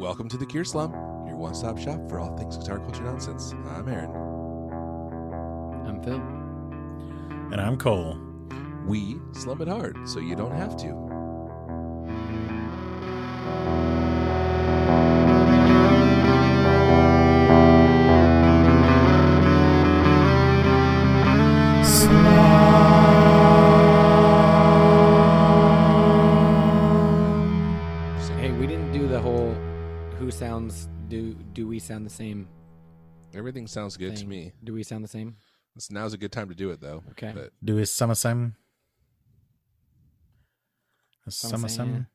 Welcome 0.00 0.30
to 0.30 0.38
the 0.38 0.46
Gear 0.46 0.64
Slum, 0.64 0.92
your 1.26 1.36
one 1.36 1.54
stop 1.54 1.76
shop 1.76 2.08
for 2.08 2.18
all 2.18 2.34
things 2.34 2.56
guitar 2.56 2.78
culture 2.78 3.02
nonsense. 3.02 3.52
I'm 3.68 3.86
Aaron. 3.86 4.10
I'm 5.86 6.02
Phil. 6.02 6.14
And 7.52 7.60
I'm 7.60 7.76
Cole. 7.76 8.16
We 8.86 9.20
slum 9.32 9.60
it 9.60 9.68
hard 9.68 9.98
so 10.08 10.18
you 10.18 10.36
don't 10.36 10.54
have 10.54 10.74
to. 10.78 11.09
Do 31.60 31.64
do 31.64 31.68
we 31.68 31.78
sound 31.78 32.06
the 32.06 32.10
same 32.10 32.48
Everything 33.32 33.66
sounds 33.68 33.96
good 33.96 34.16
to 34.16 34.26
me. 34.26 34.52
Do 34.64 34.72
we 34.72 34.82
sound 34.82 35.04
the 35.04 35.08
same? 35.08 35.36
This- 35.74 35.90
Now's 35.90 36.14
a 36.14 36.18
good 36.18 36.32
time 36.32 36.48
to 36.48 36.54
do 36.54 36.70
it, 36.70 36.80
though. 36.80 37.04
Okay. 37.12 37.32
But 37.32 37.52
Do 37.62 37.78
is 37.78 37.90
summer 37.92 38.14
sim? 38.16 38.56
Summer 41.28 41.52
Summer 41.52 41.68
sim. 41.68 41.86
sim? 41.94 42.06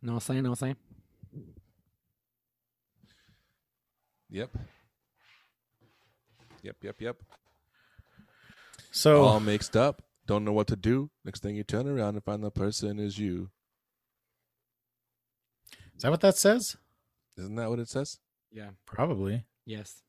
No 0.00 0.18
saying, 0.20 0.44
no 0.44 0.54
saying. 0.54 0.76
yep. 4.30 4.50
Yep, 6.62 6.76
yep, 6.82 7.00
yep. 7.00 7.16
So 8.92 9.24
All 9.24 9.40
mixed 9.40 9.76
up. 9.76 10.02
Don't 10.26 10.44
know 10.44 10.52
what 10.52 10.66
to 10.68 10.76
do. 10.76 11.10
Next 11.24 11.42
thing 11.42 11.56
you 11.56 11.64
turn 11.64 11.88
around 11.88 12.14
and 12.14 12.22
find 12.22 12.44
the 12.44 12.50
person 12.50 13.00
is 13.00 13.18
you. 13.18 13.50
is 15.96 16.02
that 16.02 16.10
what 16.10 16.20
that 16.20 16.36
says? 16.36 16.76
Isn't 17.36 17.56
that 17.56 17.70
what 17.70 17.78
it 17.80 17.88
says? 17.88 18.18
Yeah. 18.52 18.70
Probably. 18.86 19.44
Yes. 19.66 20.02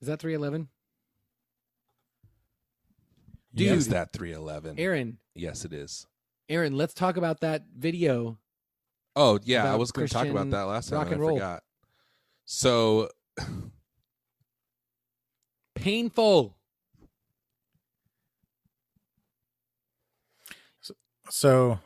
Is 0.00 0.08
that 0.08 0.20
311? 0.20 0.68
Dude. 3.54 3.68
Is 3.76 3.88
that 3.88 4.12
311? 4.12 4.78
Aaron, 4.78 5.18
Yes, 5.34 5.64
it 5.64 5.72
is. 5.72 6.06
Aaron, 6.48 6.76
let's 6.76 6.94
talk 6.94 7.16
about 7.16 7.40
that 7.40 7.64
video. 7.76 8.38
Oh 9.16 9.38
yeah, 9.42 9.64
I 9.64 9.68
about 9.68 9.78
was 9.80 9.90
going 9.92 10.06
to 10.06 10.14
talk 10.14 10.26
about 10.28 10.50
that 10.50 10.62
last 10.62 10.88
time. 10.90 10.98
rock 10.98 11.06
and 11.08 11.14
and 11.14 11.22
I 11.22 11.26
roll. 11.26 11.36
forgot. 11.36 11.62
So 12.44 13.08
Painful. 15.74 16.56
So 21.30 21.78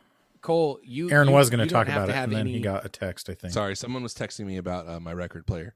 Cole, 0.43 0.79
you 0.83 1.09
Aaron 1.09 1.29
you- 1.29 1.33
was 1.33 1.49
going 1.49 1.67
to 1.67 1.73
talk 1.73 1.87
about 1.87 2.09
it, 2.09 2.15
and 2.15 2.31
then 2.31 2.41
any- 2.41 2.51
he 2.53 2.59
got 2.59 2.85
a 2.85 2.89
text. 2.89 3.29
I 3.29 3.33
think. 3.33 3.51
sorry, 3.53 3.75
someone 3.75 4.03
was 4.03 4.13
texting 4.13 4.45
me 4.45 4.57
about 4.57 4.87
uh, 4.87 4.99
my 4.99 5.13
record 5.13 5.47
player 5.47 5.73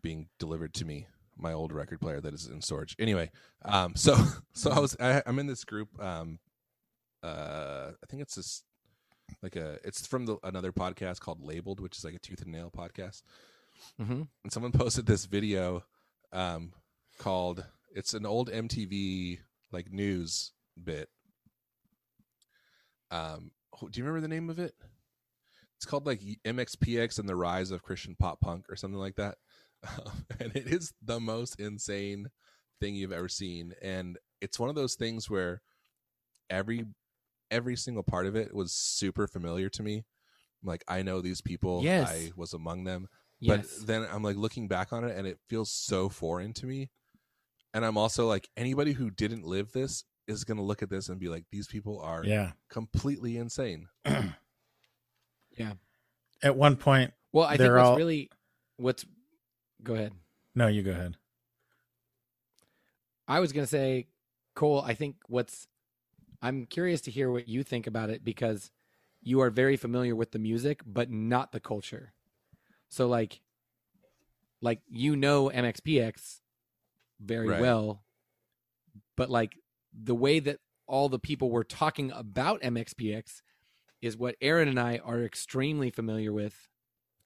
being 0.00 0.28
delivered 0.38 0.72
to 0.74 0.84
me. 0.86 1.06
My 1.36 1.52
old 1.52 1.72
record 1.72 2.00
player 2.00 2.20
that 2.20 2.32
is 2.32 2.46
in 2.46 2.62
storage. 2.62 2.94
Anyway, 2.98 3.30
um, 3.64 3.94
so 3.96 4.16
so 4.54 4.70
I 4.70 4.78
was 4.78 4.96
I, 4.98 5.22
I'm 5.26 5.38
in 5.38 5.46
this 5.48 5.64
group. 5.64 5.88
Um, 6.02 6.38
uh, 7.22 7.90
I 8.02 8.06
think 8.08 8.22
it's 8.22 8.36
this 8.36 8.62
like 9.42 9.56
a 9.56 9.78
it's 9.84 10.06
from 10.06 10.26
the, 10.26 10.36
another 10.44 10.70
podcast 10.72 11.18
called 11.20 11.40
Labeled, 11.42 11.80
which 11.80 11.98
is 11.98 12.04
like 12.04 12.14
a 12.14 12.18
tooth 12.20 12.40
and 12.42 12.52
nail 12.52 12.70
podcast. 12.74 13.22
Mhm. 14.00 14.28
and 14.44 14.52
someone 14.52 14.70
posted 14.80 15.06
this 15.06 15.24
video 15.26 15.82
um, 16.32 16.72
called 17.18 17.64
it's 17.92 18.14
an 18.14 18.24
old 18.26 18.48
MTV 18.50 19.40
like 19.72 19.90
news 19.90 20.52
bit. 20.82 21.08
Um, 23.10 23.50
wh- 23.76 23.90
do 23.90 23.98
you 24.00 24.04
remember 24.04 24.20
the 24.20 24.32
name 24.34 24.50
of 24.50 24.58
it? 24.58 24.74
It's 25.76 25.86
called 25.86 26.06
like 26.06 26.20
MXPX 26.46 27.18
and 27.18 27.28
the 27.28 27.36
Rise 27.36 27.70
of 27.70 27.82
Christian 27.82 28.16
Pop 28.18 28.40
Punk 28.40 28.66
or 28.68 28.76
something 28.76 28.98
like 29.00 29.16
that. 29.16 29.36
Um, 29.86 30.24
and 30.40 30.56
it 30.56 30.66
is 30.66 30.94
the 31.04 31.20
most 31.20 31.60
insane 31.60 32.28
thing 32.80 32.94
you've 32.94 33.12
ever 33.12 33.28
seen 33.28 33.74
and 33.82 34.16
it's 34.40 34.58
one 34.58 34.70
of 34.70 34.74
those 34.74 34.94
things 34.94 35.28
where 35.28 35.60
every 36.48 36.86
every 37.50 37.76
single 37.76 38.02
part 38.02 38.24
of 38.24 38.34
it 38.34 38.54
was 38.54 38.72
super 38.72 39.26
familiar 39.26 39.68
to 39.68 39.82
me. 39.82 39.96
I'm 40.62 40.66
Like 40.68 40.84
I 40.88 41.02
know 41.02 41.20
these 41.20 41.42
people. 41.42 41.82
Yes. 41.84 42.08
I 42.08 42.32
was 42.34 42.54
among 42.54 42.84
them 42.84 43.08
Yes. 43.40 43.76
but 43.78 43.86
then 43.86 44.06
I'm 44.10 44.22
like 44.22 44.36
looking 44.36 44.68
back 44.68 44.90
on 44.90 45.04
it 45.04 45.14
and 45.18 45.26
it 45.26 45.38
feels 45.50 45.70
so 45.70 46.08
foreign 46.08 46.54
to 46.54 46.66
me. 46.66 46.88
And 47.74 47.84
I'm 47.84 47.98
also 47.98 48.26
like 48.26 48.48
anybody 48.56 48.92
who 48.92 49.10
didn't 49.10 49.44
live 49.44 49.72
this 49.72 50.04
is 50.26 50.44
going 50.44 50.56
to 50.56 50.62
look 50.62 50.82
at 50.82 50.88
this 50.90 51.08
and 51.08 51.18
be 51.20 51.28
like 51.28 51.44
these 51.50 51.66
people 51.66 52.00
are 52.00 52.24
Yeah. 52.24 52.52
completely 52.68 53.36
insane. 53.36 53.88
Yeah. 55.56 55.74
At 56.42 56.56
one 56.56 56.74
point, 56.76 57.12
well, 57.32 57.44
I 57.44 57.50
think 57.50 57.58
they're 57.58 57.76
what's 57.76 57.86
all- 57.90 57.96
really 57.96 58.28
what's 58.76 59.04
go 59.84 59.94
ahead. 59.94 60.12
no, 60.54 60.66
you 60.66 60.82
go 60.82 60.90
ahead. 60.90 61.16
I 63.28 63.40
was 63.40 63.52
going 63.52 63.64
to 63.64 63.70
say, 63.70 64.08
Cole, 64.54 64.82
I 64.82 64.94
think 64.94 65.16
what's, 65.28 65.66
I'm 66.42 66.66
curious 66.66 67.00
to 67.02 67.10
hear 67.10 67.30
what 67.30 67.48
you 67.48 67.62
think 67.62 67.86
about 67.86 68.10
it 68.10 68.24
because 68.24 68.70
you 69.22 69.40
are 69.40 69.50
very 69.50 69.76
familiar 69.76 70.14
with 70.14 70.32
the 70.32 70.38
music, 70.38 70.82
but 70.84 71.10
not 71.10 71.52
the 71.52 71.60
culture. 71.60 72.12
So, 72.88 73.06
like, 73.06 73.40
like 74.60 74.80
you 74.88 75.16
know 75.16 75.50
MXPX 75.54 76.40
very 77.20 77.48
Right. 77.48 77.60
well, 77.60 78.02
but 79.16 79.30
like 79.30 79.56
the 79.96 80.14
way 80.14 80.40
that 80.40 80.58
all 80.86 81.08
the 81.08 81.18
people 81.18 81.50
were 81.50 81.64
talking 81.64 82.10
about 82.12 82.60
MXPX 82.62 83.42
is 84.02 84.16
what 84.16 84.36
Aaron 84.40 84.68
and 84.68 84.78
I 84.78 84.98
are 84.98 85.22
extremely 85.24 85.90
familiar 85.90 86.32
with. 86.32 86.68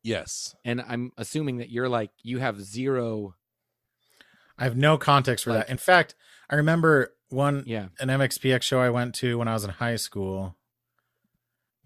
Yes. 0.05 0.55
And 0.65 0.81
I'm 0.81 1.11
assuming 1.17 1.57
that 1.59 1.71
you're 1.71 1.89
like, 1.89 2.11
you 2.23 2.39
have 2.39 2.61
zero. 2.61 3.35
I 4.57 4.65
have 4.65 4.77
no 4.77 4.97
context 4.99 5.45
for 5.45 5.51
Like- 5.53 5.67
that. 5.67 5.71
In 5.73 5.77
fact, 5.79 6.15
I 6.49 6.55
remember 6.55 7.15
one 7.31 7.65
Yeah. 7.67 7.89
an 8.01 8.09
MXPX 8.11 8.63
show 8.63 8.81
I 8.81 8.91
went 8.91 9.15
to 9.17 9.39
when 9.39 9.49
I 9.49 9.55
was 9.55 9.65
in 9.65 9.71
high 9.71 9.97
school. 9.97 10.57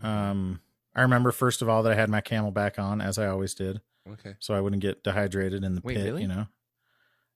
Um, 0.01 0.61
I 0.95 1.03
remember 1.03 1.33
first 1.33 1.63
of 1.63 1.69
all 1.69 1.83
that 1.85 1.93
I 1.93 1.97
had 1.97 2.11
my 2.11 2.21
CamelBak 2.21 2.79
on, 2.79 3.01
as 3.01 3.19
I 3.19 3.27
always 3.27 3.55
did, 3.55 3.81
Okay. 4.09 4.35
so 4.41 4.55
I 4.55 4.61
wouldn't 4.61 4.83
get 4.83 5.03
dehydrated 5.03 5.65
in 5.65 5.75
the 5.77 5.81
Wait, 5.83 5.97
pit. 5.97 6.05
really? 6.05 6.23
You 6.23 6.29
know. 6.29 6.47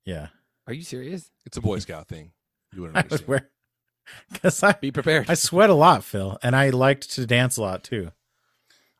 Yeah, 0.04 0.28
Are 0.68 0.72
you 0.72 0.82
serious? 0.82 1.30
It's 1.44 1.56
a 1.56 1.60
Boy 1.60 1.78
Scout 1.80 2.06
thing. 2.08 2.32
You 2.72 2.82
wouldn't 2.82 2.96
I 2.96 3.00
was 3.00 3.04
understand. 3.04 3.28
wearing 3.28 3.44
because 4.32 4.62
I 4.62 4.72
Be 4.72 4.92
prepared. 4.92 5.28
I 5.28 5.34
sweat 5.34 5.68
a 5.70 5.74
lot, 5.74 6.04
Phil, 6.04 6.38
and 6.42 6.54
I 6.54 6.70
liked 6.70 7.10
to 7.12 7.26
dance 7.26 7.56
a 7.56 7.62
lot 7.62 7.82
too. 7.82 8.12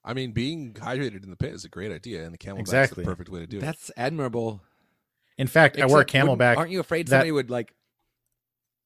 I 0.04 0.15
mean, 0.15 0.32
being 0.32 0.72
hydrated 0.75 1.25
in 1.25 1.31
the 1.31 1.37
pit 1.37 1.53
is 1.53 1.65
a 1.65 1.69
great 1.69 1.91
idea, 1.93 2.25
and 2.25 2.32
the 2.32 2.38
CamelBak's 2.38 2.60
Exactly. 2.60 3.05
the 3.05 3.10
perfect 3.10 3.28
way 3.28 3.41
to 3.41 3.47
do 3.47 3.59
it. 3.59 3.60
That's 3.60 3.91
admirable. 3.97 4.62
In 5.38 5.47
fact, 5.49 5.78
I 5.81 5.87
wore 5.87 5.99
a 5.99 6.03
Except 6.03 6.26
wouldn't- 6.28 6.41
CamelBak. 6.41 6.56
Aren't 6.56 6.71
you 6.71 6.81
afraid 6.81 7.06
that- 7.09 7.10
somebody 7.10 7.32
would 7.32 7.50
like 7.50 7.75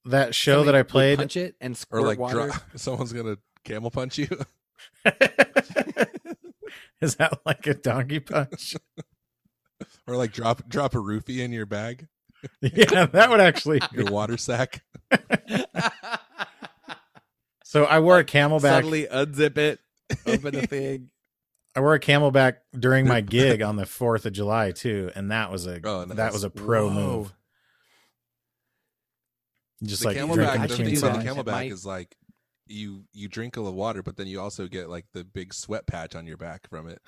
That 0.07 0.35
show 0.35 0.65
that 0.65 0.75
I 0.75 0.83
played 0.83 1.19
punch 1.19 1.37
it 1.37 1.57
and 1.61 1.73
Or 1.73 1.77
squirt 1.77 2.03
like, 2.05 2.19
water? 2.19 2.35
dro- 2.49 2.53
someone's 2.77 3.13
gonna 3.13 3.37
camel 3.65 3.91
punch 3.91 4.17
you. 4.19 4.29
is 7.01 7.17
that 7.17 7.39
like 7.45 7.67
a 7.67 7.75
donkey 7.75 8.21
punch? 8.21 8.77
or 10.07 10.17
like 10.17 10.33
drop 10.33 10.67
drop 10.69 10.95
a 10.95 10.99
roofie 10.99 11.39
in 11.39 11.53
your 11.53 11.67
bag, 11.67 12.09
yeah, 12.61 13.07
that 13.07 13.31
would 13.31 13.41
actually. 13.41 13.81
your 13.93 14.07
water 14.11 14.37
sack. 14.37 14.83
So 17.65 17.85
I 17.85 18.01
wore 18.01 18.19
a 18.19 18.25
CamelBak. 18.25 18.63
Suddenly 18.63 19.07
unzip 19.07 19.57
it, 19.57 19.79
open 20.27 20.55
the 20.57 20.67
thing. 20.67 21.11
I 21.77 21.81
wore 21.81 21.95
a 21.95 22.01
CamelBak 22.01 22.55
during 22.77 23.07
my 23.07 23.21
gig 23.21 23.63
on 23.63 23.77
the 23.77 23.87
Fourth 23.87 24.27
of 24.27 24.33
July 24.33 24.73
too, 24.73 25.13
and 25.15 25.31
that 25.31 25.53
was 25.53 25.69
a 25.69 25.81
Oh, 25.85 26.05
nice. 26.05 26.17
that 26.17 26.33
was 26.33 26.43
a 26.43 26.51
pro 26.51 26.89
Whoa. 26.89 26.93
move. 26.95 27.35
Just 29.85 30.03
the 30.03 30.09
like 30.09 30.17
CamelBak, 30.17 30.35
the 30.35 30.55
Imagine 30.55 30.77
thing 30.87 30.99
about 30.99 31.13
the 31.13 31.19
that. 31.19 31.27
chainsaw. 31.27 31.39
It 31.39 31.45
CamelBak 31.47 31.53
might- 31.53 31.71
is 31.73 31.87
like 31.87 32.17
you 32.67 33.05
you 33.13 33.29
drink 33.29 33.57
a 33.57 33.61
little 33.61 33.79
water, 33.79 34.03
but 34.03 34.17
then 34.17 34.27
you 34.27 34.41
also 34.41 34.67
get 34.67 34.89
like 34.91 35.07
the 35.15 35.23
big 35.23 35.55
sweat 35.55 35.87
patch 35.87 36.17
on 36.17 36.27
your 36.27 36.37
back 36.39 36.69
from 36.69 36.89
it. 36.89 37.01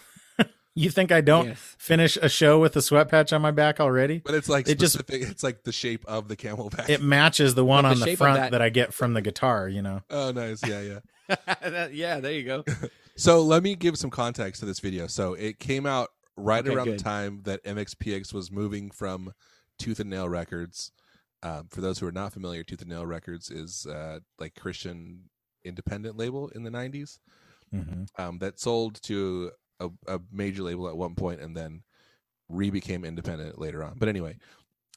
You 0.74 0.88
think 0.90 1.12
I 1.12 1.20
don't 1.20 1.48
Yes. 1.48 1.76
finish 1.78 2.16
a 2.16 2.28
show 2.28 2.58
with 2.58 2.74
a 2.76 2.82
sweat 2.82 3.08
patch 3.10 3.32
on 3.32 3.42
my 3.42 3.50
back 3.50 3.78
already? 3.78 4.22
But 4.24 4.34
it's 4.34 4.48
like 4.48 4.68
It 4.68 4.78
just, 4.78 4.98
it's 5.08 5.42
like 5.42 5.64
the 5.64 5.72
shape 5.72 6.04
of 6.06 6.28
the 6.28 6.36
CamelBak. 6.36 6.88
It 6.88 7.02
matches 7.02 7.54
the 7.54 7.64
one 7.64 7.82
But 7.84 7.88
the 7.90 7.94
on 7.94 8.00
the 8.00 8.06
shape 8.06 8.18
front 8.18 8.36
that- 8.38 8.50
that... 8.52 8.62
I 8.62 8.70
get 8.70 8.94
from 8.94 9.12
the 9.12 9.20
guitar. 9.20 9.68
You 9.68 9.82
know. 9.82 10.00
oh, 10.10 10.30
nice. 10.32 10.66
Yeah, 10.66 10.80
yeah. 10.80 11.36
That- 11.62 11.94
yeah, 11.94 12.20
there 12.20 12.32
you 12.32 12.44
go. 12.44 12.64
So 13.14 13.42
let 13.42 13.62
me 13.62 13.74
give 13.74 13.98
some 13.98 14.08
context 14.08 14.60
to 14.60 14.66
this 14.66 14.80
video. 14.80 15.06
So 15.06 15.34
it 15.34 15.58
came 15.58 15.84
out 15.84 16.08
right 16.38 16.66
Okay, 16.66 16.74
around 16.74 16.86
good. 16.86 16.98
the 16.98 17.04
time 17.04 17.42
that 17.44 17.62
MXPX 17.62 18.32
was 18.32 18.50
moving 18.50 18.90
from 18.90 19.34
Tooth 19.78 20.00
and 20.00 20.08
Nail 20.08 20.30
Records. 20.30 20.92
Um, 21.42 21.68
for 21.70 21.82
those 21.82 21.98
who 21.98 22.06
are 22.06 22.12
not 22.12 22.32
familiar, 22.32 22.64
Tooth 22.64 22.80
and 22.80 22.88
Nail 22.88 23.04
Records 23.04 23.50
is 23.50 23.84
uh, 23.84 24.20
like 24.38 24.54
Christian 24.54 25.24
independent 25.62 26.16
label 26.16 26.48
in 26.48 26.62
the 26.62 26.70
'90s 26.70 27.18
hmm 27.70 28.04
um, 28.18 28.38
that 28.38 28.58
sold 28.58 29.00
to 29.02 29.50
a, 29.86 30.14
a 30.16 30.20
major 30.30 30.62
label 30.62 30.88
at 30.88 30.96
one 30.96 31.14
point 31.14 31.40
and 31.40 31.56
then 31.56 31.82
re 32.48 32.70
became 32.70 33.04
independent 33.04 33.58
later 33.58 33.82
on. 33.82 33.94
But 33.98 34.08
anyway, 34.08 34.36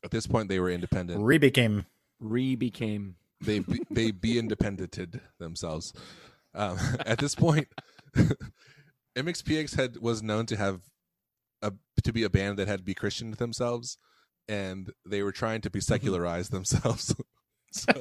at 0.04 0.12
this 0.12 0.28
point 0.28 0.50
they 0.50 0.60
were 0.60 0.70
independent. 0.70 1.22
Re 1.24 1.38
became 1.38 1.86
Re 2.20 2.56
became 2.56 3.16
they 3.42 3.60
be, 3.60 3.82
they 3.92 4.12
be 4.12 4.38
independented 4.40 5.22
themselves. 5.40 5.94
Um, 6.54 6.78
at 7.06 7.20
this 7.20 7.36
point, 7.36 7.68
MXPX 9.16 9.76
had 9.76 9.98
was 9.98 10.22
known 10.22 10.46
to 10.48 10.58
have 10.58 10.82
a 11.62 11.74
to 12.04 12.14
be 12.14 12.24
a 12.24 12.30
band 12.30 12.58
that 12.60 12.68
had 12.68 12.80
to 12.80 12.86
be 12.86 12.94
Christian 12.94 13.32
themselves, 13.32 13.98
and 14.48 14.92
they 15.06 15.24
were 15.24 15.32
trying 15.32 15.62
to 15.62 15.70
be 15.70 15.80
secularize 15.82 16.50
themselves. 16.50 17.16
so, 17.72 17.94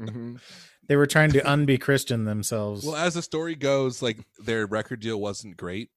Mhm. 0.00 0.40
They 0.86 0.96
were 0.96 1.06
trying 1.06 1.30
to 1.30 1.40
unbe 1.40 1.80
Christian 1.80 2.24
themselves. 2.24 2.84
well, 2.84 2.96
as 2.96 3.14
the 3.14 3.22
story 3.22 3.54
goes, 3.54 4.02
like 4.02 4.18
their 4.38 4.66
record 4.66 5.00
deal 5.00 5.18
wasn't 5.20 5.56
great, 5.56 5.90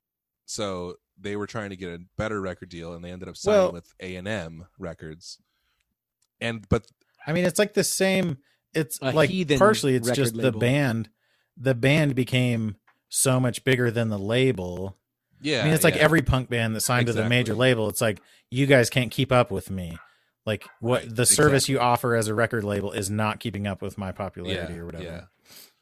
so 0.48 0.96
they 1.20 1.36
were 1.36 1.46
trying 1.46 1.70
to 1.70 1.76
get 1.76 1.90
a 1.90 2.00
better 2.18 2.42
record 2.42 2.70
deal, 2.70 2.94
and 2.94 3.04
they 3.04 3.12
ended 3.12 3.30
up 3.30 3.38
signing 3.38 3.60
Well- 3.60 3.72
with 3.74 3.94
A 4.00 4.16
and 4.16 4.28
M 4.28 4.66
Records. 4.80 5.38
And 6.42 6.68
but 6.70 6.88
I 7.26 7.34
mean, 7.34 7.46
it's 7.46 7.60
like 7.60 7.74
the 7.74 7.84
same. 7.84 8.38
It's 8.74 9.02
like 9.02 9.30
heathen 9.30 9.60
partially 9.60 9.96
it's 9.96 10.08
record 10.08 10.24
just 10.24 10.38
the 10.38 10.52
band. 10.52 11.10
The 11.56 11.74
band 11.74 12.16
became 12.16 12.76
so 13.10 13.40
much 13.40 13.64
bigger 13.64 13.90
than 13.90 14.10
the 14.10 14.20
label. 14.20 14.98
yeah, 15.42 15.62
I 15.62 15.64
mean, 15.64 15.74
it's 15.74 15.84
like 15.84 15.96
yeah. 15.96 16.02
every 16.02 16.22
punk 16.22 16.50
band 16.50 16.76
that 16.76 16.82
signed 16.82 17.08
to 17.08 17.14
the 17.14 17.28
major 17.28 17.56
label. 17.56 17.90
It's 17.90 18.02
like 18.02 18.22
you 18.52 18.66
guys 18.68 18.90
can't 18.90 19.12
keep 19.12 19.32
up 19.32 19.50
with 19.52 19.72
me. 19.72 19.98
Like 20.46 20.68
what 20.80 21.04
Right, 21.04 21.16
the 21.16 21.26
service 21.26 21.64
exactly. 21.64 21.74
you 21.74 21.80
offer 21.80 22.16
as 22.16 22.28
a 22.28 22.34
record 22.36 22.64
label 22.64 22.92
is 22.92 23.10
not 23.10 23.40
keeping 23.40 23.66
up 23.68 23.82
with 23.82 23.98
my 23.98 24.12
popularity 24.12 24.78
or 24.78 24.86
whatever. 24.86 25.04
Yeah. 25.04 25.22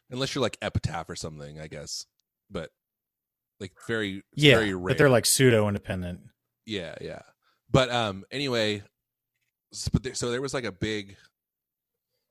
Unless 0.10 0.34
you're 0.34 0.42
like 0.42 0.58
Epitaph 0.62 1.10
or 1.10 1.16
something, 1.16 1.60
I 1.60 1.68
guess. 1.68 2.06
But 2.50 2.72
like 3.60 3.74
very, 3.88 4.24
Yeah, 4.34 4.56
very 4.56 4.74
rare. 4.74 4.90
but 4.90 4.98
they're 4.98 5.10
like 5.10 5.26
pseudo 5.26 5.68
independent. 5.68 6.22
yeah, 6.66 6.96
yeah. 7.02 7.22
But 7.72 7.90
um, 7.92 8.24
anyway, 8.32 8.84
but 9.92 10.04
there, 10.04 10.14
so 10.14 10.32
there 10.32 10.42
was 10.42 10.54
like 10.54 10.64
a 10.66 10.72
big 10.72 11.18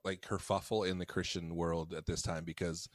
like 0.04 0.20
kerfuffle 0.20 0.88
in 0.88 0.98
the 0.98 1.06
Christian 1.06 1.54
world 1.56 1.92
at 1.94 2.06
this 2.06 2.22
time 2.22 2.44
because 2.44 2.88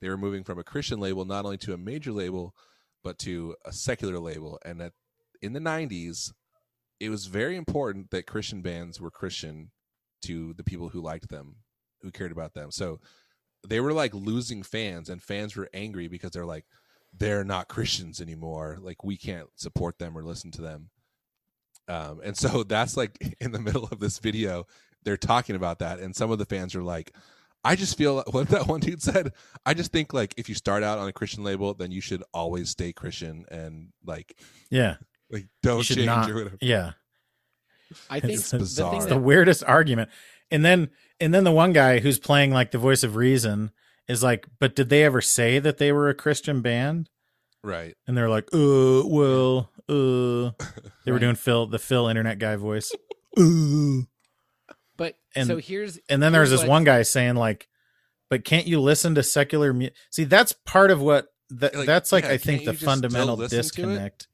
they 0.00 0.08
were 0.08 0.16
moving 0.16 0.44
from 0.44 0.58
a 0.58 0.64
Christian 0.64 0.98
label 0.98 1.24
not 1.24 1.44
only 1.44 1.58
to 1.58 1.74
a 1.74 1.78
major 1.78 2.10
label 2.12 2.54
but 3.02 3.18
to 3.18 3.54
a 3.66 3.72
secular 3.72 4.18
label, 4.18 4.58
and 4.64 4.80
that 4.80 4.92
in 5.42 5.52
the 5.52 5.60
'90s, 5.60 6.32
it 7.00 7.10
was 7.10 7.26
very 7.26 7.56
important 7.56 8.10
that 8.10 8.26
Christian 8.26 8.62
bands 8.62 8.98
were 9.00 9.10
Christian 9.10 9.70
to 10.22 10.54
the 10.54 10.64
people 10.64 10.88
who 10.88 11.02
liked 11.02 11.28
them, 11.28 11.56
who 12.00 12.10
cared 12.10 12.32
about 12.32 12.54
them. 12.54 12.70
So 12.70 13.00
they 13.68 13.78
were 13.80 13.92
like 13.92 14.14
losing 14.14 14.62
fans, 14.62 15.10
and 15.10 15.22
fans 15.22 15.54
were 15.54 15.68
angry 15.74 16.08
because 16.08 16.30
they're 16.30 16.46
like, 16.46 16.64
they're 17.16 17.44
not 17.44 17.68
Christians 17.68 18.20
anymore. 18.20 18.78
Like 18.80 19.04
we 19.04 19.16
can't 19.16 19.48
support 19.56 19.98
them 19.98 20.16
or 20.16 20.22
listen 20.22 20.50
to 20.52 20.62
them. 20.62 20.90
Um, 21.88 22.20
and 22.24 22.36
so 22.36 22.62
that's 22.68 22.96
like 22.96 23.36
in 23.40 23.52
the 23.52 23.60
middle 23.60 23.84
of 23.90 24.00
this 24.00 24.18
video, 24.18 24.66
they're 25.04 25.16
talking 25.16 25.54
about 25.56 25.80
that, 25.80 26.00
and 26.00 26.16
some 26.16 26.30
of 26.30 26.38
the 26.38 26.46
fans 26.46 26.74
are 26.74 26.82
like, 26.82 27.12
I 27.62 27.76
just 27.76 27.96
feel 27.96 28.22
what 28.30 28.48
that 28.48 28.66
one 28.66 28.80
dude 28.80 29.02
said. 29.02 29.32
I 29.66 29.74
just 29.74 29.92
think 29.92 30.12
like 30.12 30.34
if 30.36 30.48
you 30.48 30.54
start 30.54 30.82
out 30.82 30.98
on 30.98 31.08
a 31.08 31.12
Christian 31.12 31.44
label, 31.44 31.74
then 31.74 31.90
you 31.92 32.00
should 32.00 32.22
always 32.32 32.70
stay 32.70 32.92
Christian 32.92 33.44
and 33.50 33.88
like 34.04 34.36
Yeah, 34.70 34.96
like 35.30 35.46
don't 35.62 35.82
change 35.82 36.06
not. 36.06 36.30
or 36.30 36.34
whatever. 36.34 36.58
Yeah, 36.60 36.92
I 38.10 38.20
think 38.20 38.34
It's 38.34 38.50
the 38.50 38.58
bizarre. 38.58 38.90
thing 38.90 39.00
that 39.00 39.08
the 39.08 39.18
weirdest 39.18 39.62
argument. 39.64 40.10
And 40.50 40.64
then 40.64 40.90
and 41.20 41.32
then 41.32 41.44
the 41.44 41.52
one 41.52 41.72
guy 41.72 42.00
who's 42.00 42.18
playing 42.18 42.50
like 42.50 42.70
the 42.70 42.78
voice 42.78 43.02
of 43.02 43.16
reason 43.16 43.70
is 44.08 44.22
like, 44.22 44.46
but 44.58 44.74
did 44.76 44.88
they 44.88 45.02
ever 45.04 45.20
say 45.20 45.58
that 45.58 45.78
they 45.78 45.92
were 45.92 46.08
a 46.08 46.14
Christian 46.14 46.60
band? 46.60 47.08
Right. 47.62 47.96
And 48.06 48.16
they're 48.16 48.28
like, 48.28 48.48
uh, 48.52 49.02
well, 49.06 49.70
uh, 49.88 49.92
they 51.04 51.10
were 51.10 51.14
Right. 51.14 51.20
doing 51.20 51.34
Phil, 51.36 51.66
the 51.66 51.78
Phil 51.78 52.08
internet 52.08 52.38
guy 52.38 52.56
voice. 52.56 52.92
Uh. 53.36 54.02
But 54.96 55.18
And- 55.34 55.48
so 55.48 55.56
here's 55.56 55.98
And 56.08 56.22
then 56.22 56.32
there's 56.32 56.50
this 56.50 56.60
what- 56.60 56.68
one 56.68 56.84
guy 56.84 57.02
saying 57.02 57.34
like, 57.34 57.68
but 58.30 58.44
can't 58.44 58.66
you 58.68 58.80
listen 58.80 59.16
to 59.16 59.22
secular 59.24 59.72
music? 59.72 59.96
See, 60.10 60.22
that's 60.22 60.52
part 60.52 60.92
of 60.92 61.00
what 61.00 61.34
that, 61.50 61.74
Like, 61.74 61.86
that's 61.86 62.12
like 62.12 62.22
yeah, 62.24 62.30
I 62.30 62.36
think 62.38 62.60
the 62.60 62.64
you 62.66 62.70
just 62.70 62.78
still 62.78 62.90
fundamental 62.90 63.36
listen 63.36 63.50
to 63.50 63.56
it? 63.56 63.62
disconnect 63.62 64.28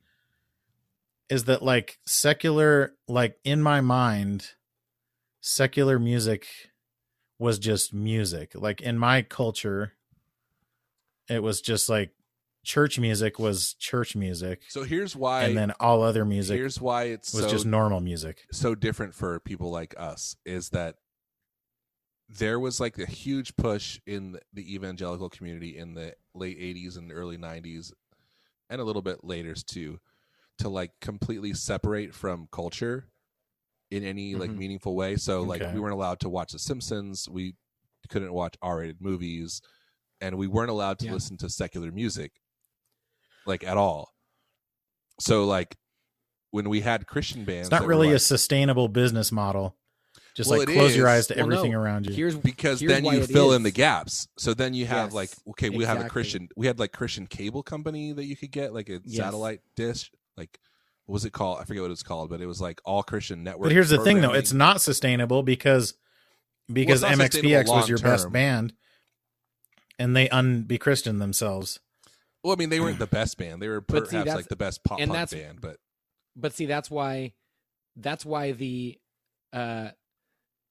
is 1.30 1.44
that 1.44 1.62
like 1.62 1.98
secular, 2.06 2.92
like 3.08 3.36
in 3.42 3.62
my 3.62 3.80
mind, 3.80 4.50
secular 5.40 5.98
music 5.98 6.46
was 7.40 7.58
just 7.58 7.92
music. 7.92 8.52
Like 8.54 8.80
in 8.80 8.96
my 8.98 9.22
culture, 9.22 9.94
it 11.28 11.42
was 11.42 11.60
just 11.60 11.88
like 11.88 12.10
church 12.62 12.98
music 12.98 13.38
was 13.38 13.72
church 13.74 14.14
music, 14.14 14.62
So 14.68 14.84
here's 14.84 15.16
why. 15.16 15.44
and 15.44 15.56
then 15.56 15.72
all 15.80 16.02
other 16.02 16.26
music 16.26 16.58
here's 16.58 16.78
why 16.78 17.04
it's 17.04 17.32
was 17.32 17.44
so 17.44 17.50
just 17.50 17.64
normal 17.64 18.00
music. 18.00 18.44
so 18.52 18.74
different 18.74 19.14
for 19.14 19.40
people 19.40 19.70
like 19.70 19.94
us 19.98 20.36
is 20.44 20.68
that 20.68 20.96
there 22.28 22.60
was 22.60 22.78
like 22.78 22.98
a 22.98 23.06
huge 23.06 23.56
push 23.56 23.98
in 24.06 24.38
the 24.52 24.74
evangelical 24.74 25.30
community 25.30 25.76
in 25.78 25.94
the 25.94 26.14
late 26.34 26.60
80s 26.60 26.98
and 26.98 27.10
early 27.10 27.38
90s 27.38 27.92
and 28.68 28.80
a 28.80 28.84
little 28.84 29.02
bit 29.02 29.24
later 29.24 29.54
too 29.54 29.98
to 30.58 30.68
like 30.68 30.92
completely 31.00 31.54
separate 31.54 32.14
from 32.14 32.46
culture 32.52 33.06
in 33.90 34.04
any 34.04 34.34
like 34.34 34.50
Mhm. 34.50 34.56
meaningful 34.58 34.94
way 34.94 35.16
so 35.16 35.42
like 35.42 35.60
Okay. 35.62 35.74
we 35.74 35.80
weren't 35.80 35.94
allowed 35.94 36.20
to 36.20 36.28
watch 36.28 36.52
the 36.52 36.58
simpsons 36.58 37.28
we 37.28 37.54
couldn't 38.08 38.32
watch 38.32 38.56
r-rated 38.62 39.00
movies 39.00 39.60
and 40.20 40.36
we 40.36 40.46
weren't 40.46 40.70
allowed 40.70 40.98
to 41.00 41.06
Yeah. 41.06 41.12
listen 41.14 41.36
to 41.38 41.48
secular 41.50 41.90
music 41.90 42.32
like 43.46 43.64
at 43.64 43.76
all 43.76 44.14
so 45.18 45.44
like 45.44 45.76
when 46.50 46.68
we 46.68 46.80
had 46.80 47.06
christian 47.06 47.44
bands 47.44 47.68
It's 47.68 47.70
not 47.72 47.80
that 47.80 47.86
were, 47.86 47.90
really 47.90 48.12
a 48.12 48.18
sustainable 48.18 48.88
business 48.88 49.30
model. 49.32 49.76
Just 50.36 50.48
Well, 50.50 50.60
like 50.60 50.68
it 50.68 50.74
close 50.74 50.96
your 50.96 51.08
eyes 51.08 51.26
to 51.28 51.34
Well, 51.36 51.46
no. 51.48 51.56
everything 51.56 51.74
around 51.74 52.06
you. 52.06 52.14
here's 52.14 52.36
because 52.36 52.80
here's 52.80 52.92
then 52.92 53.04
you 53.04 53.20
it 53.20 53.26
fill 53.30 53.52
in 53.52 53.62
the 53.64 53.70
gaps. 53.72 54.28
So 54.38 54.54
then 54.54 54.74
you 54.74 54.86
have 54.86 55.08
Yes, 55.08 55.12
like 55.14 55.30
okay, 55.50 55.70
we 55.70 55.84
have 55.84 56.00
a. 56.00 56.08
Christian. 56.08 56.48
We 56.56 56.66
had 56.68 56.78
like 56.78 56.92
Christian 56.92 57.26
cable 57.26 57.62
company 57.64 58.12
that 58.12 58.24
you 58.24 58.36
could 58.36 58.50
get 58.52 58.72
like 58.72 58.88
a 58.88 59.00
Yes. 59.04 59.16
satellite 59.24 59.60
dish. 59.76 60.10
Like 60.36 60.58
what 61.10 61.14
was 61.14 61.24
it 61.24 61.32
called? 61.32 61.58
I 61.60 61.64
forget 61.64 61.82
what 61.82 61.90
it's 61.90 62.04
called, 62.04 62.30
but 62.30 62.40
it 62.40 62.46
was 62.46 62.60
like 62.60 62.80
all 62.84 63.02
Christian 63.02 63.42
network. 63.42 63.64
But 63.64 63.72
here's 63.72 63.88
the 63.88 63.98
thing, 63.98 64.20
though: 64.20 64.32
it's 64.32 64.52
not 64.52 64.80
sustainable 64.80 65.42
because 65.42 65.94
because 66.72 67.02
Well, 67.02 67.10
MXPX 67.10 67.66
was 67.66 67.88
your 67.88 67.98
best 67.98 68.30
band, 68.30 68.74
and 69.98 70.14
they 70.14 70.28
unbe 70.28 70.78
Christian 70.78 71.18
themselves. 71.18 71.80
well, 72.44 72.52
I 72.52 72.56
mean, 72.56 72.68
they 72.68 72.78
weren't 72.78 73.00
the 73.00 73.08
best 73.08 73.38
band. 73.38 73.60
They 73.60 73.66
were 73.66 73.80
But 73.80 74.06
see, 74.08 74.18
perhaps 74.18 74.36
like 74.36 74.46
the 74.46 74.54
best 74.54 74.84
pop 74.84 75.00
and 75.00 75.10
punk 75.10 75.32
band, 75.32 75.60
but 75.60 75.78
but 76.36 76.52
see 76.52 76.66
that's 76.66 76.88
why 76.88 77.32
that's 77.96 78.24
why 78.24 78.52
the 78.52 78.96
uh 79.52 79.88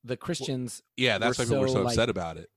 the 0.06 0.16
Christians 0.16 0.82
yeah, 0.96 1.18
that's 1.18 1.38
why 1.38 1.48
We're 1.50 1.60
were 1.60 1.68
so, 1.68 1.74
so 1.74 1.82
like, 1.82 1.92
upset 1.92 2.10
about 2.10 2.38
it. 2.38 2.50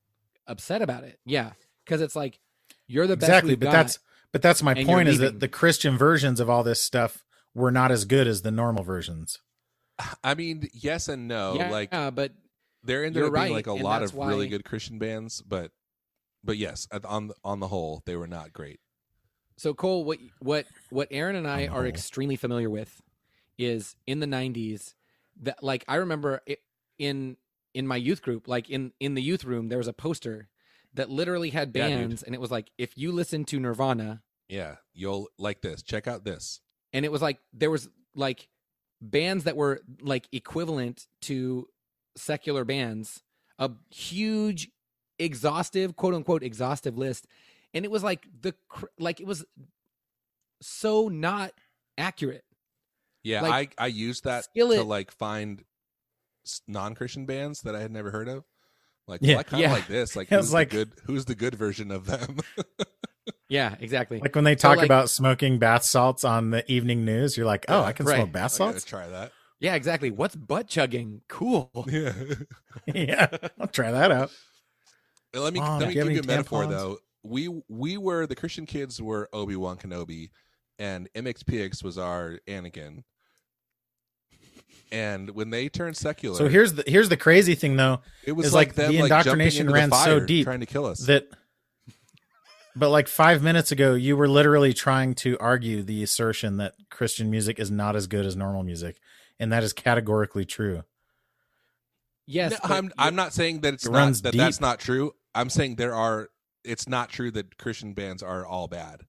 upset 0.47 0.83
about 0.83 1.03
it. 1.03 1.19
Yeah, 1.27 1.51
because 1.85 2.01
it's 2.01 2.15
like 2.15 2.39
you're 2.87 3.09
the 3.09 3.17
best 3.17 3.29
exactly, 3.29 3.53
we've 3.55 3.59
but 3.61 3.67
got. 3.67 3.73
that's 3.73 3.99
but 4.31 4.41
that's 4.41 4.63
my 4.63 4.75
and 4.75 4.87
point: 4.87 5.09
is 5.09 5.19
that 5.19 5.41
the 5.41 5.49
Christian 5.49 5.99
versions 5.99 6.39
of 6.39 6.49
all 6.49 6.63
this 6.63 6.81
stuff 6.81 7.25
were 7.55 7.71
not 7.71 7.91
as 7.91 8.05
good 8.05 8.27
as 8.27 8.43
the 8.43 8.51
normal 8.51 8.85
versions. 8.85 9.39
I 10.25 10.35
mean, 10.35 10.69
yes 10.73 11.09
and 11.09 11.29
no. 11.29 11.57
yeah, 11.59 11.71
Like 11.71 11.95
uh, 11.95 12.11
but 12.11 12.33
there 12.83 13.05
ended 13.05 13.19
you're 13.19 13.29
up 13.29 13.35
being 13.35 13.45
right, 13.45 13.53
like 13.53 13.67
a 13.67 13.73
lot 13.73 14.01
that's 14.01 14.13
of 14.13 14.19
really 14.19 14.49
good 14.49 14.65
Christian 14.65 14.99
bands, 14.99 15.41
but 15.43 15.71
but 16.45 16.57
yes, 16.57 16.89
on 17.05 17.31
on 17.45 17.61
the 17.61 17.69
whole, 17.69 18.03
they 18.07 18.17
were 18.17 18.27
not 18.27 18.53
great. 18.53 18.81
So 19.57 19.75
Cole, 19.75 20.05
what 20.05 20.19
what 20.41 20.67
what 20.91 21.09
Aaron 21.11 21.37
and 21.37 21.47
I 21.47 21.67
On 21.69 21.77
are 21.77 21.87
extremely 21.87 22.37
familiar 22.37 22.69
with 22.71 23.01
is 23.59 23.97
in 24.07 24.21
the 24.21 24.27
'90s 24.27 24.95
that 25.43 25.63
like 25.63 25.85
I 25.87 25.97
remember 25.97 26.41
it, 26.47 26.61
in 26.99 27.37
in 27.75 27.87
my 27.87 27.97
youth 27.97 28.23
group, 28.23 28.49
like 28.49 28.69
in 28.71 28.93
in 28.99 29.15
the 29.15 29.23
youth 29.23 29.45
room, 29.45 29.69
there 29.69 29.79
was 29.79 29.89
a 29.89 29.93
poster 29.93 30.49
that 30.95 31.09
literally 31.11 31.51
had 31.51 31.75
Yeah, 31.75 31.89
bands, 31.89 32.23
and 32.23 32.35
it 32.35 32.41
was 32.41 32.51
like 32.51 32.71
if 32.77 32.99
you 32.99 33.13
listen 33.13 33.45
to 33.47 33.61
Nirvana, 33.61 34.23
Yeah, 34.49 34.77
you'll 34.93 35.29
like 35.39 35.63
this. 35.63 35.83
Check 35.83 36.07
out 36.07 36.25
this. 36.25 36.61
And 36.93 37.05
it 37.05 37.13
was 37.13 37.23
like 37.23 37.39
there 37.53 37.71
was 37.71 37.89
like 38.15 38.49
bands 39.01 39.45
that 39.45 39.57
were 39.57 39.81
like 40.01 40.29
equivalent 40.33 41.07
to 41.23 41.67
secular 42.17 42.65
bands, 42.65 43.23
a 43.59 43.71
huge, 43.91 44.71
exhaustive, 45.19 45.97
quote 45.97 46.15
unquote, 46.15 46.43
exhaustive 46.43 46.97
list, 46.99 47.27
and 47.75 47.85
it 47.85 47.91
was 47.91 48.03
like 48.05 48.27
the 48.41 48.55
like 48.99 49.21
it 49.21 49.27
was 49.27 49.45
so 50.61 51.09
not 51.09 51.53
accurate. 51.99 52.45
Yeah, 53.25 53.43
Like, 53.43 53.75
I 53.79 53.85
I 53.85 53.87
used 53.89 54.25
that 54.25 54.47
to 54.57 54.83
like 54.83 55.11
find 55.13 55.63
non 56.67 56.95
Christian 56.95 57.25
bands 57.27 57.61
that 57.63 57.77
I 57.77 57.81
had 57.81 57.93
never 57.93 58.11
heard 58.11 58.29
of. 58.29 58.45
Like, 59.07 59.21
Yeah. 59.23 59.35
well, 59.35 59.41
I 59.41 59.43
kind 59.45 59.65
of 59.65 59.71
Yeah. 59.71 59.75
like 59.75 59.87
this. 59.87 60.17
Like, 60.17 60.27
It 60.33 60.37
was 60.37 60.47
who's 60.47 60.53
like- 60.55 60.71
the 60.71 60.77
good? 60.77 60.93
Who's 61.07 61.25
the 61.25 61.35
good 61.35 61.55
version 61.55 61.91
of 61.91 62.07
them? 62.07 62.39
Yeah, 63.53 63.75
exactly. 63.81 64.19
Like 64.19 64.35
when 64.35 64.45
they 64.45 64.57
So, 64.57 64.69
talk 64.69 64.79
like- 64.79 64.87
about 64.87 65.11
smoking 65.11 65.59
bath 65.59 65.83
salts 65.85 66.25
on 66.25 66.49
the 66.51 66.71
evening 66.73 67.05
news, 67.05 67.37
you're 67.37 67.45
like, 67.45 67.67
"Oh, 67.69 67.81
Yeah, 67.81 67.87
I 67.87 67.93
can 67.93 68.07
right. 68.07 68.17
smoke 68.17 68.33
bath 68.33 68.53
salts." 68.53 68.83
try 68.85 69.07
that. 69.09 69.31
yeah, 69.61 69.75
exactly. 69.75 70.11
What's 70.11 70.35
butt 70.35 70.69
chugging? 70.69 71.21
Cool. 71.29 71.71
Yeah. 71.87 72.13
yeah, 72.95 73.27
I'll 73.61 73.67
try 73.67 73.91
that 73.91 74.11
out. 74.11 74.31
let 75.35 75.53
me 75.53 75.61
Mom, 75.61 75.81
let 75.81 75.89
me 75.89 75.95
you 75.95 76.01
give 76.01 76.05
you 76.13 76.19
any 76.19 76.21
a 76.21 76.27
metaphor 76.27 76.65
tampons? 76.65 76.71
though. 76.71 76.99
We 77.23 77.49
we 77.69 77.99
were 77.99 78.27
the 78.27 78.35
Christian 78.35 78.65
kids 78.65 79.03
were 79.03 79.29
Obi 79.35 79.55
Wan 79.57 79.77
Kenobi, 79.77 80.31
and 80.79 81.09
MXPX 81.15 81.85
was 81.85 81.99
our 81.99 82.41
Anakin. 82.49 83.03
And 84.91 85.31
when 85.31 85.51
they 85.51 85.69
turned 85.69 85.97
secular, 85.97 86.37
So 86.37 86.49
here's 86.49 86.75
the 86.75 86.85
here's 86.87 87.09
the 87.09 87.17
crazy 87.17 87.55
thing 87.55 87.77
though 87.77 88.01
it 88.25 88.33
was 88.33 88.53
like, 88.53 88.69
like 88.69 88.77
them 88.77 88.93
the 88.93 89.01
like 89.03 89.09
jumping 89.11 89.21
indoctrination 89.47 89.61
into 89.63 89.73
the 89.73 89.75
ran 89.75 89.93
so 89.93 90.21
deep 90.21 90.45
trying 90.45 90.61
to 90.61 90.67
kill 90.67 90.85
us. 90.87 91.01
that 91.07 91.29
but 92.75 92.91
like 92.91 93.09
five 93.09 93.43
minutes 93.43 93.73
ago, 93.73 93.95
you 93.95 94.17
were 94.17 94.29
literally 94.29 94.73
trying 94.73 95.15
to 95.17 95.37
argue 95.39 95.83
the 95.83 96.03
assertion 96.03 96.57
that 96.59 96.75
Christian 96.91 97.31
music 97.31 97.59
is 97.59 97.71
not 97.71 97.97
as 97.97 98.07
good 98.07 98.25
as 98.25 98.37
normal 98.37 98.63
music, 98.63 98.97
and 99.39 99.53
that 99.53 99.63
is 99.63 99.73
categorically 99.73 100.45
true. 100.45 100.85
Yes, 102.27 102.53
No, 102.53 102.77
I'm 102.77 102.93
I'm 102.97 103.15
not 103.15 103.33
saying 103.33 103.61
that 103.61 103.75
it's 103.75 103.87
It 103.87 103.93
not 103.93 103.99
runs 103.99 104.23
that 104.23 104.35
that's 104.35 104.61
not 104.61 104.79
true. 104.81 105.13
I'm 105.35 105.51
saying 105.51 105.77
there 105.77 105.95
are. 105.95 106.29
It's 106.65 106.89
not 106.89 107.09
true 107.09 107.31
that 107.33 107.59
Christian 107.59 107.93
bands 107.93 108.23
are 108.23 108.47
all 108.47 108.69
bad, 108.69 109.03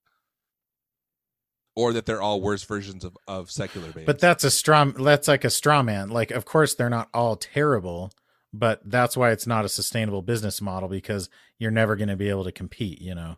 or 1.76 1.94
that 1.94 2.06
they're 2.06 2.22
all 2.22 2.42
worse 2.42 2.64
versions 2.64 3.04
of 3.06 3.16
of 3.28 3.52
secular 3.52 3.92
bands. 3.92 4.08
But 4.08 4.20
that's 4.20 4.44
a 4.44 4.52
straw. 4.52 4.86
That's 4.86 5.28
like 5.28 5.44
a 5.44 5.50
straw 5.50 5.84
man. 5.84 6.10
Like, 6.10 6.32
of 6.32 6.46
course, 6.46 6.74
they're 6.76 6.90
not 6.90 7.10
all 7.14 7.36
terrible, 7.36 8.12
but 8.52 8.82
that's 8.84 9.16
why 9.16 9.32
it's 9.32 9.48
not 9.48 9.66
a 9.66 9.70
sustainable 9.70 10.24
business 10.24 10.62
model 10.62 10.90
because 10.90 11.30
you're 11.60 11.72
never 11.72 11.96
going 11.96 12.10
to 12.10 12.16
be 12.16 12.30
able 12.30 12.44
to 12.46 12.52
compete. 12.52 13.00
You 13.00 13.14
know, 13.14 13.36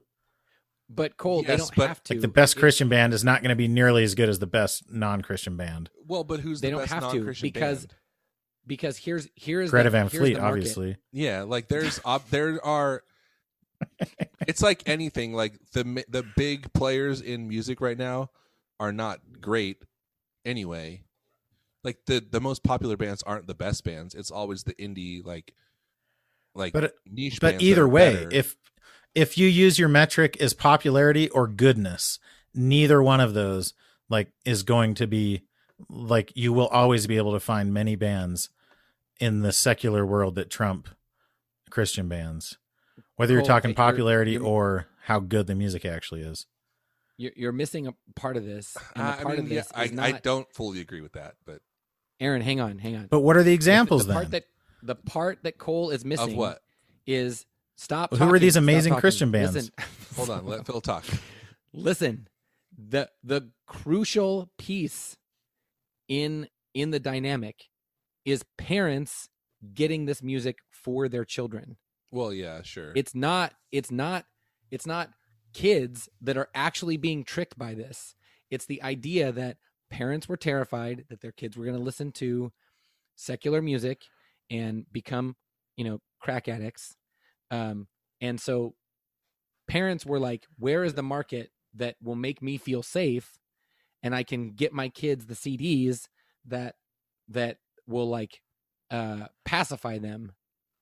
But 0.87 1.17
Cole, 1.17 1.41
they 1.41 1.57
don't 1.57 1.75
but- 1.75 1.87
have 1.87 2.03
to. 2.03 2.13
like 2.13 2.21
the 2.21 2.27
best 2.27 2.55
It- 2.55 2.59
Christian 2.59 2.89
band 2.89 3.13
is 3.13 3.23
not 3.23 3.41
going 3.41 3.49
to 3.49 3.55
be 3.55 3.67
nearly 3.67 4.03
as 4.03 4.13
good 4.15 4.29
as 4.29 4.39
the 4.39 4.45
best 4.47 4.91
non-Christian 4.91 5.57
band. 5.57 5.89
well, 6.05 6.23
but 6.23 6.41
who's 6.41 6.61
They 6.61 6.67
the 6.67 6.71
don't 6.73 6.81
best 6.81 6.93
have 6.93 7.09
to, 7.11 7.15
non-Christian 7.17 7.47
because 7.47 7.79
band? 7.87 7.95
because 8.67 8.97
here's 8.97 9.27
here's 9.35 9.71
Greta 9.71 9.85
the, 9.85 9.91
Van 9.91 10.07
here's 10.09 10.21
Fleet, 10.21 10.37
obviously. 10.37 10.97
Yeah, 11.11 11.41
like 11.43 11.67
there's 11.69 11.99
op- 12.05 12.29
there 12.29 12.63
are. 12.63 13.03
It's 14.47 14.61
like 14.61 14.83
anything. 14.87 15.33
Like 15.33 15.53
the 15.73 16.03
the 16.07 16.23
big 16.37 16.71
players 16.73 17.19
in 17.21 17.47
music 17.47 17.81
right 17.81 17.97
now 17.97 18.29
are 18.79 18.91
not 18.91 19.19
great 19.41 19.77
anyway. 20.45 21.03
Like 21.83 21.97
the 22.05 22.23
the 22.31 22.41
most 22.41 22.63
popular 22.63 22.95
bands 22.97 23.21
aren't 23.23 23.47
the 23.47 23.53
best 23.55 23.83
bands. 23.83 24.15
It's 24.15 24.31
always 24.31 24.63
the 24.63 24.73
indie 24.75 25.25
like 25.25 25.53
like 26.53 26.73
But 26.73 26.83
it- 26.85 26.95
niche. 27.05 27.39
But 27.41 27.51
bands 27.53 27.63
either 27.63 27.87
way, 27.87 28.13
better. 28.13 28.29
if 28.31 28.55
if 29.15 29.38
you 29.38 29.48
use 29.48 29.79
your 29.79 29.89
metric 29.89 30.38
as 30.41 30.53
popularity 30.53 31.29
or 31.29 31.48
goodness, 31.48 32.19
neither 32.53 33.01
one 33.01 33.19
of 33.22 33.34
those 33.34 33.74
like 34.10 34.31
is 34.45 34.63
going 34.63 34.93
to 34.95 35.07
be 35.07 35.43
like 35.89 36.31
you 36.36 36.53
will 36.53 36.67
always 36.67 37.07
be 37.07 37.17
able 37.17 37.34
to 37.34 37.39
find 37.39 37.74
many 37.74 37.95
bands 37.95 38.50
in 39.19 39.41
the 39.41 39.51
secular 39.51 40.05
world 40.05 40.36
that 40.36 40.50
trump 40.50 40.89
Christian 41.69 42.07
bands. 42.07 42.57
Whether 43.15 43.34
you're 43.34 43.41
Cole, 43.41 43.48
talking 43.48 43.69
you're- 43.69 43.75
popularity 43.75 44.31
you're- 44.34 44.45
or 44.45 44.88
how 45.03 45.19
good 45.19 45.48
the 45.48 45.55
music 45.55 45.86
actually 45.86 46.22
is. 46.22 46.45
You're, 47.17 47.31
you're 47.38 47.51
missing 47.53 47.88
a 47.88 47.93
part 48.17 48.36
of 48.36 48.43
this, 48.45 48.75
and 48.93 49.07
the 49.07 49.22
I 49.22 49.24
mean, 49.31 49.39
of 49.39 49.51
yeah, 49.51 49.63
I, 49.74 49.88
not. 49.88 50.05
I 50.05 50.12
don't 50.13 50.51
fully 50.51 50.81
agree 50.81 51.00
with 51.00 51.13
that, 51.13 51.36
but 51.45 51.60
Aaron, 52.19 52.41
hang 52.41 52.60
on, 52.60 52.77
hang 52.77 52.98
on. 52.98 53.07
But 53.07 53.22
what 53.22 53.38
are 53.38 53.43
the 53.43 53.45
The- 53.51 53.53
examples 53.53 54.05
the, 54.05 54.12
part 54.13 54.31
then? 54.31 54.31
that 54.31 54.45
the 54.84 54.95
part 54.95 55.43
that 55.43 55.57
Cole 55.57 55.91
is 55.91 56.03
missing 56.03 56.31
of 56.31 56.38
what? 56.38 56.62
is 57.07 57.45
stop. 57.75 58.13
Who 58.13 58.34
are 58.34 58.39
these 58.39 58.55
amazing. 58.55 58.96
Christian 58.96 59.32
bands? 59.32 59.55
Listen, 59.55 59.74
Hold 60.15 60.29
on, 60.29 60.46
let 60.46 60.65
Phil 60.65 60.82
talk. 60.82 61.05
listen. 61.74 62.27
The 62.77 63.10
the 63.24 63.51
crucial 63.67 64.50
piece 64.58 65.15
in 66.08 66.48
in 66.74 66.91
the 66.91 67.00
dynamic 67.00 67.70
is 68.25 68.44
parents 68.58 69.29
getting 69.74 70.05
this 70.05 70.22
music 70.22 70.58
for 70.70 71.08
their 71.08 71.24
children. 71.24 71.77
Well, 72.12 72.34
yeah, 72.34 72.62
sure. 72.63 72.91
It's 72.96 73.15
not 73.15 73.53
it's 73.72 73.91
not 73.91 74.25
it's 74.72 74.86
not 74.86 75.12
kids 75.53 76.10
that 76.22 76.38
are 76.38 76.50
actually 76.53 76.98
being 76.98 77.24
tricked 77.24 77.58
by 77.58 77.74
this. 77.74 78.15
It's 78.51 78.65
the 78.65 78.84
idea 78.84 79.32
that 79.32 79.58
parents 79.89 80.27
were 80.27 80.38
terrified 80.38 81.05
that 81.10 81.22
their 81.22 81.32
kids 81.32 81.55
were 81.55 81.65
going 81.65 81.77
to 81.77 81.84
listen 81.84 82.12
to 82.13 82.51
secular 83.15 83.62
music 83.62 84.03
and 84.50 84.86
become, 84.91 85.36
you 85.77 85.86
know, 85.86 86.01
crack 86.20 86.48
addicts. 86.48 86.96
Um 87.55 87.88
and 88.21 88.39
so 88.39 88.75
parents 89.67 90.05
were 90.05 90.19
like, 90.19 90.45
"Where 90.57 90.83
is 90.83 90.93
the 90.93 91.03
market 91.03 91.51
that 91.75 91.95
will 92.01 92.15
make 92.15 92.41
me 92.41 92.57
feel 92.57 92.83
safe 92.83 93.38
and 94.03 94.15
I 94.15 94.24
can 94.24 94.51
get 94.51 94.74
my 94.74 94.89
kids 94.89 95.25
the 95.25 95.33
CDs 95.35 96.07
that 96.45 96.75
that 97.29 97.57
will 97.88 98.07
like 98.09 98.41
uh 98.91 99.27
pacify 99.43 99.97
them?" 99.97 100.33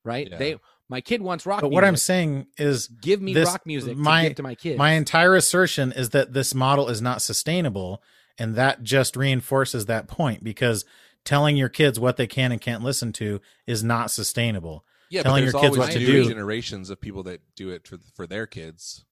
Right? 0.04 0.28
Yeah. 0.30 0.38
They 0.38 0.56
my 0.88 1.00
kid 1.00 1.22
wants 1.22 1.46
rock 1.46 1.62
But 1.62 1.70
what 1.70 1.84
I'm 1.84 1.96
saying 1.96 2.46
is 2.58 2.88
give 2.88 3.22
me 3.22 3.32
This- 3.32 3.48
rock 3.48 3.62
music 3.66 3.96
my- 3.96 4.22
to 4.22 4.28
give 4.28 4.36
to 4.36 4.42
my 4.42 4.54
kids. 4.54 4.78
My 4.78 4.92
entire 4.92 5.34
assertion 5.34 5.92
is 5.92 6.10
that 6.10 6.34
this 6.34 6.54
model 6.54 6.88
is 6.90 7.00
not 7.00 7.22
sustainable, 7.22 8.02
and 8.36 8.54
that 8.56 8.82
just 8.82 9.16
reinforces 9.16 9.86
that 9.86 10.06
point 10.08 10.44
because 10.44 10.84
telling 11.24 11.56
your 11.56 11.70
kids 11.70 11.98
what 11.98 12.18
they 12.18 12.26
can 12.26 12.52
and 12.52 12.60
can't 12.60 12.82
listen 12.84 13.12
to 13.14 13.40
is 13.66 13.82
not 13.82 14.10
sustainable. 14.10 14.84
Yeah, 15.10 15.22
telling 15.22 15.44
but 15.44 15.52
your 15.52 15.52
there's 15.52 15.62
kids 15.62 15.78
always 15.78 15.88
what 15.88 15.92
to 15.92 16.06
do. 16.06 16.28
generations 16.28 16.90
of 16.90 17.00
people 17.00 17.22
that 17.24 17.40
do 17.56 17.70
it 17.70 17.86
for 17.86 17.98
for 18.14 18.26
their 18.26 18.46
kids. 18.46 19.04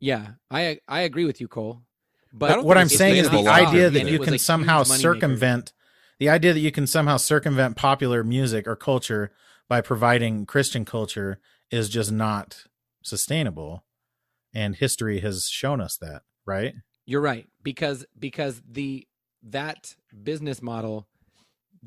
yeah, 0.00 0.32
I 0.50 0.80
I 0.88 1.00
agree 1.00 1.24
with 1.24 1.40
you, 1.40 1.48
Cole. 1.48 1.82
But 2.32 2.64
What 2.64 2.76
I'm 2.76 2.88
saying 2.88 3.16
is 3.16 3.30
the 3.30 3.48
idea 3.48 3.88
that 3.90 4.06
you 4.08 4.18
can 4.18 4.38
somehow 4.38 4.78
huge 4.78 4.88
moneymaker. 4.88 5.00
circumvent 5.00 5.72
the 6.18 6.28
idea 6.28 6.52
that 6.52 6.60
you 6.60 6.72
can 6.72 6.86
somehow 6.86 7.16
circumvent 7.18 7.76
popular 7.76 8.24
music 8.24 8.66
or 8.66 8.76
culture 8.76 9.32
by 9.68 9.80
providing 9.80 10.46
Christian 10.46 10.84
culture 10.84 11.40
is 11.70 11.88
just 11.88 12.10
not 12.12 12.64
sustainable. 13.02 13.84
And 14.54 14.76
history 14.76 15.20
has 15.20 15.48
shown 15.48 15.80
us 15.80 15.96
that, 15.98 16.22
right? 16.46 16.74
you're 17.08 17.20
right 17.20 17.46
because 17.62 18.04
because 18.18 18.62
the 18.68 19.06
that 19.42 19.94
business 20.22 20.60
model 20.60 21.06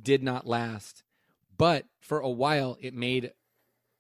did 0.02 0.24
not 0.24 0.48
last. 0.48 1.04
But 1.60 1.86
for 2.00 2.20
a 2.20 2.30
while 2.30 2.76
it 2.82 2.96
made 2.96 3.32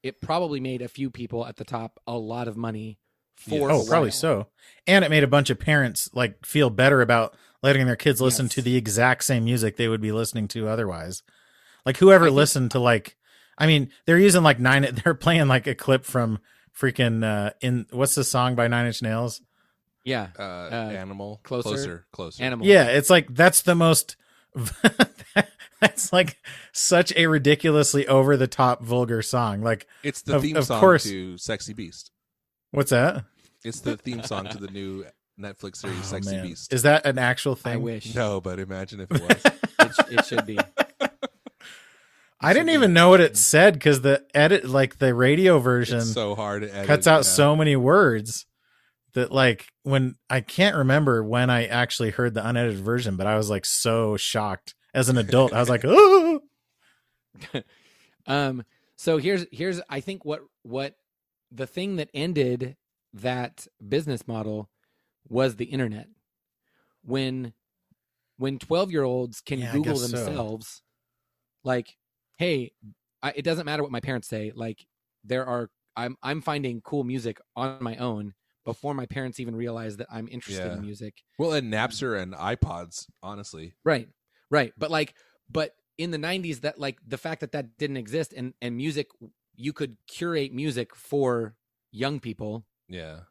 it 0.02 0.20
probably 0.22 0.60
made 0.60 0.82
a 0.82 0.88
few 0.88 1.12
people 1.12 1.46
at 1.46 1.58
the 1.58 1.66
top 1.66 2.00
a 2.08 2.18
lot 2.18 2.48
of 2.48 2.58
money 2.58 2.98
for 3.36 3.70
Oh, 3.70 3.86
probably 3.88 4.12
so. 4.12 4.48
And 4.88 5.06
it 5.06 5.10
made 5.12 5.24
a 5.24 5.28
bunch 5.28 5.50
of 5.52 5.60
parents 5.60 6.10
like 6.14 6.44
feel 6.46 6.70
better 6.72 7.02
about 7.02 7.36
letting 7.62 7.86
their 7.86 7.96
kids 7.98 8.20
listen 8.22 8.46
Yes. 8.46 8.56
to 8.56 8.62
the 8.64 8.76
exact 8.78 9.24
same 9.26 9.44
music 9.44 9.76
they 9.78 9.88
would 9.90 10.02
be 10.02 10.12
listening 10.14 10.48
to 10.50 10.68
otherwise. 10.70 11.22
Like 11.86 11.98
whoever 11.98 12.26
I 12.26 12.28
think- 12.30 12.38
listened 12.38 12.72
to 12.72 12.80
like 12.80 13.16
I 13.58 13.68
mean, 13.68 13.92
they're 14.06 14.18
using 14.18 14.42
like 14.42 14.58
nine 14.60 14.88
they're 15.04 15.14
playing 15.14 15.48
like 15.50 15.68
a 15.68 15.76
clip 15.76 16.06
from 16.06 16.40
freaking 16.76 17.24
uh 17.26 17.52
in 17.62 17.86
what's 17.92 18.16
the 18.16 18.24
song 18.24 18.56
by 18.56 18.68
Nine 18.70 18.88
Inch 18.88 19.02
Nails? 19.02 19.42
Yeah. 20.06 20.28
Uh, 20.40 20.70
animal 20.72 21.42
closer. 21.44 21.70
closer, 21.70 22.06
closer. 22.14 22.44
Animal. 22.44 22.66
Yeah, 22.66 22.86
it's 22.86 23.10
like 23.10 23.36
that's 23.36 23.62
the 23.64 23.76
most 23.76 24.16
that's 25.80 26.12
like 26.12 26.38
such 26.72 27.14
a 27.16 27.28
ridiculously 27.28 28.08
over 28.08 28.36
the 28.38 28.48
top 28.48 28.82
vulgar 28.84 29.22
song. 29.22 29.62
Like 29.62 29.88
It's 30.04 30.22
the 30.22 30.36
Of- 30.38 30.42
theme 30.42 30.56
of 30.58 30.66
song 30.66 30.80
course. 30.80 31.04
to 31.04 31.38
Sexy 31.38 31.74
Beast. 31.74 32.12
what's 32.72 32.90
that? 32.92 33.26
It's 33.64 33.82
the 33.82 33.98
theme 33.98 34.24
song 34.24 34.48
to 34.50 34.58
the 34.58 34.68
new 34.70 35.06
Netflix 35.40 35.78
series 35.78 36.00
Oh, 36.00 36.04
Sexy 36.04 36.36
man. 36.36 36.46
Beast. 36.48 36.74
Is 36.74 36.84
that 36.84 37.06
an 37.06 37.18
actual 37.18 37.56
thing? 37.56 37.74
I 37.74 37.78
wish. 37.78 38.14
no, 38.16 38.42
but 38.42 38.60
imagine 38.60 39.00
if 39.02 39.12
it 39.12 39.22
was. 39.22 39.54
It, 39.82 40.20
it 40.20 40.26
should 40.26 40.46
be. 40.46 40.60
I 42.42 42.54
didn't 42.54 42.68
be- 42.68 42.74
even 42.74 42.94
know 42.94 43.10
what 43.10 43.22
it 43.22 43.36
said 43.38 43.74
because 43.74 44.02
the 44.02 44.24
edit, 44.36 44.66
like 44.66 44.98
the 45.00 45.14
radio 45.14 45.58
version, 45.60 45.98
it's 46.00 46.14
so 46.14 46.36
hard 46.36 46.62
to 46.64 46.74
edit. 46.74 46.86
cuts 46.88 47.08
out 47.08 47.18
yeah. 47.20 47.22
so 47.24 47.56
many 47.56 47.76
words 47.76 48.46
that, 49.14 49.32
like, 49.32 49.68
when 49.84 50.16
I 50.30 50.42
can't 50.42 50.76
remember 50.76 51.24
when 51.24 51.50
I 51.50 51.66
actually 51.66 52.12
heard 52.12 52.34
the 52.34 52.48
unedited 52.48 52.80
version, 52.80 53.18
but 53.18 53.28
I 53.28 53.38
was 53.38 53.50
like 53.50 53.66
so 53.66 54.18
shocked 54.18 54.76
as 54.94 55.10
an 55.10 55.18
adult. 55.18 55.54
I 55.54 55.60
was 55.60 55.70
like, 55.70 55.84
oh, 55.86 56.42
Um, 58.26 58.64
so 58.98 59.18
here's 59.18 59.46
here's 59.52 59.82
I 59.90 60.00
think 60.02 60.26
what 60.26 60.42
what 60.64 60.96
the 61.52 61.68
thing 61.68 61.96
that 61.98 62.10
ended 62.14 62.76
that 63.14 63.68
business 63.88 64.28
model 64.28 64.70
was 65.30 65.56
the 65.56 65.66
internet. 65.66 66.08
When 67.04 67.54
when 68.38 68.60
12 68.60 68.92
year 68.92 69.04
olds 69.04 69.42
can 69.42 69.66
Yeah, 69.66 69.68
Google 69.68 70.00
guess 70.00 70.02
so. 70.02 70.02
themselves, 70.02 70.84
like, 71.64 71.98
hey, 72.38 72.72
I, 73.24 73.34
it 73.36 73.44
doesn't 73.44 73.66
matter 73.66 73.84
what 73.84 73.92
my 73.94 74.02
parents 74.02 74.28
say. 74.30 74.52
Like, 74.56 74.86
there 75.24 75.46
are 75.46 75.70
I'm 75.98 76.18
I'm 76.24 76.42
finding 76.42 76.82
cool 76.82 77.04
music 77.06 77.40
on 77.56 77.78
my 77.84 77.98
own 77.98 78.34
before 78.74 78.94
my 78.94 79.06
parents 79.08 79.40
even 79.40 79.56
realized 79.56 79.98
that 79.98 80.08
I'm 80.12 80.28
interested 80.28 80.68
Yeah. 80.68 80.74
in 80.78 80.82
music. 80.82 81.14
Well, 81.40 81.54
and 81.54 81.74
Napster 81.74 82.22
and 82.22 82.34
iPods, 82.34 83.08
honestly. 83.24 83.74
Right. 83.84 84.08
Right. 84.52 84.74
But 84.78 84.92
like 84.92 85.16
but 85.50 85.74
in 85.98 86.12
the 86.12 86.18
90s 86.20 86.62
that 86.62 86.80
like 86.80 86.98
the 87.08 87.18
fact 87.18 87.42
that 87.42 87.52
that 87.54 87.78
didn't 87.78 87.98
exist 87.98 88.32
and 88.34 88.54
and 88.62 88.78
music 88.78 89.08
you 89.56 89.74
could 89.74 89.98
curate 90.08 90.54
music 90.54 90.96
for 90.96 91.56
young 91.92 92.20
people 92.20 92.66
Yeah. 92.88 93.22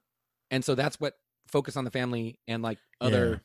and 0.51 0.65
so 0.65 0.75
that's 0.75 0.99
what 1.01 1.15
focus 1.47 1.77
on 1.77 1.85
the 1.85 1.91
family 1.91 2.39
and 2.49 2.61
like 2.63 2.79
other 3.01 3.43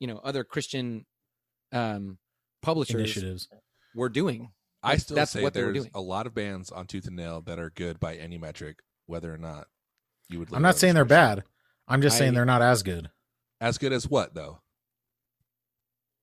you 0.00 0.06
know 0.08 0.18
other 0.18 0.42
Christian 0.44 1.06
um 1.72 2.18
publishers 2.62 2.96
initiatives. 3.00 3.48
were 3.94 4.08
doing. 4.08 4.50
I 4.82 4.90
Like, 4.92 5.00
still 5.00 5.14
that's 5.16 5.30
say 5.30 5.42
what 5.42 5.54
they 5.54 5.62
were 5.62 5.72
there's 5.72 5.84
doing. 5.84 5.92
a 5.94 6.00
lot 6.00 6.26
of 6.26 6.34
bands 6.34 6.70
on 6.70 6.86
Tooth 6.86 7.06
and 7.06 7.16
Nail 7.16 7.40
that 7.42 7.58
are 7.58 7.70
good 7.70 7.98
by 8.00 8.16
any 8.16 8.36
metric, 8.38 8.80
whether 9.06 9.32
or 9.32 9.38
not 9.38 9.68
you 10.28 10.40
would. 10.40 10.48
I'm 10.52 10.62
not 10.62 10.76
saying 10.76 10.94
they're 10.94 11.04
bad. 11.04 11.44
I'm 11.86 12.02
just 12.02 12.16
saying 12.16 12.34
they're 12.34 12.44
not 12.44 12.62
as 12.62 12.82
good. 12.82 13.10
As 13.60 13.78
good 13.78 13.92
as 13.92 14.08
what 14.08 14.34
though? 14.34 14.60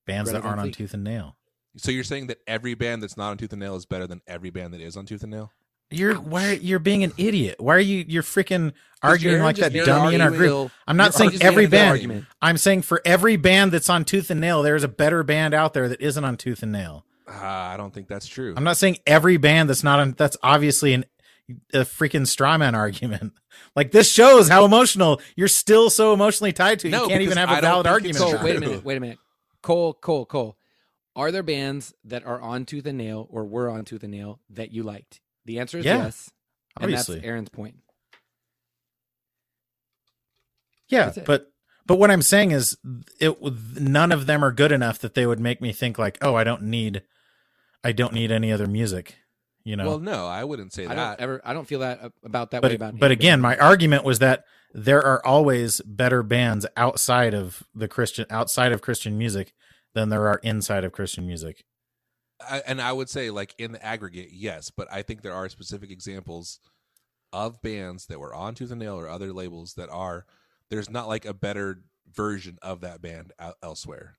Bands 0.06 0.30
Greta 0.30 0.42
that 0.42 0.48
aren't 0.48 0.60
on 0.60 0.70
Tooth 0.72 0.94
and 0.94 1.04
Nail. 1.04 1.36
So 1.76 1.90
you're 1.90 2.04
saying 2.04 2.26
that 2.26 2.38
every 2.46 2.74
band 2.74 3.02
that's 3.02 3.16
not 3.16 3.30
on 3.30 3.38
Tooth 3.38 3.52
and 3.52 3.60
Nail 3.60 3.76
is 3.76 3.86
better 3.86 4.06
than 4.06 4.20
every 4.26 4.50
band 4.50 4.74
that 4.74 4.80
is 4.80 4.96
on 4.96 5.06
Tooth 5.06 5.22
and 5.22 5.30
Nail? 5.30 5.50
You're 5.90 6.14
why 6.14 6.52
you're 6.52 6.78
being 6.78 7.04
an 7.04 7.12
idiot. 7.18 7.56
Why 7.60 7.76
are 7.76 7.80
you 7.80 8.04
you're 8.08 8.22
freaking 8.22 8.72
arguing 9.02 9.34
Aaron 9.34 9.44
like 9.44 9.56
that 9.56 9.72
dummy 9.72 10.14
in 10.14 10.20
our 10.20 10.30
group? 10.30 10.40
argument. 10.40 10.72
I'm 10.86 10.96
not 10.96 11.18
You're 11.18 11.30
saying 11.30 11.42
every 11.42 11.66
band. 11.66 12.26
I'm 12.40 12.56
saying 12.56 12.82
for 12.82 13.02
every 13.04 13.36
band 13.36 13.72
that's 13.72 13.90
on 13.90 14.04
Tooth 14.04 14.30
and 14.30 14.40
Nail, 14.40 14.62
there's 14.62 14.84
a 14.84 14.88
better 14.88 15.22
band 15.22 15.54
out 15.54 15.74
there 15.74 15.88
that 15.88 16.00
isn't 16.00 16.24
on 16.24 16.36
Tooth 16.36 16.62
and 16.62 16.72
Nail. 16.72 17.04
Uh, 17.28 17.44
I 17.44 17.76
don't 17.76 17.92
think 17.92 18.08
that's 18.08 18.26
true. 18.26 18.54
I'm 18.56 18.64
not 18.64 18.76
saying 18.76 18.98
every 19.06 19.36
band 19.36 19.68
that's 19.68 19.84
not 19.84 20.00
on. 20.00 20.12
That's 20.12 20.36
obviously 20.42 20.94
an 20.94 21.04
a 21.72 21.80
freaking 21.80 22.26
straw 22.26 22.56
man 22.56 22.74
argument. 22.74 23.34
Like 23.74 23.90
this 23.90 24.10
shows 24.10 24.48
how 24.48 24.64
emotional 24.64 25.20
you're 25.36 25.48
still 25.48 25.90
so 25.90 26.12
emotionally 26.12 26.52
tied 26.52 26.80
to. 26.80 26.90
No, 26.90 27.04
you 27.04 27.08
can't 27.08 27.22
even 27.22 27.38
have 27.38 27.50
a 27.50 27.60
valid 27.60 27.86
argument. 27.86 28.18
Cole, 28.18 28.38
wait 28.42 28.56
a 28.56 28.60
minute, 28.60 28.84
wait 28.84 28.96
a 28.96 29.00
minute. 29.00 29.18
Cole, 29.62 29.94
Cole, 29.94 30.26
Cole. 30.26 30.56
Are 31.14 31.30
there 31.30 31.42
bands 31.42 31.92
that 32.04 32.24
are 32.24 32.40
on 32.40 32.64
Tooth 32.64 32.86
and 32.86 32.96
Nail 32.96 33.28
or 33.30 33.44
were 33.44 33.68
on 33.68 33.84
Tooth 33.84 34.02
and 34.02 34.12
Nail 34.12 34.40
that 34.50 34.72
you 34.72 34.82
liked? 34.82 35.20
The 35.44 35.58
answer 35.58 35.78
is 35.78 35.84
Yeah, 35.84 36.04
yes. 36.04 36.30
And 36.76 36.84
Obviously, 36.84 37.16
that's 37.16 37.26
Aaron's 37.26 37.48
point. 37.50 37.76
yeah, 40.88 41.12
but 41.26 41.52
but 41.86 41.96
what 41.96 42.10
I'm 42.10 42.22
saying 42.22 42.52
is, 42.52 42.76
it 43.18 43.36
none 43.78 44.12
of 44.12 44.26
them 44.26 44.44
are 44.44 44.52
good 44.52 44.72
enough 44.72 44.98
that 45.00 45.14
they 45.14 45.26
would 45.26 45.40
make 45.40 45.60
me 45.60 45.72
think 45.72 45.98
like, 45.98 46.18
oh, 46.22 46.34
I 46.34 46.44
don't 46.44 46.62
need, 46.62 47.02
I 47.82 47.92
don't 47.92 48.12
need 48.14 48.30
any 48.30 48.52
other 48.52 48.66
music. 48.66 49.16
You 49.64 49.76
know, 49.76 49.86
Well, 49.86 49.98
no, 50.00 50.26
I 50.26 50.44
wouldn't 50.44 50.72
say 50.72 50.84
I 50.86 50.94
that. 50.94 51.18
don't 51.18 51.20
ever. 51.20 51.40
I 51.44 51.52
don't 51.52 51.66
feel 51.66 51.80
that 51.80 52.02
uh, 52.02 52.08
about 52.24 52.50
that 52.50 52.62
way 52.62 52.70
but 52.70 52.74
about. 52.74 52.98
but 52.98 53.06
any 53.06 53.14
again, 53.14 53.40
my 53.40 53.56
argument 53.56 54.04
was 54.04 54.18
that 54.18 54.44
there 54.74 55.02
are 55.02 55.24
always 55.24 55.80
better 55.82 56.22
bands 56.22 56.66
outside 56.76 57.34
of 57.34 57.62
the 57.74 57.88
Christian 57.88 58.26
outside 58.30 58.72
of 58.72 58.82
Christian 58.82 59.16
music 59.16 59.52
than 59.94 60.08
there 60.08 60.26
are 60.26 60.40
inside 60.42 60.84
of 60.84 60.92
Christian 60.92 61.26
music. 61.26 61.64
I, 62.40 62.62
and 62.66 62.80
I 62.80 62.92
would 62.92 63.08
say, 63.08 63.30
like 63.30 63.54
in 63.58 63.72
the 63.72 63.84
aggregate, 63.84 64.30
yes, 64.32 64.70
but 64.70 64.88
I 64.90 65.02
think 65.02 65.22
there 65.22 65.34
are 65.34 65.48
specific 65.48 65.90
examples 65.90 66.58
of 67.32 67.62
bands 67.62 68.06
that 68.06 68.18
were 68.18 68.34
on 68.34 68.54
Tooth 68.54 68.70
and 68.70 68.80
Nail 68.80 68.94
or 68.98 69.08
other 69.08 69.32
labels 69.32 69.74
that 69.74 69.88
are. 69.90 70.26
There's 70.70 70.90
not 70.90 71.06
like 71.06 71.24
a 71.24 71.34
better 71.34 71.82
version 72.12 72.58
of 72.62 72.80
that 72.80 73.02
band 73.02 73.32
out 73.38 73.56
elsewhere. 73.62 74.16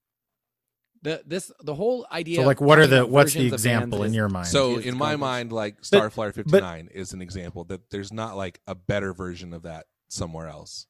The 1.04 1.22
this 1.26 1.52
the 1.62 1.76
whole 1.76 2.08
idea. 2.12 2.38
So, 2.38 2.44
like, 2.46 2.60
what 2.62 2.80
are 2.80 2.88
the 2.88 3.06
what's 3.06 3.34
the 3.34 3.50
versions 3.50 3.54
of 3.54 3.64
bands 3.64 3.84
example 3.84 4.04
in 4.04 4.14
your 4.14 4.30
mind? 4.30 4.48
So 4.48 4.78
in 4.80 4.98
my 4.98 5.16
mind, 5.16 5.52
like 5.52 5.76
But- 5.92 6.02
Starflyer 6.02 6.34
59 6.34 6.90
is 6.94 7.14
an 7.14 7.22
example 7.22 7.64
that 7.66 7.90
there's 7.92 8.12
not 8.12 8.36
like 8.36 8.60
a 8.66 8.74
better 8.76 9.14
version 9.14 9.54
of 9.54 9.64
that 9.64 9.86
somewhere 10.08 10.48
else. 10.48 10.88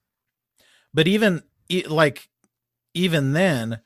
but 0.94 1.08
even 1.08 1.44
like 1.88 2.30
even 2.94 3.34
then 3.34 3.80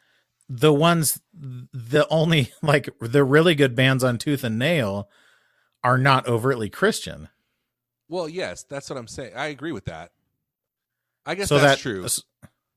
the 0.50 0.74
ones 0.74 1.20
the 1.34 2.06
only 2.10 2.52
like 2.62 2.90
the 3.00 3.24
really 3.24 3.56
good 3.56 3.76
bands 3.76 4.04
on 4.04 4.18
tooth 4.18 4.44
and 4.44 4.58
nail 4.60 5.10
are 5.84 5.98
not 5.98 6.28
overtly 6.28 6.70
christian 6.70 7.30
Well, 8.10 8.28
yes, 8.28 8.64
that's 8.64 8.90
what 8.90 8.98
I'm 8.98 9.08
saying. 9.08 9.34
I 9.36 9.48
agree 9.48 9.72
with 9.74 9.86
that. 9.86 10.12
I 11.26 11.36
guess 11.36 11.50
so 11.50 11.60
that's 11.60 11.76
that 11.76 11.82
true. 11.82 12.08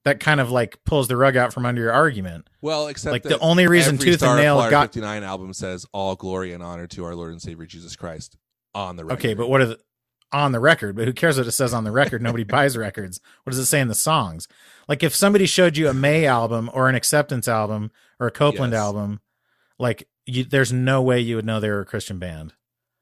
That 0.05 0.19
kind 0.21 0.41
of 0.41 0.51
like 0.51 0.83
pulls 0.85 1.09
the 1.09 1.17
rug 1.17 1.37
out 1.37 1.53
from 1.53 1.67
under 1.67 1.83
your 1.83 1.93
argument 1.93 2.49
Well, 2.63 2.89
except 2.89 3.13
like 3.13 3.23
the 3.23 3.39
only 3.39 3.67
reason 3.67 3.99
tooth 3.99 4.23
and 4.23 4.37
nail 4.37 4.57
got 4.71 4.95
59 4.95 5.23
album 5.23 5.53
says 5.53 5.85
all 5.93 6.17
glory 6.17 6.53
and 6.53 6.63
honor 6.63 6.87
to 6.89 7.05
our 7.05 7.15
Lord 7.15 7.33
and 7.33 7.43
Savior 7.43 7.67
Jesus 7.67 7.97
Christ 7.97 8.37
on 8.75 8.97
the 8.97 9.05
record. 9.05 9.19
okay 9.21 9.35
but 9.35 9.49
what 9.51 9.61
are 9.61 9.67
the 9.67 9.79
on 10.33 10.53
the 10.53 10.61
record 10.61 10.95
but 10.97 11.07
who 11.07 11.13
cares 11.13 11.37
what 11.37 11.47
it 11.47 11.51
says 11.51 11.75
on 11.75 11.85
the 11.85 11.91
record 11.91 12.23
nobody 12.23 12.45
buys 12.57 12.77
records 12.77 13.21
what 13.45 13.51
does 13.51 13.59
it 13.59 13.67
say 13.67 13.81
in 13.81 13.89
the 13.89 13.95
songs 13.95 14.47
like 14.89 15.03
if 15.03 15.15
somebody 15.15 15.45
showed 15.45 15.77
you 15.77 15.89
a 15.89 15.93
Mae 15.95 16.25
album 16.25 16.71
or 16.73 16.89
an 16.89 16.95
acceptance 16.95 17.47
album 17.49 17.91
or 18.21 18.29
a 18.29 18.31
copeland 18.31 18.73
Yes. 18.73 18.81
album 18.81 19.21
like 19.79 20.09
you, 20.25 20.45
there's 20.45 20.73
no 20.73 21.03
way 21.03 21.19
you 21.21 21.35
would 21.37 21.45
know 21.45 21.59
they 21.61 21.69
were 21.69 21.81
a 21.81 21.85
christian 21.87 22.19
band 22.19 22.55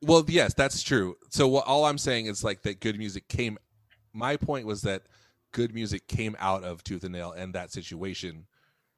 Well, 0.03 0.25
yes, 0.27 0.55
that's 0.55 0.83
true. 0.83 1.17
So 1.31 1.47
what, 1.49 1.67
all 1.67 1.85
I'm 1.85 1.99
saying 1.99 2.27
is 2.27 2.43
like 2.43 2.63
that 2.63 2.81
good 2.81 2.97
music 2.99 3.29
came. 3.29 3.59
My 4.15 4.37
point 4.37 4.65
was 4.67 4.83
that 4.83 5.03
good 5.53 5.75
music 5.75 6.07
came 6.07 6.37
out 6.39 6.65
of 6.65 6.83
Tooth 6.85 7.05
and 7.05 7.13
Nail 7.13 7.33
and 7.33 7.55
that 7.55 7.73
situation, 7.73 8.47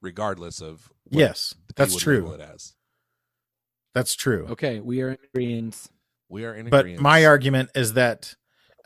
regardless 0.02 0.60
of 0.60 0.90
what 1.04 1.20
yes 1.20 1.54
that's 1.76 1.96
true 1.96 2.32
It 2.32 2.40
as. 2.40 2.74
that's 3.94 4.14
true 4.14 4.46
Okay, 4.50 4.80
we 4.80 5.02
are 5.02 5.10
in 5.10 5.18
agreement. 5.32 5.88
We 6.28 6.44
are 6.44 6.54
in 6.54 6.68
but 6.68 6.80
agreement. 6.80 7.02
my 7.02 7.24
argument 7.26 7.70
is 7.74 7.94
that 7.94 8.34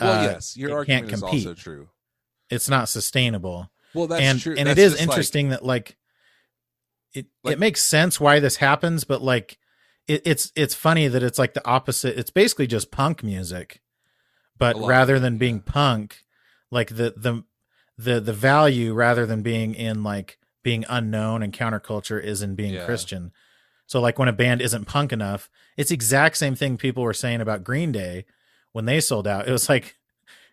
well, 0.01 0.21
uh, 0.21 0.23
yes, 0.25 0.57
your 0.57 0.83
it 0.83 0.87
can't 0.87 1.05
argument 1.05 1.13
is 1.13 1.21
compete. 1.21 1.47
also 1.47 1.55
true. 1.55 1.89
it's 2.51 2.69
not 2.69 2.89
sustainable 2.89 3.71
Well, 3.95 4.07
that's 4.09 4.23
and 4.23 4.41
true, 4.41 4.55
and 4.59 4.67
That's 4.69 4.79
it 4.79 4.83
is 4.83 4.93
just 4.93 5.01
like- 5.01 5.09
interesting 5.09 5.49
that 5.51 5.65
like 5.65 5.97
it 7.13 7.27
Like- 7.45 7.53
it 7.55 7.59
makes 7.59 7.81
sense 7.83 8.19
why 8.19 8.41
this 8.41 8.57
happens 8.57 9.05
but 9.05 9.23
like 9.23 9.59
it, 10.09 10.23
it's 10.27 10.53
it's 10.57 10.75
funny 10.75 11.07
that 11.09 11.23
it's 11.23 11.39
like 11.39 11.55
the 11.55 11.67
opposite 11.67 12.19
it's 12.19 12.31
basically 12.31 12.67
just 12.67 12.91
punk 12.91 13.23
music 13.23 13.81
but 14.59 14.75
A 14.75 14.79
lot 14.79 14.85
of 14.85 14.89
rather 14.89 15.19
than 15.21 15.39
being 15.39 15.57
yeah. 15.57 15.73
punk 15.73 16.25
like 16.71 16.89
the 16.89 17.15
the 17.17 17.45
the 17.99 18.21
the 18.21 18.33
value 18.33 18.93
rather 18.95 19.27
than 19.27 19.43
being 19.43 19.75
in 19.75 20.03
like 20.03 20.39
being 20.63 20.85
unknown 20.89 21.43
and 21.43 21.53
counterculture 21.53 22.23
is 22.23 22.43
in 22.43 22.55
being 22.55 22.75
Yeah. 22.75 22.85
christian 22.87 23.33
so 23.87 24.01
like 24.01 24.19
when 24.19 24.29
a 24.29 24.33
band 24.33 24.61
isn't 24.63 24.87
punk 24.87 25.13
enough 25.13 25.49
it's 25.77 25.91
exact 25.91 26.37
same 26.37 26.55
thing 26.55 26.77
people 26.77 27.03
were 27.03 27.13
saying 27.15 27.41
about 27.41 27.63
green 27.65 27.93
day 27.93 28.25
when 28.73 28.85
they 28.87 29.01
sold 29.01 29.27
out 29.29 29.47
it 29.47 29.53
was 29.53 29.69
like 29.69 29.97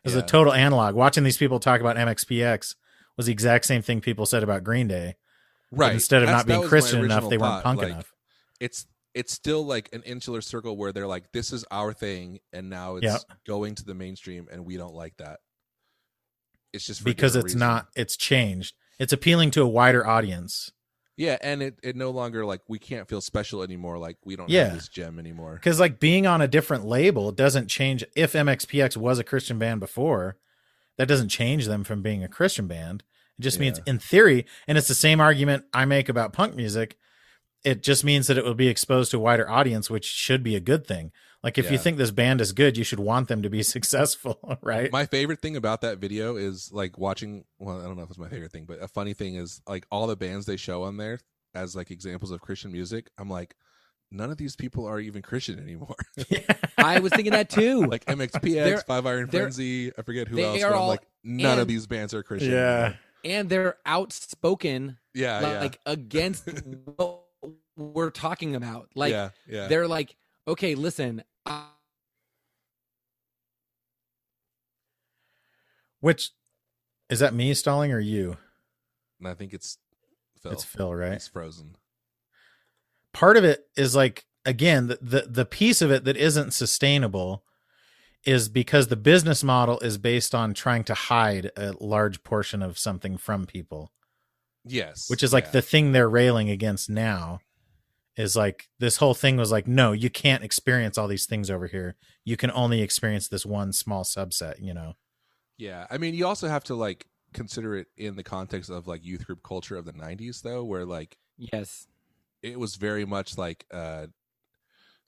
it 0.03 0.05
was 0.07 0.15
a 0.15 0.21
total 0.21 0.53
analog 0.53 0.95
watching 0.95 1.23
these 1.23 1.37
people 1.37 1.59
talk 1.59 1.79
about 1.81 1.95
mxpx 1.95 2.75
was 3.17 3.25
the 3.25 3.31
exact 3.31 3.65
same 3.65 3.81
thing 3.81 4.01
people 4.01 4.25
said 4.25 4.43
about 4.43 4.63
green 4.63 4.87
day 4.87 5.15
but 5.71 5.79
right. 5.79 5.93
instead 5.93 6.21
of 6.21 6.27
That's- 6.27 6.45
not 6.45 6.53
being 6.59 6.67
christian 6.69 7.03
enough 7.03 7.29
they 7.29 7.37
weren't 7.37 7.63
punk 7.63 7.79
like, 7.79 7.91
enough 7.91 8.13
It's 8.59 8.85
it's 9.13 9.33
still 9.33 9.65
like 9.65 9.89
an 9.93 10.03
insular 10.03 10.39
circle 10.39 10.77
where 10.77 10.93
they're 10.93 11.05
like, 11.07 11.33
this 11.33 11.51
is 11.51 11.65
our 11.69 11.91
thing, 11.91 12.39
and 12.53 12.69
now 12.69 12.95
it's 12.95 13.03
Yeah. 13.03 13.17
going 13.45 13.75
to 13.75 13.83
the 13.83 13.93
mainstream, 13.93 14.47
and 14.49 14.63
we 14.63 14.77
don't 14.77 14.93
like 14.95 15.17
that. 15.17 15.41
It's 16.73 16.85
just 16.85 17.03
because 17.03 17.35
it's 17.35 17.45
reasons. 17.45 17.59
not 17.59 17.87
it's 17.95 18.15
changed 18.17 18.75
it's 18.99 19.13
appealing 19.13 19.51
to 19.51 19.61
a 19.63 19.67
wider 19.67 20.05
audience 20.05 20.71
Yeah, 21.17 21.37
and 21.41 21.61
it, 21.61 21.79
it 21.83 21.95
no 21.95 22.11
longer 22.11 22.45
like 22.45 22.61
we 22.67 22.79
can't 22.79 23.07
feel 23.09 23.19
special 23.21 23.61
anymore. 23.63 23.97
Like 23.97 24.17
we 24.25 24.35
don't 24.35 24.49
Yeah. 24.49 24.65
have 24.65 24.73
this 24.75 24.87
gem 24.87 25.19
anymore. 25.19 25.55
because 25.55 25.79
like 25.79 25.99
being 25.99 26.25
on 26.27 26.41
a 26.41 26.47
different 26.47 26.85
label 26.85 27.31
doesn't 27.31 27.67
change 27.67 28.03
if 28.15 28.33
mxpx 28.33 28.95
was 28.97 29.19
a 29.19 29.23
christian 29.23 29.59
band 29.59 29.79
before 29.79 30.37
that 30.97 31.07
doesn't 31.07 31.29
change 31.29 31.65
them 31.65 31.83
from 31.83 32.01
being 32.01 32.23
a 32.23 32.27
christian 32.27 32.67
band 32.67 33.03
it 33.39 33.41
just 33.41 33.59
means 33.59 33.79
in 33.87 33.97
theory 33.99 34.45
and 34.67 34.77
it's 34.77 34.87
the 34.87 34.93
same 34.95 35.19
argument 35.19 35.65
i 35.73 35.83
make 35.85 36.07
about 36.09 36.31
punk 36.33 36.55
music 36.55 36.97
it 37.63 37.83
just 37.83 38.03
means 38.03 38.27
that 38.27 38.37
it 38.37 38.43
will 38.43 38.53
be 38.55 38.67
exposed 38.67 39.11
to 39.11 39.17
a 39.17 39.19
wider 39.19 39.49
audience 39.49 39.89
which 39.89 40.05
should 40.05 40.43
be 40.43 40.55
a 40.55 40.59
good 40.59 40.85
thing 40.87 41.11
like 41.43 41.57
if 41.57 41.71
you 41.71 41.77
think 41.77 41.97
this 41.97 42.11
band 42.11 42.39
is 42.41 42.51
good 42.53 42.77
you 42.77 42.83
should 42.83 42.99
want 42.99 43.27
them 43.27 43.41
to 43.41 43.49
be 43.49 43.63
successful 43.75 44.39
right 44.61 44.91
My 44.91 45.05
favorite 45.05 45.41
thing 45.41 45.55
about 45.55 45.81
that 45.81 45.97
video 45.99 46.35
is 46.35 46.69
like 46.71 46.97
watching. 46.97 47.45
Well, 47.59 47.79
I 47.79 47.83
don't 47.83 47.97
know 47.97 48.03
if 48.03 48.09
it's 48.09 48.19
my 48.19 48.29
favorite 48.29 48.51
thing, 48.51 48.65
but 48.65 48.81
a 48.81 48.87
funny 48.87 49.13
thing 49.13 49.35
is 49.35 49.61
like 49.67 49.85
all 49.91 50.07
the 50.07 50.15
bands 50.15 50.45
they 50.45 50.57
show 50.57 50.83
on 50.83 50.97
there 50.97 51.19
as 51.55 51.75
like 51.75 51.89
examples 51.91 52.31
of 52.31 52.41
Christian 52.41 52.71
music. 52.71 53.09
I'm 53.17 53.29
like, 53.29 53.55
none 54.11 54.29
of 54.31 54.37
these 54.37 54.55
people 54.55 54.85
are 54.85 54.99
even 54.99 55.21
Christian 55.21 55.59
anymore. 55.59 55.95
I 56.77 56.99
was 56.99 57.11
thinking 57.11 57.33
that 57.33 57.49
too. 57.49 57.85
like 57.85 58.05
MXPX, 58.05 58.41
They're- 58.53 58.77
Five 58.79 59.05
Iron 59.05 59.27
they're- 59.31 59.41
Frenzy. 59.43 59.91
I 59.97 60.01
forget 60.03 60.27
who 60.27 60.35
they 60.37 60.43
else. 60.45 60.63
are 60.63 60.69
But 60.69 60.75
I'm 60.75 60.81
all- 60.81 60.87
like, 60.89 61.07
none 61.23 61.59
of 61.59 61.67
these 61.67 61.87
bands 61.87 62.13
are 62.13 62.21
Christian. 62.23 62.51
yeah 62.51 62.77
anymore. 62.83 62.97
and 63.25 63.49
they're 63.49 63.77
outspoken 63.85 64.97
yeah, 65.13 65.41
yeah, 65.41 65.59
like 65.59 65.79
against 65.85 66.47
what 66.95 67.20
we're 67.77 68.09
talking 68.11 68.55
about. 68.55 68.89
Like 68.95 69.11
yeah, 69.11 69.29
yeah. 69.47 69.67
they're 69.67 69.87
like, 69.87 70.15
okay, 70.47 70.75
listen, 70.75 71.23
uh, 71.45 71.63
which 75.99 76.31
is 77.09 77.19
that 77.19 77.33
me 77.33 77.53
stalling 77.53 77.91
or 77.91 77.99
you 77.99 78.37
and 79.19 79.27
I 79.27 79.33
think 79.33 79.53
it's 79.53 79.77
Phil. 80.41 80.51
it's 80.51 80.63
phil 80.63 80.93
right 80.95 81.13
He's 81.13 81.27
frozen. 81.27 81.75
part 83.13 83.37
of 83.37 83.43
it 83.43 83.67
is 83.77 83.95
like 83.95 84.25
again 84.45 84.87
the, 84.87 84.97
the 85.01 85.21
the 85.29 85.45
piece 85.45 85.81
of 85.81 85.91
it 85.91 86.03
that 86.05 86.17
isn't 86.17 86.53
sustainable 86.53 87.43
is 88.25 88.49
because 88.49 88.87
the 88.87 88.95
business 88.95 89.43
model 89.43 89.79
is 89.79 89.97
based 89.97 90.33
on 90.35 90.53
trying 90.53 90.83
to 90.85 90.93
hide 90.93 91.51
a 91.57 91.73
large 91.79 92.23
portion 92.23 92.61
of 92.61 92.77
something 92.77 93.17
from 93.17 93.45
people 93.45 93.91
Yes, 94.63 95.09
which 95.09 95.23
is 95.23 95.33
like 95.33 95.45
yeah. 95.45 95.51
the 95.51 95.61
thing 95.63 95.91
they're 95.91 96.09
railing 96.09 96.49
against 96.49 96.89
now 96.89 97.41
is 98.17 98.35
like 98.35 98.67
this 98.79 98.97
whole 98.97 99.13
thing 99.13 99.37
was 99.37 99.51
like 99.51 99.67
no 99.67 99.91
you 99.93 100.09
can't 100.09 100.43
experience 100.43 100.97
all 100.97 101.07
these 101.07 101.25
things 101.25 101.49
over 101.49 101.67
here 101.67 101.95
you 102.25 102.35
can 102.35 102.51
only 102.51 102.81
experience 102.81 103.27
this 103.29 103.45
one 103.45 103.71
small 103.71 104.03
subset 104.03 104.55
you 104.61 104.73
know 104.73 104.93
Yeah, 105.57 105.85
I 105.89 105.97
mean, 105.97 106.13
you 106.15 106.25
also 106.27 106.47
have 106.47 106.63
to 106.65 106.75
like 106.75 107.07
consider 107.33 107.77
it 107.77 107.87
in 107.95 108.15
the 108.17 108.23
context 108.23 108.69
of 108.69 108.87
like 108.87 109.05
youth 109.05 109.25
group 109.25 109.41
culture 109.43 109.77
of 109.77 109.85
the 109.85 109.93
'90s, 109.93 110.41
though, 110.41 110.63
where 110.65 110.85
like 110.85 111.17
yes, 111.37 111.87
it 112.41 112.59
was 112.59 112.75
very 112.75 113.05
much 113.05 113.37
like 113.37 113.65
uh 113.71 114.07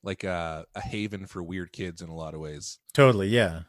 like 0.03 0.23
uh, 0.23 0.63
a 0.75 0.81
haven 0.81 1.25
for 1.25 1.41
weird 1.41 1.71
kids 1.71 2.01
in 2.01 2.09
a 2.09 2.15
lot 2.15 2.33
of 2.33 2.39
ways. 2.39 2.79
totally 2.93 3.27
yeah 3.29 3.61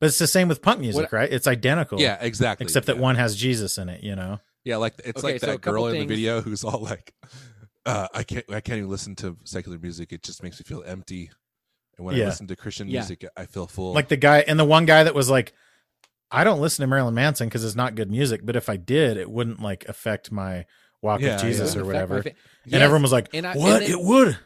but 0.00 0.06
it's 0.06 0.18
the 0.18 0.26
same 0.26 0.48
with 0.48 0.62
punk 0.62 0.80
music 0.80 1.02
What- 1.04 1.12
right 1.12 1.32
it's 1.32 1.46
identical 1.46 2.00
Yeah, 2.00 2.18
exactly. 2.20 2.64
except 2.64 2.86
that 2.86 2.96
yeah. 2.96 3.02
one 3.02 3.16
has 3.16 3.36
jesus 3.36 3.78
in 3.78 3.88
it 3.88 4.02
you 4.02 4.16
know 4.16 4.40
Yeah, 4.64 4.76
like 4.78 4.94
it's 5.04 5.22
Okay, 5.22 5.32
like 5.34 5.40
so 5.40 5.46
that 5.46 5.62
couple 5.62 5.72
girl 5.72 5.86
in 5.88 5.98
the 6.00 6.06
video 6.06 6.40
who's 6.40 6.64
all 6.64 6.80
like, 6.80 7.14
uh, 7.86 8.08
"I 8.14 8.22
can't, 8.22 8.44
I 8.50 8.60
can't 8.60 8.78
even 8.78 8.90
listen 8.90 9.14
to 9.16 9.36
secular 9.44 9.78
music. 9.78 10.12
It 10.12 10.22
just 10.22 10.42
makes 10.42 10.58
me 10.60 10.64
feel 10.64 10.82
empty." 10.86 11.30
And 11.96 12.06
when 12.06 12.14
I 12.14 12.24
listen 12.24 12.46
to 12.48 12.56
Christian 12.56 12.88
Yeah. 12.88 13.00
music, 13.00 13.24
I 13.36 13.46
feel 13.46 13.66
full. 13.66 13.92
Like 13.92 14.08
the 14.08 14.16
guy 14.16 14.38
and 14.40 14.58
the 14.58 14.64
one 14.64 14.86
guy 14.86 15.04
that 15.04 15.14
was 15.14 15.28
like, 15.28 15.52
I 16.30 16.44
don't 16.44 16.60
listen 16.60 16.82
to 16.82 16.86
Marilyn 16.86 17.14
Manson 17.14 17.48
because 17.48 17.64
it's 17.64 17.74
not 17.76 17.94
good 17.94 18.10
music, 18.10 18.40
but 18.44 18.56
if 18.56 18.68
I 18.68 18.76
did, 18.76 19.16
it 19.16 19.30
wouldn't 19.30 19.60
like 19.60 19.84
affect 19.88 20.30
my 20.32 20.64
walk 21.02 21.20
Yeah, 21.20 21.34
with 21.34 21.42
Jesus 21.42 21.74
yeah. 21.74 21.80
or 21.82 21.84
whatever. 21.84 22.22
fa- 22.22 22.28
And 22.30 22.36
Yes, 22.72 22.82
everyone 22.82 23.02
was 23.02 23.12
like, 23.12 23.28
and 23.34 23.46
I- 23.46 23.52
and 23.52 23.60
"What? 23.60 23.80
then- 23.80 23.90
it 23.90 24.00
would." 24.00 24.38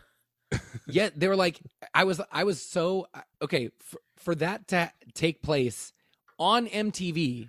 yeah 0.86 1.08
they 1.16 1.26
were 1.26 1.34
like 1.34 1.58
i 1.94 2.04
was 2.04 2.20
i 2.30 2.44
was 2.44 2.62
so 2.62 3.06
okay 3.42 3.70
for, 3.82 3.98
for 4.18 4.34
that 4.36 4.68
to 4.68 4.92
take 5.14 5.42
place 5.42 5.92
on 6.38 6.66
mtv 6.68 7.48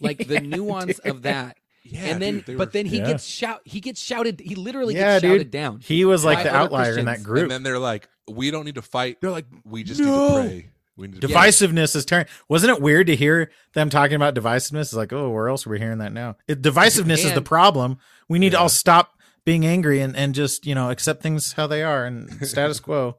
like 0.00 0.18
the 0.18 0.34
Yeah, 0.34 0.40
nuance 0.40 0.98
of 1.00 1.22
that 1.22 1.56
yeah, 1.90 2.00
and 2.06 2.22
then 2.22 2.34
dude, 2.36 2.46
they 2.46 2.54
but 2.54 2.68
were- 2.68 2.72
then 2.72 2.86
he 2.86 2.98
Yeah. 2.98 3.06
gets 3.12 3.24
shout 3.26 3.60
he 3.64 3.80
gets 3.80 4.00
shouted 4.00 4.40
he 4.40 4.54
literally 4.54 4.94
Yeah, 4.94 5.14
gets 5.14 5.24
shouted 5.24 5.38
dude. 5.38 5.50
down 5.50 5.80
He 5.80 6.04
was 6.04 6.24
like 6.24 6.42
the 6.42 6.50
other 6.50 6.58
outlier 6.58 6.98
in 6.98 7.06
that 7.06 7.22
group. 7.22 7.42
and 7.42 7.50
then 7.50 7.62
they're 7.62 7.78
like, 7.78 8.08
we 8.30 8.50
don't 8.50 8.64
need 8.64 8.74
to 8.76 8.82
fight. 8.82 9.20
they're 9.20 9.30
like 9.30 9.46
We 9.64 9.82
just 9.84 10.00
No. 10.00 10.06
need 10.06 10.42
to 10.42 10.48
pray. 10.48 10.70
We 10.96 11.06
need 11.08 11.20
to 11.20 11.28
divisiveness 11.28 11.94
is 11.94 12.04
turning. 12.04 12.26
Wasn't 12.48 12.70
it 12.76 12.82
weird 12.82 13.06
to 13.06 13.14
hear 13.16 13.50
them 13.74 13.88
talking 13.88 14.16
about 14.16 14.34
divisiveness? 14.34 14.80
It's 14.80 14.94
like, 14.94 15.12
oh, 15.12 15.30
where 15.30 15.48
else 15.48 15.64
are 15.66 15.70
we 15.70 15.78
hearing 15.78 15.98
that 15.98 16.12
now? 16.12 16.36
It, 16.48 16.60
divisiveness 16.60 17.24
is 17.24 17.32
the 17.34 17.40
problem. 17.40 17.98
We 18.28 18.40
need 18.40 18.50
to 18.50 18.58
all 18.58 18.68
stop 18.68 19.12
being 19.44 19.64
angry 19.64 20.00
and, 20.00 20.16
and 20.16 20.34
just 20.34 20.66
you 20.66 20.74
know 20.74 20.90
accept 20.90 21.22
things 21.22 21.52
how 21.52 21.66
they 21.68 21.82
are 21.84 22.04
and 22.04 22.28
status 22.46 22.80
quo. 22.80 23.18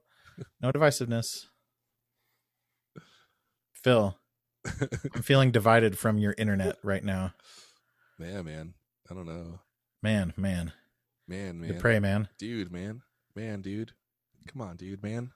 No 0.62 0.72
divisiveness. 0.74 1.46
Phil, 3.74 4.18
I'm 5.16 5.22
feeling 5.24 5.52
divided 5.52 5.98
from 5.98 6.18
your 6.18 6.36
internet 6.38 6.78
right 6.84 7.04
now. 7.04 7.34
Man, 8.20 8.44
man. 8.44 8.74
I 9.10 9.14
don't 9.14 9.26
know. 9.26 9.60
Man, 10.04 10.34
man, 10.36 10.74
Man, 11.28 11.64
you 11.64 11.72
man. 11.74 11.80
pray, 11.80 12.00
man. 12.00 12.28
Dude, 12.38 12.72
man. 12.72 13.02
Man, 13.34 13.62
dude. 13.62 13.94
Come 14.48 14.62
on, 14.62 14.76
dude, 14.76 15.02
man. 15.02 15.32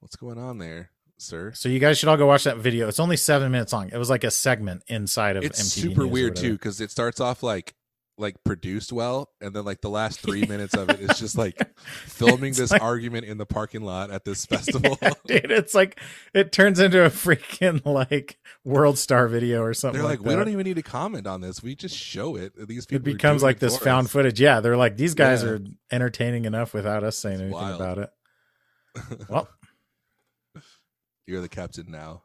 What's 0.00 0.16
going 0.16 0.38
on 0.38 0.58
there, 0.58 0.90
sir? 1.18 1.52
So 1.52 1.68
you 1.68 1.78
guys 1.78 1.98
should 1.98 2.08
all 2.08 2.16
go 2.16 2.26
watch 2.26 2.44
that 2.44 2.56
video. 2.56 2.88
It's 2.88 2.98
only 2.98 3.16
seven 3.16 3.52
minutes 3.52 3.72
long. 3.72 3.90
It 3.92 3.96
was 3.96 4.10
like 4.10 4.24
a 4.24 4.30
segment 4.30 4.82
inside 4.88 5.36
of 5.36 5.44
It's 5.44 5.60
MTV 5.62 5.82
super 5.82 6.02
News 6.02 6.10
weird 6.10 6.36
too 6.36 6.52
because 6.52 6.80
it 6.80 6.90
starts 6.90 7.20
off 7.20 7.42
like 7.42 7.74
like 8.18 8.42
produced 8.44 8.92
well 8.92 9.30
and 9.40 9.54
then 9.54 9.64
like 9.64 9.80
the 9.80 9.88
last 9.88 10.20
three 10.22 10.44
minutes 10.44 10.74
of 10.74 10.90
it 10.90 11.00
is 11.00 11.18
just 11.18 11.38
like 11.38 11.56
filming 12.06 12.50
It's 12.50 12.58
this 12.58 12.70
like- 12.72 12.82
argument 12.82 13.26
in 13.26 13.38
the 13.38 13.46
parking 13.46 13.82
lot 13.82 14.10
at 14.10 14.24
this 14.24 14.44
festival 14.54 14.98
Yeah, 15.00 15.10
dude, 15.26 15.50
it's 15.52 15.74
like 15.74 16.00
it 16.34 16.50
turns 16.52 16.80
into 16.80 17.04
a 17.04 17.10
freaking 17.10 17.84
like 17.86 18.38
world 18.64 18.98
star 18.98 19.28
video 19.28 19.62
or 19.62 19.72
something. 19.74 20.00
they're 20.00 20.08
like, 20.10 20.18
like, 20.20 20.28
we 20.28 20.34
don't 20.34 20.48
even 20.48 20.64
need 20.64 20.76
to 20.76 20.82
comment 20.82 21.26
on 21.26 21.40
this 21.40 21.62
we 21.62 21.74
just 21.74 21.96
show 21.96 22.34
it 22.36 22.52
these 22.68 22.86
people 22.86 23.08
it 23.08 23.12
becomes 23.12 23.42
like 23.42 23.58
this 23.60 23.76
found 23.78 24.06
us. 24.06 24.12
footage. 24.12 24.40
Yeah, 24.40 24.60
they're 24.60 24.76
like 24.76 24.96
these 24.96 25.14
guys 25.14 25.42
Yeah. 25.42 25.50
are 25.50 25.58
entertaining 25.90 26.44
enough 26.44 26.74
without 26.74 27.04
us 27.04 27.16
saying 27.16 27.34
It's 27.36 27.42
anything 27.42 27.60
wild. 27.60 27.80
about 27.80 27.98
it. 27.98 28.10
Well, 29.28 29.48
you're 31.26 31.40
the 31.40 31.48
captain 31.48 31.86
now 31.90 32.22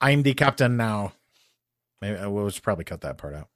I'm 0.00 0.22
the 0.22 0.34
captain 0.34 0.76
now. 0.76 1.14
Maybe 2.02 2.18
uh, 2.18 2.24
I 2.24 2.26
will 2.26 2.50
probably 2.62 2.84
cut 2.84 3.00
that 3.00 3.16
part 3.16 3.34
out. 3.34 3.48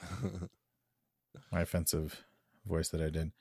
My 1.52 1.62
offensive 1.62 2.24
voice 2.66 2.88
that 2.90 3.00
I 3.00 3.10
did. 3.10 3.32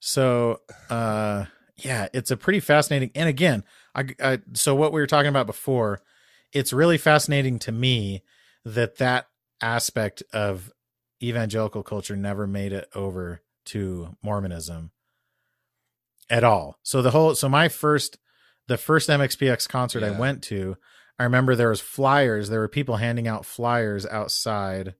So, 0.00 0.60
uh, 0.90 1.46
yeah, 1.76 2.08
it's 2.12 2.30
a 2.30 2.36
pretty 2.36 2.60
fascinating. 2.60 3.10
And 3.14 3.28
again, 3.28 3.64
I, 3.94 4.06
I 4.22 4.38
so 4.52 4.74
what 4.74 4.92
we 4.92 5.00
were 5.00 5.06
talking 5.06 5.28
about 5.28 5.46
before, 5.46 6.00
it's 6.52 6.72
really 6.72 6.98
fascinating 6.98 7.58
to 7.60 7.72
me 7.72 8.22
that 8.64 8.98
that 8.98 9.26
aspect 9.60 10.22
of 10.32 10.72
evangelical 11.22 11.82
culture 11.82 12.16
never 12.16 12.46
made 12.46 12.72
it 12.72 12.88
over 12.94 13.42
to 13.66 14.16
Mormonism 14.22 14.90
at 16.30 16.44
all. 16.44 16.78
So 16.82 17.02
the 17.02 17.10
whole 17.10 17.34
so 17.34 17.48
my 17.48 17.68
first 17.68 18.18
the 18.66 18.78
first 18.78 19.08
MXPX 19.10 19.68
concert 19.68 20.02
I 20.02 20.18
went 20.18 20.42
to, 20.44 20.76
I 21.18 21.24
remember 21.24 21.54
there 21.54 21.68
was 21.68 21.80
flyers, 21.80 22.48
there 22.48 22.60
were 22.60 22.68
people 22.68 22.96
handing 22.96 23.28
out 23.28 23.44
flyers 23.44 24.06
outside 24.06 24.94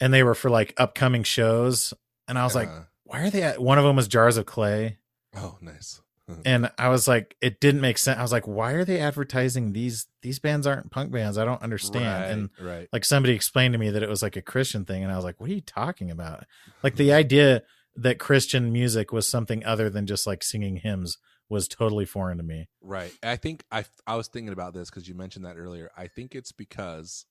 and 0.00 0.12
they 0.12 0.22
were 0.22 0.34
for 0.34 0.50
like 0.50 0.74
upcoming 0.76 1.22
shows 1.22 1.94
and 2.28 2.38
I 2.38 2.44
was 2.44 2.54
like, 2.54 2.68
Uh, 2.68 2.82
why 3.04 3.20
are 3.20 3.30
they 3.30 3.42
at 3.42 3.60
one 3.60 3.78
of 3.78 3.84
them 3.84 3.96
was 3.96 4.08
Jars 4.08 4.36
of 4.36 4.46
Clay 4.46 4.98
oh 5.36 5.58
nice 5.60 6.00
and 6.44 6.70
I 6.78 6.88
was 6.88 7.08
like 7.08 7.36
it 7.40 7.60
didn't 7.60 7.80
make 7.80 7.98
sense. 7.98 8.18
I 8.18 8.22
was 8.22 8.32
like 8.32 8.46
why 8.46 8.72
are 8.72 8.84
they 8.84 9.00
advertising 9.00 9.72
these 9.72 10.06
these 10.22 10.38
bands 10.38 10.66
aren't 10.66 10.90
punk 10.90 11.10
bands? 11.10 11.38
I 11.38 11.44
don't 11.44 11.62
understand. 11.62 12.04
right, 12.04 12.30
And 12.30 12.50
right 12.60 12.88
like 12.92 13.04
somebody 13.04 13.34
explained 13.34 13.72
to 13.72 13.78
me 13.78 13.90
that 13.90 14.02
it 14.02 14.08
was 14.08 14.22
like 14.22 14.36
a 14.36 14.42
Christian 14.42 14.84
thing, 14.84 15.02
and 15.02 15.12
I 15.12 15.16
was 15.16 15.24
like, 15.24 15.40
"What 15.40 15.50
are 15.50 15.54
you 15.54 15.60
talking 15.60 16.10
about?" 16.10 16.44
Like 16.82 16.96
the 16.96 17.12
idea 17.22 17.62
that 17.96 18.18
Christian 18.18 18.72
music 18.72 19.12
was 19.12 19.26
something 19.28 19.64
other 19.64 19.90
than 19.90 20.06
just 20.06 20.26
like 20.26 20.42
singing 20.44 20.76
hymns 20.76 21.18
was 21.48 21.66
totally 21.66 22.04
foreign 22.04 22.38
to 22.38 22.44
me. 22.44 22.68
Right. 22.80 23.12
I 23.22 23.36
think 23.36 23.64
I 23.72 23.84
I 24.06 24.14
was 24.14 24.28
thinking 24.28 24.52
about 24.52 24.72
this 24.72 24.88
because 24.88 25.08
you 25.08 25.14
mentioned 25.14 25.44
that 25.44 25.56
earlier. 25.56 25.90
I 25.96 26.06
think 26.06 26.34
it's 26.34 26.52
because 26.52 27.26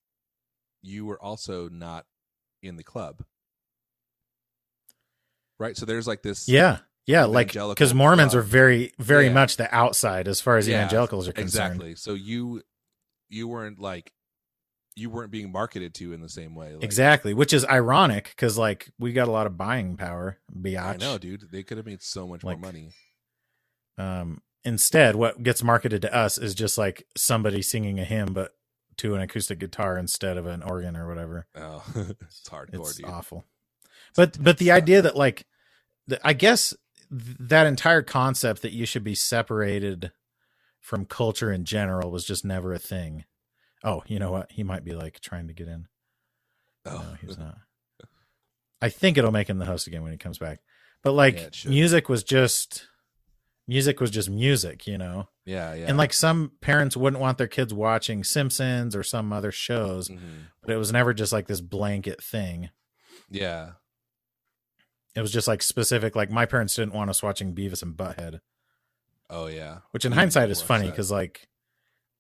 you 0.82 1.05
were 1.05 1.21
also 1.21 1.69
not 1.69 2.05
in 2.62 2.76
the 2.78 2.84
club. 2.84 3.24
Right. 5.60 5.76
So 5.76 5.86
there's 5.86 6.08
like 6.08 6.22
this. 6.22 6.48
Yeah, 6.48 6.80
yeah, 7.06 7.26
like 7.26 7.54
because 7.54 7.93
Mormons 7.93 8.32
club. 8.32 8.39
are 8.39 8.45
very, 8.48 8.93
very 8.98 9.26
Yeah. 9.28 9.34
much 9.34 9.58
the 9.58 9.74
outside 9.76 10.28
as 10.28 10.39
far 10.39 10.58
as 10.58 10.67
Yeah, 10.67 10.78
evangelicals 10.78 11.28
are 11.28 11.34
concerned. 11.34 11.74
Exactly. 11.74 11.95
So 11.95 12.13
you 12.13 12.62
you 13.30 13.48
weren't 13.48 13.80
like 13.80 14.13
you 14.95 15.10
weren't 15.10 15.32
being 15.32 15.52
marketed 15.52 15.93
to 15.95 16.13
in 16.13 16.22
the 16.22 16.30
same 16.30 16.56
way. 16.56 16.74
Like, 16.76 16.84
Exactly, 16.84 17.34
which 17.34 17.54
is 17.54 17.65
ironic 17.65 18.34
because 18.36 18.58
like 18.58 18.89
we 19.00 19.12
got 19.13 19.28
a 19.28 19.32
lot 19.32 19.48
of 19.48 19.58
buying 19.58 19.98
power. 19.98 20.38
Biatch. 20.54 20.95
I 20.95 20.98
know, 20.98 21.17
dude. 21.17 21.50
They 21.52 21.63
could 21.63 21.78
have 21.78 21.86
made 21.86 22.02
so 22.02 22.28
much 22.28 22.43
Like- 22.43 22.60
more 22.60 22.67
money. 22.72 22.91
Um, 23.98 24.41
instead, 24.63 25.15
what 25.17 25.43
gets 25.43 25.62
marketed 25.62 26.02
to 26.04 26.13
us 26.15 26.38
is 26.38 26.56
just 26.56 26.78
like 26.78 27.06
somebody 27.17 27.62
singing 27.62 28.00
a 28.00 28.06
hymn, 28.06 28.34
but 28.34 28.56
to 29.00 29.16
an 29.16 29.22
acoustic 29.22 29.60
guitar 29.60 29.98
instead 29.98 30.38
of 30.38 30.46
an 30.46 30.62
organ 30.64 30.96
or 30.96 31.08
whatever. 31.08 31.48
Oh, 31.56 31.84
it's 31.96 32.42
hardcore, 32.50 32.82
it's 32.82 32.96
dude. 32.96 33.06
awful. 33.08 33.46
But 34.16 34.42
but 34.42 34.58
the 34.58 34.72
idea 34.72 35.02
that 35.02 35.16
like 35.16 35.46
the, 36.08 36.20
i 36.28 36.34
guess 36.34 36.74
th- 37.12 37.38
that 37.40 37.68
entire 37.68 38.02
concept 38.02 38.62
that 38.64 38.72
you 38.74 38.86
should 38.86 39.04
be 39.04 39.16
separated 39.16 40.12
from 40.80 41.06
culture 41.06 41.52
in 41.52 41.66
general 41.66 42.10
was 42.12 42.26
just 42.26 42.44
never 42.44 42.74
a 42.74 42.80
thing. 42.80 43.26
Oh 43.84 44.04
you 44.08 44.20
know 44.20 44.32
what? 44.32 44.52
He 44.52 44.64
might 44.64 44.84
be 44.84 44.94
like 44.94 45.20
trying 45.20 45.48
to 45.48 45.54
get 45.54 45.68
in. 45.68 45.88
Oh, 46.86 46.98
no 46.98 47.18
he's 47.22 47.38
not. 47.38 47.58
I 48.82 48.90
think 48.90 49.18
it'll 49.18 49.32
make 49.32 49.50
him 49.50 49.60
the 49.60 49.66
host 49.66 49.88
again 49.88 50.04
when 50.04 50.12
he 50.12 50.18
comes 50.18 50.38
back. 50.38 50.60
But 51.04 51.12
like 51.14 51.64
Yeah, 51.64 51.70
music 51.70 52.10
was 52.10 52.24
just 52.24 52.88
music 53.69 53.99
was 54.01 54.10
just 54.12 54.29
music 54.29 54.88
you 54.88 54.97
know 54.97 55.27
yeah, 55.45 55.73
yeah. 55.73 55.86
and 55.88 55.97
like 55.97 56.12
some 56.13 56.51
parents 56.62 56.97
wouldn't 56.97 57.21
want 57.21 57.38
their 57.38 57.47
kids 57.47 57.73
watching 57.73 58.23
simpsons 58.23 58.95
or 58.95 59.03
some 59.03 59.32
other 59.32 59.51
shows 59.51 60.10
Mhm. 60.10 60.47
but 60.62 60.71
it 60.71 60.77
was 60.77 60.91
never 60.91 61.13
just 61.13 61.32
like 61.32 61.47
this 61.47 61.62
blanket 61.62 62.21
thing 62.21 62.69
yeah, 63.32 63.73
It 65.15 65.21
was 65.21 65.32
just 65.32 65.47
like 65.47 65.62
specific. 65.62 66.15
Like 66.15 66.32
my 66.32 66.45
parents 66.47 66.73
didn't 66.75 66.93
want 66.95 67.10
us 67.12 67.21
watching 67.21 67.53
Beavis 67.53 67.84
and 67.84 67.95
Butthead, 67.95 68.39
oh 69.29 69.45
yeah. 69.45 69.79
which 69.91 70.03
in 70.05 70.13
hindsight 70.13 70.49
is 70.49 70.62
funny 70.63 70.89
because 70.89 71.12
like 71.12 71.47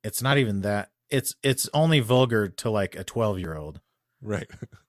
it's 0.03 0.21
not 0.21 0.37
even 0.37 0.61
that. 0.61 0.91
It's 1.09 1.33
it's 1.41 1.67
only 1.73 1.99
vulgar 1.99 2.47
to 2.47 2.69
like 2.69 2.95
a 2.95 3.03
twelve 3.03 3.39
year 3.39 3.55
old. 3.57 3.81
right. 4.21 4.49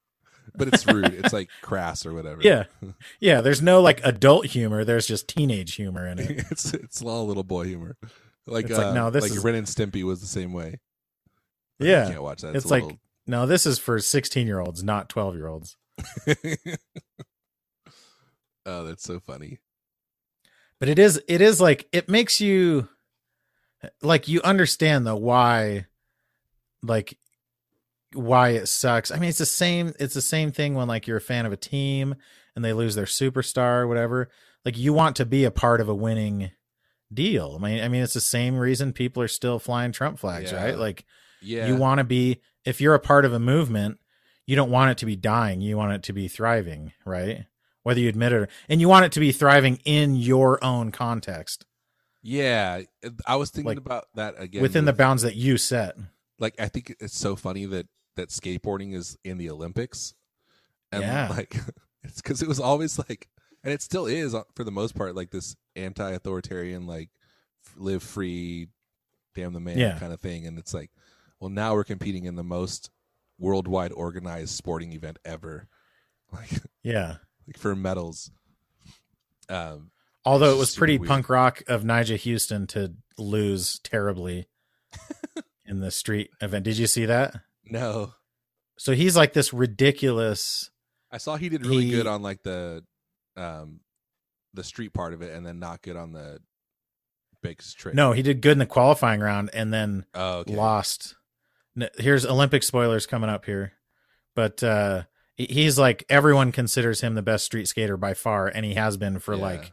but 0.56 0.68
it's 0.68 0.86
rude. 0.86 1.14
it's 1.14 1.32
like 1.32 1.48
crass 1.62 2.04
or 2.06 2.12
whatever. 2.12 2.40
Yeah, 2.42 2.64
yeah. 3.20 3.40
There's 3.40 3.62
no 3.62 3.80
like 3.80 4.00
adult 4.04 4.46
humor. 4.46 4.84
There's 4.84 5.06
just 5.06 5.28
teenage 5.28 5.74
humor 5.74 6.06
in 6.06 6.18
it. 6.18 6.30
it's 6.50 6.72
it's 6.74 7.02
all 7.02 7.26
little 7.26 7.42
boy 7.44 7.64
humor. 7.64 7.96
Like 8.46 8.66
It's 8.66 8.76
like, 8.78 8.86
uh, 8.88 8.92
no, 8.94 9.10
this 9.10 9.22
like 9.22 9.32
is- 9.32 9.44
Ren 9.44 9.54
and 9.54 9.66
Stimpy 9.66 10.02
was 10.02 10.20
the 10.20 10.26
same 10.26 10.52
way. 10.52 10.78
You 11.78 11.88
Yeah, 11.88 12.08
can't 12.08 12.22
watch 12.22 12.42
that. 12.42 12.54
It's 12.56 12.64
a 12.64 12.68
like- 12.68 12.82
little- 12.82 12.98
no, 13.26 13.46
this 13.46 13.64
is 13.66 13.78
for 13.78 13.98
sixteen 14.00 14.46
year 14.46 14.58
olds, 14.60 14.82
not 14.82 15.08
twelve 15.08 15.36
year 15.36 15.46
olds. 15.46 15.76
oh, 18.66 18.84
that's 18.84 19.02
so 19.04 19.20
funny. 19.20 19.58
But 20.78 20.88
it 20.88 20.98
is 20.98 21.20
it 21.28 21.40
is 21.40 21.60
like 21.60 21.86
it 21.92 22.08
makes 22.08 22.40
you 22.40 22.88
like 24.02 24.28
you 24.28 24.40
understand 24.42 25.06
though 25.06 25.16
why 25.16 25.86
like 26.82 27.18
why 28.14 28.50
it 28.50 28.66
sucks. 28.66 29.10
I 29.10 29.18
mean 29.18 29.28
it's 29.30 29.38
the 29.38 29.46
same 29.46 29.92
it's 30.00 30.14
the 30.14 30.22
same 30.22 30.52
thing 30.52 30.74
when 30.74 30.88
like 30.88 31.06
you're 31.06 31.18
a 31.18 31.20
fan 31.20 31.46
of 31.46 31.52
a 31.52 31.56
team 31.56 32.14
and 32.56 32.64
they 32.64 32.72
lose 32.72 32.94
their 32.94 33.04
superstar 33.04 33.80
or 33.82 33.86
whatever. 33.88 34.28
Like 34.64 34.76
you 34.76 34.92
want 34.92 35.16
to 35.16 35.26
be 35.26 35.44
a 35.44 35.50
part 35.50 35.80
of 35.80 35.88
a 35.88 35.94
winning 35.94 36.50
deal. 37.12 37.58
I 37.60 37.64
mean 37.64 37.82
I 37.84 37.88
mean 37.88 38.02
it's 38.02 38.14
the 38.14 38.20
same 38.20 38.56
reason 38.56 38.92
people 38.92 39.22
are 39.22 39.28
still 39.28 39.58
flying 39.58 39.92
Trump 39.92 40.18
flags, 40.18 40.52
Yeah. 40.52 40.64
right? 40.64 40.78
Like 40.78 41.04
Yeah, 41.40 41.66
you 41.68 41.76
want 41.76 41.98
to 41.98 42.04
be 42.04 42.40
if 42.64 42.80
you're 42.80 42.94
a 42.94 43.00
part 43.00 43.24
of 43.24 43.32
a 43.32 43.38
movement, 43.40 43.98
you 44.46 44.56
don't 44.56 44.70
want 44.70 44.90
it 44.90 44.98
to 44.98 45.06
be 45.06 45.16
dying. 45.16 45.60
You 45.60 45.76
want 45.76 45.92
it 45.92 46.02
to 46.04 46.12
be 46.12 46.28
thriving, 46.28 46.92
right? 47.06 47.46
Whether 47.82 48.00
you 48.00 48.08
admit 48.10 48.32
it 48.32 48.36
or, 48.36 48.48
and 48.68 48.80
you 48.80 48.88
want 48.88 49.06
it 49.06 49.12
to 49.12 49.20
be 49.20 49.32
thriving 49.32 49.80
in 49.84 50.14
your 50.16 50.62
own 50.62 50.90
context 50.92 51.64
yeah. 52.22 52.82
I 53.26 53.36
was 53.36 53.50
thinking 53.50 53.66
Like, 53.68 53.78
about 53.78 54.04
that 54.14 54.34
again 54.38 54.60
within 54.60 54.84
the 54.84 54.92
bounds 54.92 55.22
that 55.22 55.36
you 55.36 55.56
set. 55.56 55.96
like 56.38 56.60
I 56.60 56.68
think 56.68 56.94
it's 57.00 57.16
so 57.18 57.34
funny 57.36 57.64
that 57.66 57.86
that 58.20 58.28
skateboarding 58.28 58.94
is 58.94 59.16
in 59.24 59.38
the 59.38 59.50
Olympics, 59.50 60.14
and 60.92 61.02
Yeah. 61.02 61.28
like 61.30 61.56
it's 62.02 62.20
because 62.22 62.42
it 62.42 62.48
was 62.48 62.61
always 62.61 62.98
like 62.98 63.28
and 63.64 63.72
it 63.72 63.83
still 63.83 64.06
is 64.06 64.35
uh, 64.35 64.42
for 64.54 64.64
the 64.64 64.70
most 64.70 64.94
part 64.94 65.14
like 65.14 65.30
this 65.30 65.54
anti-authoritarian 65.76 66.87
like 66.87 67.11
live 67.76 68.02
free 68.02 68.68
damn 69.35 69.52
the 69.52 69.61
man 69.61 69.78
Yeah. 69.78 69.98
kind 69.98 70.12
of 70.12 70.20
thing 70.20 70.46
and 70.46 70.59
it's 70.59 70.72
like 70.74 70.90
well 71.40 71.50
now 71.50 71.74
we're 71.74 71.85
competing 71.85 72.24
in 72.24 72.37
the 72.37 72.42
most 72.42 72.90
worldwide 73.38 73.92
organized 73.92 74.50
sporting 74.50 74.92
event 74.92 75.18
ever 75.24 75.68
like 76.33 76.50
Yeah. 76.83 77.16
like 77.46 77.59
for 77.59 77.74
medals 77.76 78.30
um 79.48 79.90
Although 80.24 80.54
it 80.54 80.59
was 80.59 80.74
pretty 80.76 80.98
weird. 80.98 81.09
punk 81.09 81.28
rock 81.30 81.62
of 81.66 81.83
Nyjah 81.83 82.22
Huston 82.22 82.66
to 82.68 82.92
lose 83.16 83.78
terribly 83.78 84.48
in 85.64 85.80
the 85.80 85.90
street 85.90 86.30
event. 86.42 86.64
Did 86.66 86.76
you 86.76 86.87
see 86.87 87.06
that? 87.06 87.37
No 87.70 88.12
So 88.78 88.92
he's 88.92 89.16
like 89.16 89.33
this 89.33 89.52
ridiculous. 89.52 90.70
i 91.11 91.18
saw 91.18 91.37
he 91.37 91.48
did 91.48 91.64
really 91.66 91.85
He- 91.87 91.90
good 91.90 92.06
on 92.06 92.22
like 92.22 92.42
the 92.42 92.85
um 93.37 93.80
the 94.54 94.64
street 94.64 94.92
part 94.92 95.12
of 95.14 95.22
it 95.22 95.33
and 95.35 95.46
then 95.46 95.59
not 95.61 95.80
good 95.83 95.96
on 95.96 96.12
the 96.12 96.40
big 97.42 97.59
trick 97.76 97.94
No, 97.94 98.12
he 98.12 98.22
did 98.22 98.40
good 98.42 98.52
in 98.52 98.59
the 98.59 98.66
qualifying 98.66 99.20
round 99.20 99.50
and 99.54 99.72
then 99.72 100.04
oh 100.14 100.38
okay. 100.40 100.54
lost. 100.54 101.14
Here's 101.96 102.26
Olympic 102.26 102.62
spoilers 102.64 103.06
coming 103.06 103.30
up 103.30 103.44
here, 103.46 103.72
but 104.35 104.62
uh, 104.62 105.04
he's 105.37 105.78
like 105.78 106.04
everyone 106.11 106.50
considers 106.52 107.00
him 107.00 107.14
the 107.14 107.22
best 107.22 107.44
street 107.46 107.66
skater 107.68 107.96
by 107.96 108.12
far, 108.12 108.48
and 108.48 108.66
he 108.66 108.74
has 108.74 108.96
been 108.96 109.20
for 109.20 109.35
Yeah. 109.37 109.40
like 109.42 109.72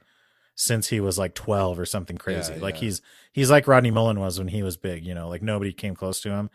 since 0.56 0.88
he 0.90 1.00
was 1.00 1.18
like 1.18 1.34
12 1.36 1.78
or 1.80 1.86
something 1.86 2.18
crazy. 2.18 2.54
Yeah, 2.54 2.62
like 2.62 2.76
yeah. 2.76 2.82
he's 2.82 3.02
he's 3.34 3.50
like 3.52 3.68
Rodney 3.68 3.92
Mullen 3.92 4.20
was 4.20 4.38
when 4.40 4.48
he 4.50 4.62
was 4.64 4.78
big. 4.78 5.04
You 5.06 5.16
know, 5.16 5.28
like 5.28 5.42
nobody 5.42 5.74
came 5.74 5.96
close 5.96 6.22
to 6.22 6.30
him, 6.30 6.50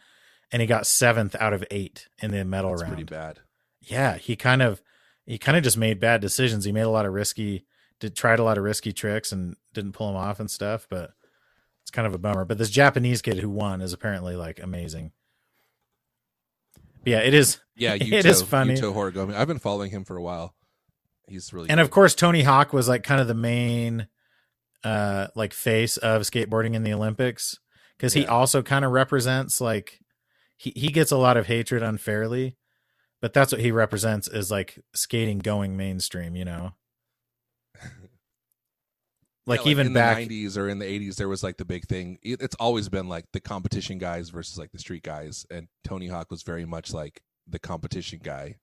and 0.53 0.61
he 0.63 0.67
got 0.69 0.87
seventh 0.87 1.35
out 1.41 1.53
of 1.55 1.65
eight 1.71 2.09
in 2.21 2.31
the 2.31 2.45
medal 2.45 2.71
That's 2.71 2.83
round. 2.83 2.93
pretty 2.95 3.05
bad 3.05 3.41
Yeah, 3.81 4.17
he 4.19 4.37
kind 4.37 4.63
of 4.63 4.83
he 5.27 5.39
kind 5.39 5.57
of 5.57 5.65
just 5.65 5.77
made 5.79 6.01
bad 6.01 6.21
decisions. 6.21 6.65
He 6.65 6.73
made 6.73 6.83
a 6.83 6.91
lot 6.91 7.07
of 7.07 7.13
risky 7.13 7.67
did 8.01 8.17
tried 8.17 8.39
a 8.41 8.45
lot 8.45 8.59
of 8.59 8.65
risky 8.65 8.93
tricks 8.93 9.33
and 9.33 9.57
didn't 9.75 9.93
pull 9.93 10.09
them 10.09 10.17
off 10.17 10.41
and 10.41 10.51
stuff, 10.51 10.87
but 10.91 11.13
it's 11.83 11.91
kind 11.93 12.07
of 12.07 12.15
a 12.15 12.19
bummer. 12.19 12.45
But 12.45 12.59
this 12.59 12.71
Japanese 12.71 13.23
kid 13.23 13.39
who 13.39 13.49
won 13.49 13.81
is 13.81 13.93
apparently 13.93 14.35
like 14.37 14.61
amazing. 14.61 15.13
But 17.05 17.11
yeah, 17.11 17.21
it 17.21 17.35
is. 17.35 17.61
Yeah, 17.77 17.95
It 18.01 18.03
Yuto, 18.03 18.25
is 18.25 18.43
funny. 18.43 18.75
Yuto 18.75 18.95
Horigome. 18.95 19.35
I've 19.35 19.49
been 19.49 19.59
following 19.59 19.91
him 19.91 20.05
for 20.05 20.17
a 20.17 20.23
while. 20.23 20.55
He's 21.29 21.53
really 21.53 21.71
And 21.71 21.79
good. 21.79 21.83
of 21.85 21.91
course 21.91 22.15
Tony 22.15 22.43
Hawk 22.43 22.73
was 22.73 22.89
like 22.89 23.05
kind 23.05 23.21
of 23.21 23.29
the 23.29 23.35
main 23.35 24.09
uh 24.85 25.29
like 25.37 25.53
face 25.53 25.97
of 25.97 26.23
skateboarding 26.23 26.75
in 26.75 26.83
the 26.83 26.93
Olympics 26.93 27.59
cuz 28.01 28.13
he 28.13 28.27
also 28.27 28.63
kind 28.63 28.85
of 28.85 28.91
represents 28.91 29.61
like 29.61 30.01
he 30.63 30.73
he 30.77 30.89
gets 30.89 31.11
a 31.11 31.17
lot 31.17 31.37
of 31.37 31.47
hatred 31.47 31.83
unfairly, 31.83 32.57
but 33.21 33.33
that's 33.33 33.53
what 33.53 33.61
he 33.63 33.73
represents 33.73 34.29
is 34.29 34.51
like 34.51 34.79
skating 34.95 35.39
going 35.39 35.77
mainstream, 35.77 36.37
you 36.37 36.45
know. 36.45 36.75
Like, 39.45 39.67
Yeah, 39.67 39.71
even 39.73 39.87
in 39.89 39.93
back 39.93 40.19
the 40.19 40.27
90s 40.29 40.57
or 40.57 40.69
in 40.69 40.79
the 40.79 40.85
80s 40.87 41.17
there 41.17 41.29
was 41.29 41.43
like 41.43 41.57
the 41.57 41.65
big 41.65 41.85
thing 41.87 42.19
it, 42.23 42.41
it's 42.41 42.55
always 42.61 42.89
been 42.89 43.09
like 43.09 43.25
the 43.33 43.41
competition 43.41 43.99
guys 43.99 44.31
versus 44.31 44.57
like 44.57 44.71
the 44.71 44.79
street 44.79 45.03
guys 45.03 45.45
and 45.51 45.67
tony 45.85 46.07
hawk 46.07 46.31
was 46.31 46.43
very 46.45 46.65
much 46.65 46.93
like 46.95 47.23
the 47.49 47.59
competition 47.59 48.21
guy 48.23 48.57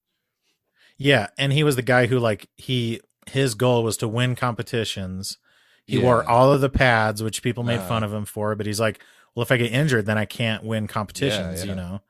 Yeah, 0.97 1.27
and 1.37 1.53
he 1.53 1.63
was 1.63 1.75
the 1.75 1.81
guy 1.81 2.07
who 2.07 2.19
like 2.19 2.49
he 2.57 3.01
his 3.27 3.55
goal 3.55 3.83
was 3.83 3.97
to 3.97 4.07
win 4.07 4.35
competitions. 4.35 5.37
He 5.85 5.97
Yeah. 5.97 6.03
wore 6.03 6.29
all 6.29 6.51
of 6.51 6.61
the 6.61 6.69
pads, 6.69 7.23
which 7.23 7.41
people 7.43 7.63
made 7.63 7.77
Uh-huh. 7.77 7.87
fun 7.87 8.03
of 8.03 8.13
him 8.13 8.25
for, 8.25 8.55
but 8.55 8.65
he's 8.65 8.79
like, 8.79 9.01
well, 9.39 9.43
if 9.43 9.51
I 9.53 9.57
get 9.57 9.71
injured, 9.71 10.05
then 10.05 10.17
I 10.17 10.25
can't 10.25 10.63
win 10.65 10.87
competitions, 10.87 11.63
yeah. 11.63 11.69
you 11.69 11.75
know. 11.75 12.01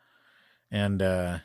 And 0.72 1.00
uh, 1.00 1.38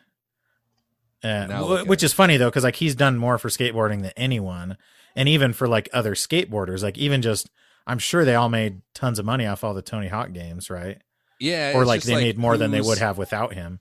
uh 1.23 1.47
Now 1.47 1.64
wh- 1.64 1.68
look 1.68 1.81
at 1.81 1.87
which 1.88 2.03
is 2.03 2.12
funny 2.14 2.38
though, 2.38 2.49
because 2.49 2.64
like 2.64 2.77
he's 2.77 2.94
done 2.94 3.18
more 3.18 3.37
for 3.37 3.49
skateboarding 3.51 4.01
than 4.03 4.12
anyone, 4.16 4.79
and 5.14 5.29
even 5.29 5.53
for 5.53 5.68
like 5.68 5.88
other 5.92 6.14
skateboarders, 6.14 6.83
like 6.83 6.97
even 6.97 7.20
just 7.23 7.51
I'm 7.87 7.99
sure 7.99 8.25
they 8.25 8.35
all 8.35 8.49
made 8.49 8.81
tons 8.94 9.18
of 9.18 9.27
money 9.27 9.44
off 9.47 9.62
all 9.62 9.75
the 9.75 9.83
Tony 9.83 10.09
Hawk 10.09 10.33
games, 10.33 10.70
right? 10.70 11.03
yeah 11.40 11.73
or 11.75 11.85
like 11.85 12.03
they 12.03 12.14
made 12.14 12.38
more 12.38 12.57
than 12.57 12.70
they 12.70 12.81
would 12.81 12.97
have 12.99 13.18
without 13.18 13.53
him. 13.53 13.81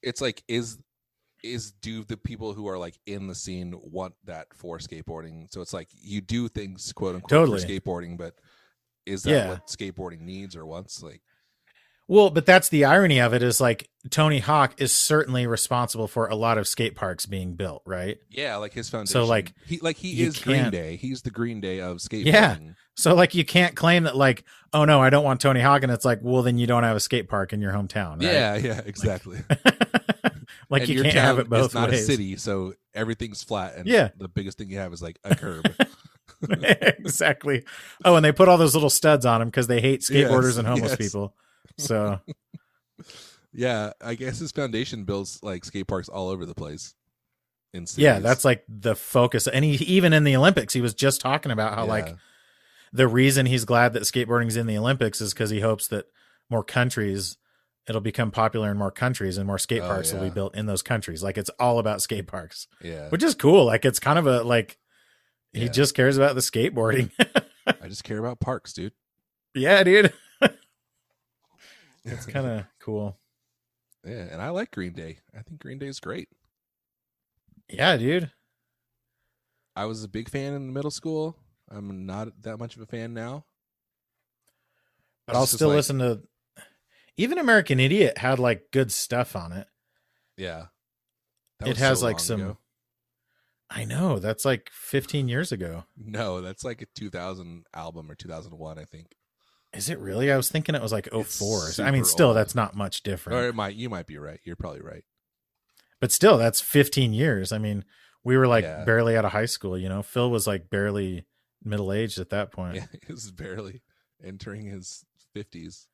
it's 0.00 0.20
like 0.20 0.42
is 0.46 0.78
is 1.42 1.72
do 1.72 2.04
the 2.04 2.16
people 2.16 2.54
who 2.54 2.68
are 2.68 2.78
like 2.78 2.96
in 3.04 3.26
the 3.26 3.34
scene 3.34 3.74
want 3.82 4.14
that 4.24 4.46
for 4.54 4.78
skateboarding 4.78 5.52
so 5.52 5.60
it's 5.60 5.74
like 5.74 5.88
you 6.00 6.20
do 6.20 6.48
things 6.48 6.92
quote 6.92 7.16
unquote 7.16 7.28
Totally. 7.28 7.60
for 7.60 7.66
skateboarding 7.66 8.16
but 8.16 8.34
is 9.06 9.24
that 9.24 9.30
Yeah. 9.30 9.48
what 9.50 9.66
skateboarding 9.66 10.20
needs 10.20 10.54
or 10.56 10.64
wants 10.64 11.02
like 11.02 11.20
Well, 12.06 12.28
but 12.30 12.44
that's 12.44 12.68
the 12.68 12.84
irony 12.84 13.18
of 13.18 13.32
it 13.32 13.42
is 13.42 13.60
like 13.62 13.88
Tony 14.10 14.38
Hawk 14.38 14.74
is 14.76 14.92
certainly 14.92 15.46
responsible 15.46 16.06
for 16.06 16.26
a 16.28 16.34
lot 16.34 16.58
of 16.58 16.68
skate 16.68 16.94
parks 16.94 17.24
being 17.24 17.54
built, 17.54 17.82
right? 17.86 18.18
yeah 18.30 18.56
like 18.56 18.74
his 18.74 18.90
foundation 18.90 19.12
So 19.12 19.24
like, 19.24 19.54
he 19.66 19.78
like 19.78 19.96
he 19.96 20.22
is 20.22 20.38
green 20.38 20.70
day 20.70 20.96
he's 20.96 21.22
the 21.22 21.30
green 21.30 21.60
day 21.62 21.80
of 21.80 21.98
skateboarding 21.98 22.26
Yeah. 22.26 22.56
So 22.96 23.14
like 23.14 23.34
you 23.34 23.44
can't 23.44 23.74
claim 23.74 24.04
that 24.04 24.16
like, 24.16 24.44
oh 24.74 24.84
no, 24.84 25.00
I 25.00 25.08
don't 25.10 25.24
want 25.24 25.40
Tony 25.40 25.60
Hawk, 25.60 25.82
and 25.82 25.90
it's 25.90 26.04
like, 26.04 26.18
well 26.22 26.42
then 26.42 26.58
you 26.58 26.66
don't 26.66 26.82
have 26.84 26.96
a 26.96 27.00
skate 27.00 27.28
park 27.28 27.52
in 27.54 27.60
your 27.62 27.72
hometown, 27.72 28.14
right? 28.22 28.32
yeah 28.32 28.56
yeah 28.56 28.80
exactly 28.84 29.38
like 30.70 30.82
And 30.82 30.88
you 30.90 31.02
can't 31.02 31.14
have 31.14 31.38
it 31.38 31.48
both 31.48 31.68
is 31.68 31.74
not 31.74 31.90
ways. 31.90 32.02
a 32.02 32.04
city 32.12 32.36
so 32.36 32.74
everything's 32.92 33.42
flat 33.42 33.76
and 33.76 33.86
Yeah. 33.88 34.10
the 34.18 34.28
biggest 34.28 34.58
thing 34.58 34.68
you 34.68 34.76
have 34.78 34.92
is 34.92 35.00
like 35.02 35.18
a 35.24 35.34
curb 35.34 35.64
exactly. 36.50 37.64
Oh, 38.04 38.16
and 38.16 38.24
they 38.24 38.32
put 38.32 38.48
all 38.48 38.58
those 38.58 38.74
little 38.74 38.90
studs 38.90 39.24
on 39.24 39.40
them 39.40 39.48
because 39.48 39.66
they 39.66 39.80
hate 39.80 40.00
skateboarders 40.02 40.42
Yes, 40.50 40.56
and 40.58 40.66
homeless 40.68 40.96
yes. 40.98 41.10
people. 41.10 41.34
So 41.78 42.20
yeah 43.52 43.92
i 44.00 44.14
guess 44.14 44.38
his 44.40 44.50
foundation 44.50 45.04
builds 45.04 45.38
like 45.42 45.64
skate 45.64 45.86
parks 45.86 46.08
all 46.08 46.28
over 46.28 46.44
the 46.44 46.54
place 46.54 46.94
in 47.72 47.86
cities. 47.86 48.02
yeah, 48.04 48.18
that's 48.20 48.44
like 48.44 48.64
the 48.68 48.94
focus. 48.94 49.48
And 49.48 49.64
he 49.64 49.72
even 49.86 50.12
in 50.12 50.22
the 50.22 50.36
Olympics, 50.36 50.72
he 50.74 50.80
was 50.80 50.94
just 50.94 51.20
talking 51.20 51.50
about 51.50 51.74
how 51.74 51.84
like 51.86 52.14
the 52.92 53.08
reason 53.08 53.46
he's 53.46 53.64
glad 53.64 53.94
that 53.94 54.04
skateboarding's 54.04 54.54
in 54.56 54.68
the 54.68 54.78
Olympics 54.78 55.20
is 55.20 55.34
because 55.34 55.50
he 55.50 55.58
hopes 55.58 55.88
that 55.88 56.06
more 56.48 56.62
countries 56.62 57.36
it'll 57.88 58.00
become 58.00 58.30
popular 58.30 58.70
in 58.70 58.76
more 58.78 58.92
countries 58.92 59.38
and 59.38 59.46
more 59.48 59.58
skate 59.58 59.82
Oh, 59.82 59.88
parks 59.88 60.12
will 60.12 60.20
be 60.20 60.30
built 60.30 60.54
in 60.54 60.66
those 60.66 60.82
countries. 60.82 61.20
Like 61.20 61.36
it's 61.36 61.50
all 61.58 61.80
about 61.80 62.00
skate 62.00 62.28
parks, 62.28 62.68
yeah 62.80 63.08
which 63.08 63.24
is 63.24 63.34
cool. 63.34 63.64
Like 63.64 63.84
it's 63.84 63.98
kind 63.98 64.20
of 64.20 64.26
a 64.28 64.44
like 64.44 64.78
he 65.52 65.62
Yeah. 65.62 65.68
just 65.68 65.96
cares 65.96 66.16
about 66.16 66.36
the 66.36 66.42
skateboarding. 66.42 67.10
i 67.82 67.88
just 67.88 68.04
care 68.04 68.18
about 68.18 68.38
parks 68.38 68.72
dude 68.72 68.92
yeah, 69.56 69.82
dude. 69.82 70.12
It's 72.04 72.26
kind 72.26 72.46
of 72.46 72.64
cool. 72.80 73.18
yeah 74.04 74.26
and 74.30 74.42
i 74.42 74.50
like 74.50 74.70
green 74.70 74.92
day 74.92 75.18
i 75.36 75.42
think 75.42 75.58
green 75.60 75.78
day 75.78 75.86
is 75.86 76.00
great 76.00 76.28
Yeah, 77.68 77.96
dude. 77.96 78.30
i 79.74 79.86
was 79.86 80.04
a 80.04 80.08
big 80.08 80.28
fan 80.28 80.52
in 80.54 80.72
middle 80.72 80.90
school 80.90 81.36
i'm 81.70 82.04
not 82.06 82.42
that 82.42 82.58
much 82.58 82.76
of 82.76 82.82
a 82.82 82.86
fan 82.86 83.14
now 83.14 83.44
But 85.26 85.36
I'll 85.36 85.46
still 85.46 85.68
like- 85.68 85.76
listen 85.76 85.98
to 86.00 86.20
even 87.16 87.38
American 87.38 87.78
Idiot 87.80 88.18
had 88.18 88.38
like 88.40 88.70
good 88.72 88.90
stuff 88.92 89.34
on 89.36 89.52
it. 89.52 89.66
yeah 90.36 90.66
It 91.64 91.68
was 91.68 91.78
has, 91.78 92.00
so 92.00 92.06
like, 92.06 92.18
some- 92.20 92.40
ago. 92.40 92.58
I 93.70 93.84
know, 93.86 94.18
that's 94.18 94.44
like 94.44 94.68
15 94.72 95.28
years 95.28 95.50
ago. 95.52 95.84
no 95.96 96.40
that's 96.42 96.64
like 96.64 96.82
a 96.82 96.86
2000 96.94 97.64
album 97.72 98.10
or 98.10 98.14
2001 98.14 98.78
i 98.78 98.84
think 98.84 99.06
Is 99.76 99.88
it 99.90 99.98
really? 99.98 100.30
I 100.32 100.36
was 100.36 100.48
thinking 100.50 100.74
it 100.74 100.82
was 100.82 100.92
like 100.92 101.08
oh 101.12 101.20
It's 101.20 101.38
04. 101.38 101.84
I 101.84 101.90
mean, 101.90 102.04
still 102.04 102.28
old. 102.28 102.36
that's 102.36 102.54
not 102.54 102.74
much 102.74 103.02
different. 103.02 103.38
or 103.38 103.48
it 103.48 103.54
might 103.54 103.74
you 103.74 103.88
might 103.90 104.06
be 104.06 104.18
right 104.18 104.40
you're 104.44 104.56
probably 104.56 104.80
right 104.82 105.04
but 106.00 106.12
still 106.12 106.36
that's 106.36 106.60
15 106.60 107.12
years 107.14 107.50
i 107.52 107.56
mean 107.58 107.84
we 108.24 108.36
were 108.36 108.46
like 108.46 108.64
Yeah. 108.64 108.84
barely 108.84 109.16
out 109.16 109.24
of 109.24 109.32
high 109.32 109.46
school 109.46 109.76
you 109.78 109.88
know 109.88 110.02
phil 110.02 110.30
was 110.30 110.46
like 110.46 110.68
barely 110.70 111.26
middle 111.62 111.92
aged 111.92 112.18
at 112.18 112.30
that 112.30 112.52
point 112.52 112.76
Yeah, 112.76 112.86
he 113.06 113.12
was 113.12 113.30
barely 113.30 113.82
entering 114.22 114.66
his 114.66 115.04
fifties. 115.32 115.86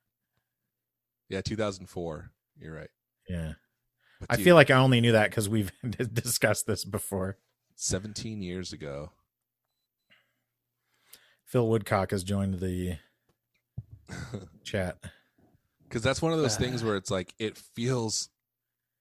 Yeah, 1.29 1.41
two 1.43 1.57
thousand 1.57 1.87
four. 1.87 2.33
You're 2.59 2.75
right. 2.75 2.91
yeah 3.29 3.53
But 4.21 4.33
i 4.33 4.37
dude, 4.37 4.45
feel 4.45 4.55
like 4.57 4.71
i 4.71 4.75
only 4.75 5.01
knew 5.01 5.13
that 5.13 5.31
because 5.31 5.49
we've 5.49 5.71
discussed 6.13 6.67
this 6.67 6.85
before 6.85 7.39
seventeen 7.77 8.43
years 8.43 8.73
ago. 8.73 9.13
phil 11.45 11.69
woodcock 11.69 12.11
has 12.11 12.25
joined 12.25 12.55
the 12.61 12.99
chat 14.65 14.97
Because 15.85 16.03
that's 16.03 16.21
one 16.23 16.33
of 16.33 16.39
those 16.39 16.57
things 16.57 16.83
where 16.85 16.97
it's 16.97 17.11
like 17.11 17.35
it 17.39 17.57
feels, 17.75 18.29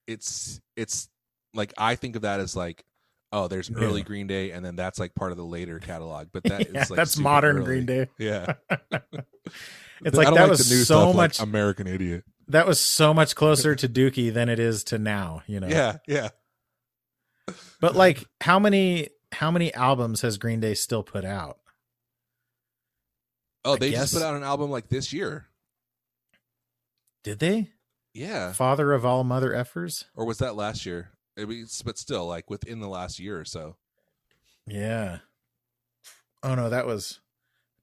it's 0.06 0.60
it's 0.76 1.08
like 1.54 1.72
I 1.78 1.94
think 1.96 2.16
of 2.16 2.22
that 2.22 2.40
as 2.40 2.54
like, 2.56 2.84
oh, 3.32 3.46
there's 3.48 3.70
early 3.70 4.00
Yeah. 4.00 4.06
Green 4.06 4.26
Day, 4.26 4.50
and 4.52 4.64
then 4.64 4.76
that's 4.76 4.98
like 4.98 5.14
part 5.14 5.30
of 5.32 5.36
the 5.36 5.44
later 5.44 5.78
catalog. 5.78 6.28
But 6.32 6.44
that 6.44 6.60
is 6.68 6.74
yeah, 6.74 6.86
like 6.90 6.96
that's 6.96 7.16
modern 7.18 7.56
early. 7.58 7.64
green 7.64 7.86
day 7.86 8.08
Yeah, 8.18 8.54
it's 10.04 10.16
like 10.16 10.32
that 10.34 10.44
the 10.44 10.48
was 10.50 10.66
so 10.66 10.84
stuff, 10.84 11.06
like 11.08 11.16
much 11.16 11.40
American 11.40 11.86
Idiot. 11.86 12.24
that 12.48 12.66
was 12.66 12.80
so 12.80 13.12
much 13.14 13.34
closer 13.34 13.74
to 13.76 13.88
dookie 13.88 14.32
than 14.32 14.48
it 14.48 14.58
is 14.58 14.82
to 14.84 14.98
now 14.98 15.42
you 15.46 15.60
know 15.60 15.68
Yeah, 15.68 15.98
yeah. 16.08 16.28
but 17.80 17.94
like 17.96 18.24
how 18.40 18.58
many 18.58 19.08
how 19.32 19.50
many 19.50 19.72
albums 19.74 20.22
has 20.22 20.38
green 20.38 20.60
day 20.60 20.74
still 20.74 21.02
put 21.02 21.24
out 21.24 21.58
Oh, 23.64 23.74
I 23.74 23.78
they 23.78 23.90
just 23.90 24.14
put 24.14 24.22
out 24.22 24.36
an 24.36 24.42
album 24.42 24.70
like 24.70 24.88
this 24.88 25.12
year. 25.12 25.46
did 27.22 27.38
they 27.38 27.70
Yeah, 28.14 28.52
father 28.52 28.92
of 28.92 29.04
all 29.04 29.24
mother 29.24 29.50
effers 29.50 30.04
or 30.14 30.24
was 30.24 30.38
that 30.38 30.56
last 30.56 30.86
year? 30.86 31.10
It 31.36 31.46
was, 31.46 31.82
but 31.84 31.98
still, 31.98 32.26
like 32.26 32.50
within 32.50 32.80
the 32.80 32.88
last 32.88 33.18
year 33.18 33.38
or 33.38 33.44
so. 33.44 33.76
yeah 34.66 35.18
Oh 36.42 36.54
no, 36.54 36.70
that 36.70 36.86
was 36.86 37.20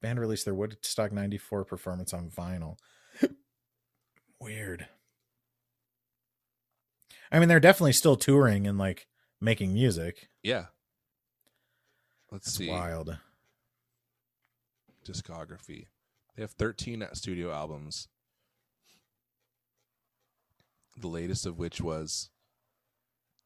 band 0.01 0.19
released 0.19 0.45
their 0.45 0.53
Woodstock 0.53 1.11
94 1.11 1.65
performance 1.65 2.13
on 2.13 2.29
vinyl. 2.29 2.77
Weird. 4.41 4.87
I 7.31 7.39
mean, 7.39 7.49
they're 7.49 7.59
definitely 7.59 7.93
still 7.93 8.15
touring 8.15 8.67
and 8.67 8.77
like 8.77 9.07
making 9.41 9.73
music. 9.73 10.29
Yeah. 10.43 10.65
Let's 12.31 12.45
That's 12.45 12.57
see. 12.57 12.69
wild. 12.69 13.17
Discography. 15.07 15.87
They 16.35 16.43
have 16.43 16.51
13 16.51 17.05
studio 17.13 17.51
albums. 17.51 18.07
The 20.95 21.07
latest 21.07 21.45
of 21.45 21.57
which 21.57 21.79
was 21.81 22.29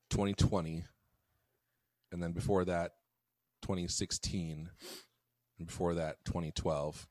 2020. 0.10 0.86
And 2.12 2.22
then 2.24 2.32
before 2.32 2.66
that, 2.66 2.94
2016. 3.62 4.70
And 5.58 5.68
before 5.68 5.94
that, 5.94 6.18
2012. 6.26 7.08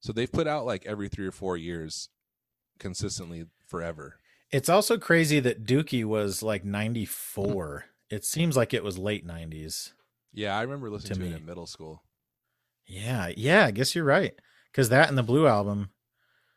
So 0.00 0.12
they've 0.12 0.30
put 0.30 0.48
out 0.48 0.66
like 0.66 0.84
every 0.86 1.08
three 1.08 1.26
or 1.26 1.32
four 1.32 1.56
years 1.56 2.08
consistently 2.78 3.46
forever. 3.66 4.16
It's 4.50 4.68
also 4.68 4.98
crazy 4.98 5.40
that 5.40 5.64
Dookie 5.64 6.04
was 6.04 6.42
like 6.42 6.64
94. 6.64 7.84
It 8.10 8.24
seems 8.24 8.56
like 8.56 8.74
it 8.74 8.84
was 8.84 8.98
late 8.98 9.26
90s. 9.26 9.92
Yeah, 10.32 10.56
I 10.56 10.62
remember 10.62 10.90
listening 10.90 11.20
To 11.20 11.24
to, 11.26 11.34
it 11.34 11.36
in 11.38 11.46
middle 11.46 11.66
school. 11.66 12.02
Yeah, 12.86 13.30
yeah, 13.36 13.64
I 13.66 13.70
guess 13.70 13.94
you're 13.94 14.04
right. 14.04 14.34
Because 14.70 14.88
that 14.88 15.08
and 15.08 15.18
the 15.18 15.22
Blue 15.22 15.46
album. 15.46 15.90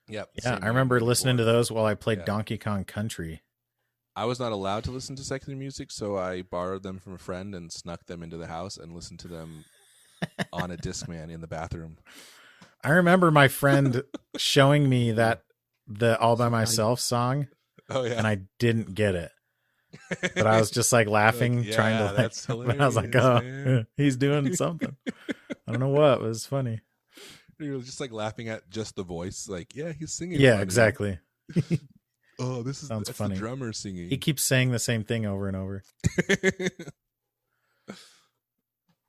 Yep. 0.07 0.29
Yeah, 0.43 0.59
I 0.61 0.67
remember 0.67 0.99
listening 0.99 1.37
to 1.37 1.43
those 1.43 1.71
while 1.71 1.85
I 1.85 1.95
played 1.95 2.19
Yeah. 2.19 2.25
Donkey 2.25 2.57
Kong 2.57 2.83
Country. 2.83 3.41
I 4.15 4.25
was 4.25 4.39
not 4.39 4.51
allowed 4.53 4.83
to 4.85 4.91
listen 4.91 5.15
to 5.17 5.23
secular 5.23 5.57
music, 5.57 5.91
so 5.91 6.17
I 6.17 6.41
borrowed 6.43 6.83
them 6.83 6.99
from 6.99 7.13
a 7.13 7.17
friend 7.17 7.53
and 7.53 7.71
snuck 7.71 8.05
them 8.05 8.23
into 8.23 8.37
the 8.37 8.47
house 8.47 8.77
and 8.77 8.93
listened 8.93 9.19
to 9.21 9.27
them 9.27 9.65
on 10.53 10.71
a 10.71 10.77
Discman 10.77 11.29
in 11.33 11.41
the 11.41 11.47
bathroom. 11.47 11.97
I 12.83 12.89
remember 12.91 13.31
my 13.31 13.47
friend 13.49 14.03
showing 14.37 14.87
me 14.87 15.11
that 15.13 15.41
the 15.87 16.17
All 16.19 16.35
by 16.35 16.49
Myself 16.49 16.99
song, 16.99 17.47
Oh 17.89 18.03
yeah, 18.03 18.13
and 18.13 18.25
I 18.25 18.39
didn't 18.59 18.95
get 18.95 19.15
it. 19.15 19.31
But 20.21 20.47
I 20.47 20.59
was 20.59 20.71
just 20.71 20.93
like 20.93 21.07
laughing, 21.07 21.63
Like, 21.63 21.71
trying 21.73 21.97
to 21.97 22.03
yeah, 22.05 22.11
like. 22.11 22.15
that's 22.17 22.49
I 22.49 22.53
was 22.85 22.95
like, 22.95 23.15
oh, 23.15 23.41
man." 23.41 23.87
he's 23.97 24.15
doing 24.17 24.53
something. 24.55 24.95
I 25.67 25.71
don't 25.71 25.79
know 25.81 25.89
what. 25.89 26.21
It 26.21 26.23
was 26.27 26.45
funny. 26.45 26.81
you 27.59 27.73
were 27.73 27.79
just 27.83 27.99
like 27.99 28.11
laughing 28.11 28.49
at 28.49 28.69
just 28.69 28.95
the 28.95 29.03
voice, 29.03 29.47
like 29.49 29.75
yeah, 29.75 29.91
he's 29.97 30.13
singing. 30.13 30.39
Yeah, 30.39 30.51
funny. 30.53 30.63
exactly. 30.63 31.19
Oh, 32.37 32.63
this 32.63 32.81
is 32.83 32.89
Sounds 32.89 33.09
funny. 33.11 33.35
the 33.35 33.39
drummer 33.39 33.71
singing. 33.71 34.09
He 34.09 34.17
keeps 34.17 34.43
saying 34.43 34.71
the 34.71 34.77
same 34.77 35.05
thing 35.05 35.25
over 35.25 35.47
and 35.47 35.55
over. 35.55 35.83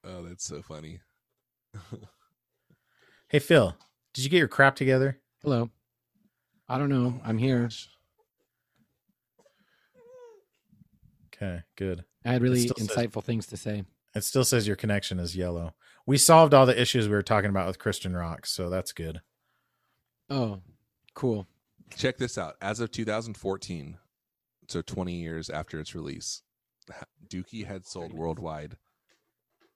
oh, 0.05 0.23
that's 0.23 0.45
so 0.45 0.63
funny. 0.63 1.01
Hey 3.29 3.41
Phil, 3.41 3.77
did 4.15 4.23
you 4.23 4.31
get 4.31 4.39
your 4.39 4.47
crap 4.47 4.77
together? 4.77 5.19
Hello. 5.43 5.71
I 6.69 6.79
don't 6.79 6.89
know. 6.89 7.15
Oh 7.19 7.21
I'm 7.25 7.39
here. 7.39 7.63
Gosh. 7.63 7.89
Okay, 11.35 11.63
good. 11.77 12.05
I 12.25 12.33
had 12.33 12.43
really 12.43 12.61
still 12.61 12.77
says- 12.79 12.89
insightful 12.89 13.25
things 13.25 13.47
to 13.49 13.57
say. 13.57 13.85
It 14.15 14.23
still 14.25 14.45
says 14.45 14.67
your 14.69 14.77
connection 14.77 15.19
is 15.19 15.37
yellow. 15.37 15.75
We 16.07 16.17
solved 16.17 16.55
all 16.55 16.67
the 16.67 16.81
issues 16.81 17.09
we 17.09 17.15
were 17.15 17.23
talking 17.23 17.51
about 17.51 17.67
with 17.67 17.81
Christian 17.81 18.17
rock, 18.17 18.47
so 18.47 18.71
that's 18.71 18.93
good. 18.93 19.21
Oh, 20.31 20.61
cool. 21.15 21.47
Check 21.97 22.19
this 22.19 22.39
out. 22.39 22.55
As 22.63 22.81
of 22.81 22.93
2014, 22.93 23.99
so 24.69 24.83
20 24.83 25.13
years 25.13 25.51
after 25.51 25.81
its 25.81 25.95
release, 25.95 26.43
Dookie 27.29 27.67
had 27.67 27.87
sold 27.87 28.13
worldwide. 28.13 28.77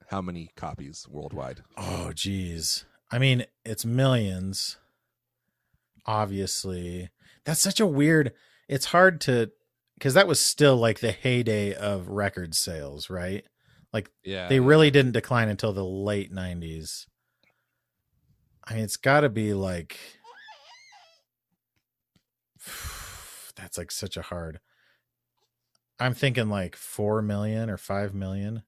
How 0.08 0.20
many 0.20 0.50
copies 0.56 1.06
worldwide? 1.08 1.62
Oh, 1.76 2.12
geez. 2.14 2.84
I 3.10 3.18
mean, 3.18 3.44
it's 3.64 3.84
millions. 3.84 4.78
Obviously, 6.06 7.10
that's 7.44 7.60
such 7.60 7.80
a 7.80 7.86
weird. 7.86 8.32
It's 8.68 8.86
hard 8.86 9.20
to 9.22 9.50
because 9.94 10.14
that 10.14 10.26
was 10.26 10.40
still 10.40 10.76
like 10.76 11.00
the 11.00 11.12
heyday 11.12 11.74
of 11.74 12.08
record 12.08 12.54
sales, 12.54 13.10
right? 13.10 13.44
Like 13.92 14.10
yeah, 14.24 14.48
They 14.48 14.60
really 14.60 14.90
didn't 14.90 15.12
decline 15.12 15.48
until 15.48 15.72
the 15.72 15.84
late 15.84 16.32
'90s. 16.32 17.06
I 18.64 18.74
mean, 18.74 18.84
it's 18.84 18.96
got 18.96 19.20
to 19.20 19.28
be 19.28 19.52
like 19.52 19.98
that's 23.56 23.78
like 23.78 23.90
such 23.90 24.16
a 24.16 24.22
hard. 24.22 24.60
I'm 25.98 26.14
thinking 26.14 26.48
like 26.48 26.76
four 26.76 27.20
million 27.20 27.68
or 27.68 27.76
five 27.76 28.14
million. 28.14 28.62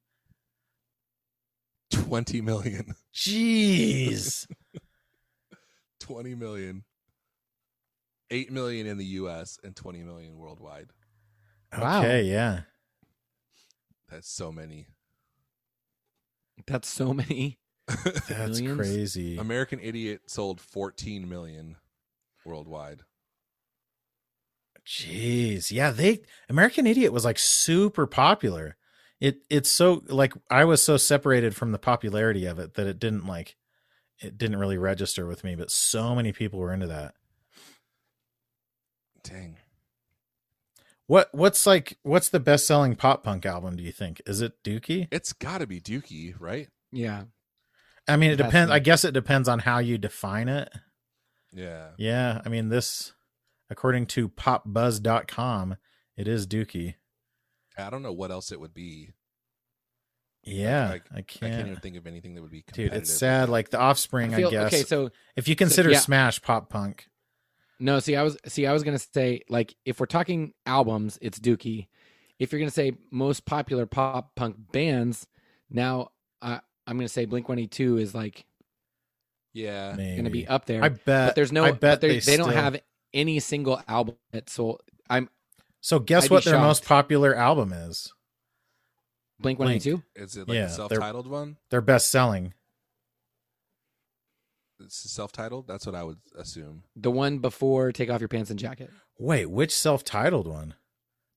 20 1.90 2.40
million. 2.40 2.94
Jeez. 3.14 4.46
20 6.00 6.34
million. 6.34 6.84
8 8.30 8.50
million 8.50 8.86
in 8.86 8.96
the 8.98 9.04
US 9.04 9.58
and 9.62 9.76
20 9.76 10.02
million 10.02 10.36
worldwide. 10.36 10.88
Wow. 11.76 12.00
Okay, 12.00 12.22
yeah. 12.24 12.62
That's 14.10 14.30
so 14.30 14.50
many. 14.52 14.86
That's 16.66 16.88
so 16.88 17.12
many. 17.12 17.58
That's 17.88 18.60
Millions? 18.60 18.76
crazy. 18.80 19.38
American 19.38 19.80
Idiot 19.80 20.22
sold 20.26 20.60
14 20.60 21.28
million 21.28 21.76
worldwide. 22.44 23.02
Jeez. 24.86 25.70
Yeah, 25.70 25.90
they 25.90 26.20
American 26.48 26.86
Idiot 26.86 27.12
was 27.12 27.24
like 27.24 27.38
super 27.38 28.06
popular. 28.06 28.76
It 29.20 29.44
it's 29.48 29.70
so 29.70 30.02
like 30.08 30.34
I 30.50 30.64
was 30.64 30.82
so 30.82 30.96
separated 30.96 31.54
from 31.54 31.70
the 31.72 31.78
popularity 31.78 32.46
of 32.46 32.58
it 32.58 32.74
that 32.74 32.86
it 32.86 32.98
didn't 32.98 33.26
like 33.26 33.56
it 34.20 34.38
didn't 34.38 34.58
really 34.58 34.78
register 34.78 35.26
with 35.26 35.44
me, 35.44 35.54
but 35.54 35.70
so 35.70 36.14
many 36.14 36.32
people 36.32 36.58
were 36.58 36.72
into 36.72 36.88
that. 36.88 37.14
Dang. 39.22 39.58
What 41.12 41.28
what's 41.32 41.66
like 41.66 41.98
what's 42.04 42.30
the 42.30 42.40
best 42.40 42.66
selling 42.66 42.96
pop 42.96 43.22
punk 43.22 43.44
album 43.44 43.76
do 43.76 43.82
you 43.82 43.92
think? 43.92 44.22
Is 44.24 44.40
it 44.40 44.54
Dookie? 44.64 45.08
It's 45.12 45.34
got 45.34 45.58
to 45.58 45.66
be 45.66 45.78
Dookie, 45.78 46.34
right? 46.38 46.68
Yeah. 46.90 47.24
I 48.08 48.16
mean 48.16 48.30
it 48.30 48.36
That's 48.36 48.48
depends 48.48 48.68
the- 48.70 48.74
I 48.76 48.78
guess 48.78 49.04
it 49.04 49.12
depends 49.12 49.46
on 49.46 49.58
how 49.58 49.78
you 49.78 49.98
define 49.98 50.48
it. 50.48 50.70
Yeah. 51.52 51.88
Yeah, 51.98 52.40
I 52.46 52.48
mean 52.48 52.70
this 52.70 53.12
according 53.68 54.06
to 54.06 54.30
popbuzz.com, 54.30 55.76
it 56.16 56.26
is 56.26 56.46
Dookie. 56.46 56.94
I 57.76 57.90
don't 57.90 58.02
know 58.02 58.12
what 58.14 58.30
else 58.30 58.50
it 58.50 58.58
would 58.58 58.72
be. 58.72 59.10
Yeah, 60.44 60.92
I- 60.92 60.94
I, 60.94 60.94
I 60.94 61.20
can't 61.20 61.52
can't. 61.52 61.68
even 61.68 61.76
think 61.76 61.96
of 61.98 62.06
anything 62.06 62.36
that 62.36 62.40
would 62.40 62.50
be 62.50 62.64
Dude, 62.72 62.90
it's 62.94 63.12
sad. 63.12 63.50
Like 63.50 63.68
the 63.68 63.78
Offspring, 63.78 64.32
I 64.32 64.46
I, 64.46 64.50
guess. 64.50 64.72
okay, 64.72 64.82
so 64.84 65.10
if 65.36 65.46
you 65.46 65.56
consider 65.56 65.90
yeah. 65.90 65.98
Smash 65.98 66.40
pop 66.40 66.70
punk, 66.70 67.10
no, 67.82 67.98
see, 67.98 68.14
I 68.14 68.22
was 68.22 68.36
see, 68.46 68.66
I 68.66 68.72
was 68.72 68.84
gonna 68.84 68.98
say 68.98 69.42
like 69.48 69.74
if 69.84 69.98
we're 69.98 70.06
talking 70.06 70.54
albums, 70.66 71.18
it's 71.20 71.38
Dookie. 71.38 71.88
If 72.38 72.52
you're 72.52 72.60
gonna 72.60 72.70
say 72.70 72.92
most 73.10 73.44
popular 73.44 73.86
pop 73.86 74.34
punk 74.36 74.56
bands, 74.72 75.26
now 75.68 76.10
uh, 76.40 76.58
I'm 76.86 76.96
gonna 76.96 77.08
say 77.08 77.24
Blink 77.24 77.48
One 77.48 77.58
Eighty 77.58 77.66
Two 77.68 77.98
is 77.98 78.14
like 78.14 78.46
yeah. 79.52 79.94
maybe 79.96 80.16
gonna 80.16 80.30
be 80.30 80.46
up 80.46 80.64
there. 80.66 80.82
I 80.82 80.90
bet. 80.90 81.04
but 81.04 81.34
there's 81.34 81.52
no, 81.52 81.64
I 81.64 81.72
bet 81.72 82.00
they, 82.00 82.14
they, 82.14 82.18
they 82.20 82.36
don't 82.36 82.52
have 82.52 82.80
any 83.12 83.40
single 83.40 83.82
album 83.88 84.14
that 84.32 84.48
sold. 84.48 84.80
I'm 85.10 85.28
So 85.80 85.98
guess 85.98 86.24
I'd 86.26 86.30
what 86.30 86.44
their 86.44 86.60
most 86.60 86.84
popular 86.84 87.34
album 87.34 87.72
is? 87.72 88.12
Blink 89.40 89.58
One 89.58 89.72
Eighty 89.72 89.90
Two. 89.90 90.02
Is 90.14 90.36
it 90.36 90.48
like 90.48 90.54
Yeah, 90.54 90.64
a 90.64 90.66
they're- 90.66 90.76
self-titled 90.76 91.26
one? 91.26 91.56
Their 91.70 91.80
best 91.80 92.10
selling. 92.10 92.54
It's 94.84 95.10
self-titled. 95.12 95.66
That's 95.66 95.86
what 95.86 95.94
I 95.94 96.02
would 96.04 96.18
assume. 96.36 96.84
The 96.96 97.10
one 97.10 97.38
before 97.38 97.92
Take 97.92 98.10
Off 98.10 98.20
Your 98.20 98.28
Pants 98.28 98.50
and 98.50 98.58
Jacket. 98.58 98.90
Wait, 99.18 99.46
which 99.50 99.74
self-titled 99.74 100.46
one? 100.46 100.74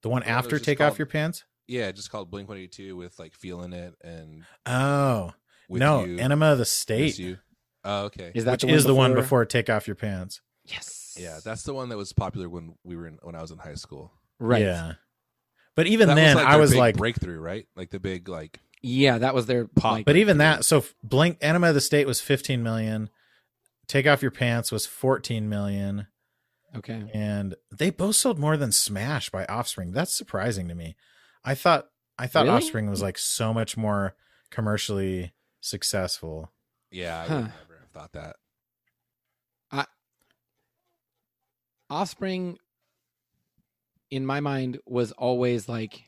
The 0.01 0.09
one 0.09 0.21
The 0.21 0.21
one 0.21 0.21
that 0.23 0.29
after 0.29 0.55
was 0.55 0.61
just 0.61 0.65
Take 0.65 0.81
Off 0.81 0.99
Your 0.99 1.05
Pants? 1.07 1.43
Yeah, 1.67 1.91
just 1.91 2.11
called 2.11 2.29
Blink 2.29 2.47
One 2.47 2.57
Eighty 2.59 2.67
Two 2.67 2.95
with 2.95 3.17
like 3.17 3.33
feeling 3.33 3.73
it 3.73 3.95
and 4.03 4.43
Oh 4.67 5.33
with 5.67 5.79
no, 5.79 6.05
you, 6.05 6.17
Enema 6.19 6.51
of 6.51 6.59
the 6.59 6.65
State, 6.65 7.17
You. 7.17 7.37
Oh, 7.83 8.03
okay. 8.05 8.31
Is 8.35 8.45
that 8.45 8.51
which 8.53 8.61
the 8.61 8.67
one 8.67 8.75
is 8.75 8.83
the 8.83 8.93
one 8.95 9.11
before- 9.11 9.21
before 9.23 9.45
Take 9.45 9.69
Off 9.69 9.87
Your 9.87 9.95
Pants. 9.95 10.41
Yes. 10.65 11.15
Yeah, 11.19 11.39
that's 11.43 11.63
the 11.63 11.73
one 11.73 11.89
that 11.89 11.97
was 11.97 12.13
popular 12.13 12.49
when 12.49 12.75
we 12.83 12.95
were 12.95 13.07
in 13.07 13.17
when 13.23 13.35
I 13.35 13.41
was 13.41 13.49
in 13.51 13.57
high 13.57 13.75
school. 13.75 14.11
right. 14.39 14.61
Yeah, 14.61 14.93
but 15.75 15.87
even 15.87 16.07
that 16.09 16.15
then, 16.15 16.35
was 16.35 16.43
like 16.43 16.53
I 16.53 16.57
was 16.57 16.71
big 16.71 16.79
like, 16.79 16.97
breakthrough, 16.97 17.39
right? 17.39 17.67
Like 17.75 17.89
the 17.89 17.99
big 17.99 18.27
like 18.29 18.59
Yeah, 18.83 19.17
that 19.19 19.33
was 19.33 19.45
their 19.47 19.65
Pop. 19.65 19.91
like, 19.93 20.05
but 20.05 20.17
even 20.17 20.37
that. 20.39 20.65
So 20.65 20.83
Blink, 21.03 21.37
Enema 21.41 21.69
of 21.69 21.73
the 21.75 21.81
State 21.81 22.05
was 22.05 22.21
15 22.21 22.61
million. 22.61 23.09
Take 23.87 24.07
Off 24.07 24.21
Your 24.21 24.31
Pants 24.31 24.71
was 24.71 24.85
14 24.85 25.47
million. 25.47 26.07
okay. 26.75 27.09
and 27.13 27.55
they 27.71 27.89
both 27.89 28.15
sold 28.15 28.37
more 28.39 28.57
than 28.57 28.71
Smash 28.71 29.29
by 29.29 29.45
Offspring. 29.45 29.91
That's 29.91 30.15
surprising 30.15 30.67
to 30.67 30.75
me. 30.75 30.95
I 31.43 31.55
thought 31.55 31.87
I 32.17 32.27
thought 32.27 32.45
Really? 32.45 32.57
Offspring 32.57 32.89
was 32.89 33.01
like 33.01 33.17
so 33.17 33.53
much 33.53 33.77
more 33.77 34.15
commercially 34.51 35.33
successful. 35.61 36.51
yeah. 36.91 37.21
I 37.21 37.25
Huh. 37.27 37.35
would 37.35 37.43
never 37.45 37.79
have 37.81 37.89
thought 37.91 38.13
that. 38.13 38.35
I, 39.71 39.85
Offspring, 41.89 42.57
in 44.09 44.25
my 44.25 44.39
mind, 44.39 44.79
was 44.85 45.11
always 45.11 45.69
like, 45.69 46.03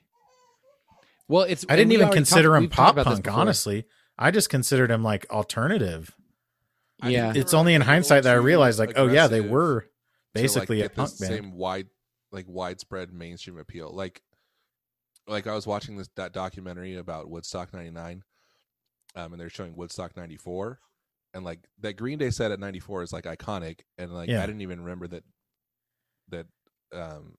well, 1.27 1.43
it's. 1.43 1.65
I 1.69 1.75
didn't 1.75 1.91
even 1.93 2.09
consider 2.09 2.49
talked- 2.49 2.61
them 2.61 2.69
pop 2.69 2.95
punk. 2.95 3.27
Honestly, 3.31 3.85
I 4.17 4.31
just 4.31 4.49
considered 4.49 4.89
him 4.89 5.03
like 5.03 5.25
alternative. 5.29 6.15
I 7.01 7.09
Yeah. 7.09 7.33
It's 7.35 7.53
only 7.53 7.73
in 7.73 7.81
hindsight 7.81 8.23
that 8.23 8.33
I 8.33 8.39
realized, 8.39 8.79
like, 8.79 8.93
oh 8.95 9.07
yeah, 9.07 9.27
they 9.27 9.39
aggressive 9.39 9.51
were 9.51 9.81
to, 9.81 9.85
like, 9.85 9.91
basically 10.33 10.81
a 10.81 10.83
get 10.83 10.95
punk 10.95 11.19
band. 11.19 11.31
Same 11.31 11.51
wide, 11.53 11.87
like 12.31 12.45
widespread 12.47 13.13
mainstream 13.13 13.57
appeal. 13.57 13.91
Like, 13.93 14.21
like 15.27 15.47
I 15.47 15.53
was 15.53 15.67
watching 15.67 15.97
this 15.97 16.09
that 16.15 16.33
documentary 16.33 16.95
about 16.95 17.29
Woodstock 17.29 17.73
'99, 17.73 18.23
um, 19.15 19.33
and 19.33 19.39
they're 19.39 19.49
showing 19.49 19.75
Woodstock 19.75 20.15
'94, 20.17 20.79
and 21.33 21.43
like 21.43 21.59
that 21.79 21.93
Green 21.93 22.17
Day 22.17 22.29
set 22.29 22.51
at 22.51 22.59
'94 22.59 23.03
is 23.03 23.13
like 23.13 23.25
iconic, 23.25 23.81
and 23.97 24.13
like 24.13 24.29
Yeah. 24.29 24.41
I 24.41 24.45
didn't 24.45 24.61
even 24.61 24.81
remember 24.81 25.07
that 25.07 25.23
that 26.29 26.47
um, 26.93 27.35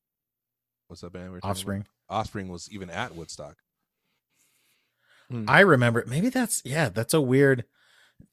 what's 0.87 1.03
that 1.03 1.13
band? 1.13 1.27
We 1.27 1.31
were 1.31 1.41
talking 1.41 1.49
about? 1.49 1.57
Offspring. 1.57 1.87
Offspring 2.09 2.49
was 2.49 2.71
even 2.71 2.91
at 2.91 3.15
Woodstock. 3.15 3.57
I 5.47 5.61
remember 5.61 6.05
maybe 6.07 6.31
that's 6.31 6.63
yeah, 6.65 6.89
that's 6.89 7.13
a 7.13 7.21
weird 7.21 7.65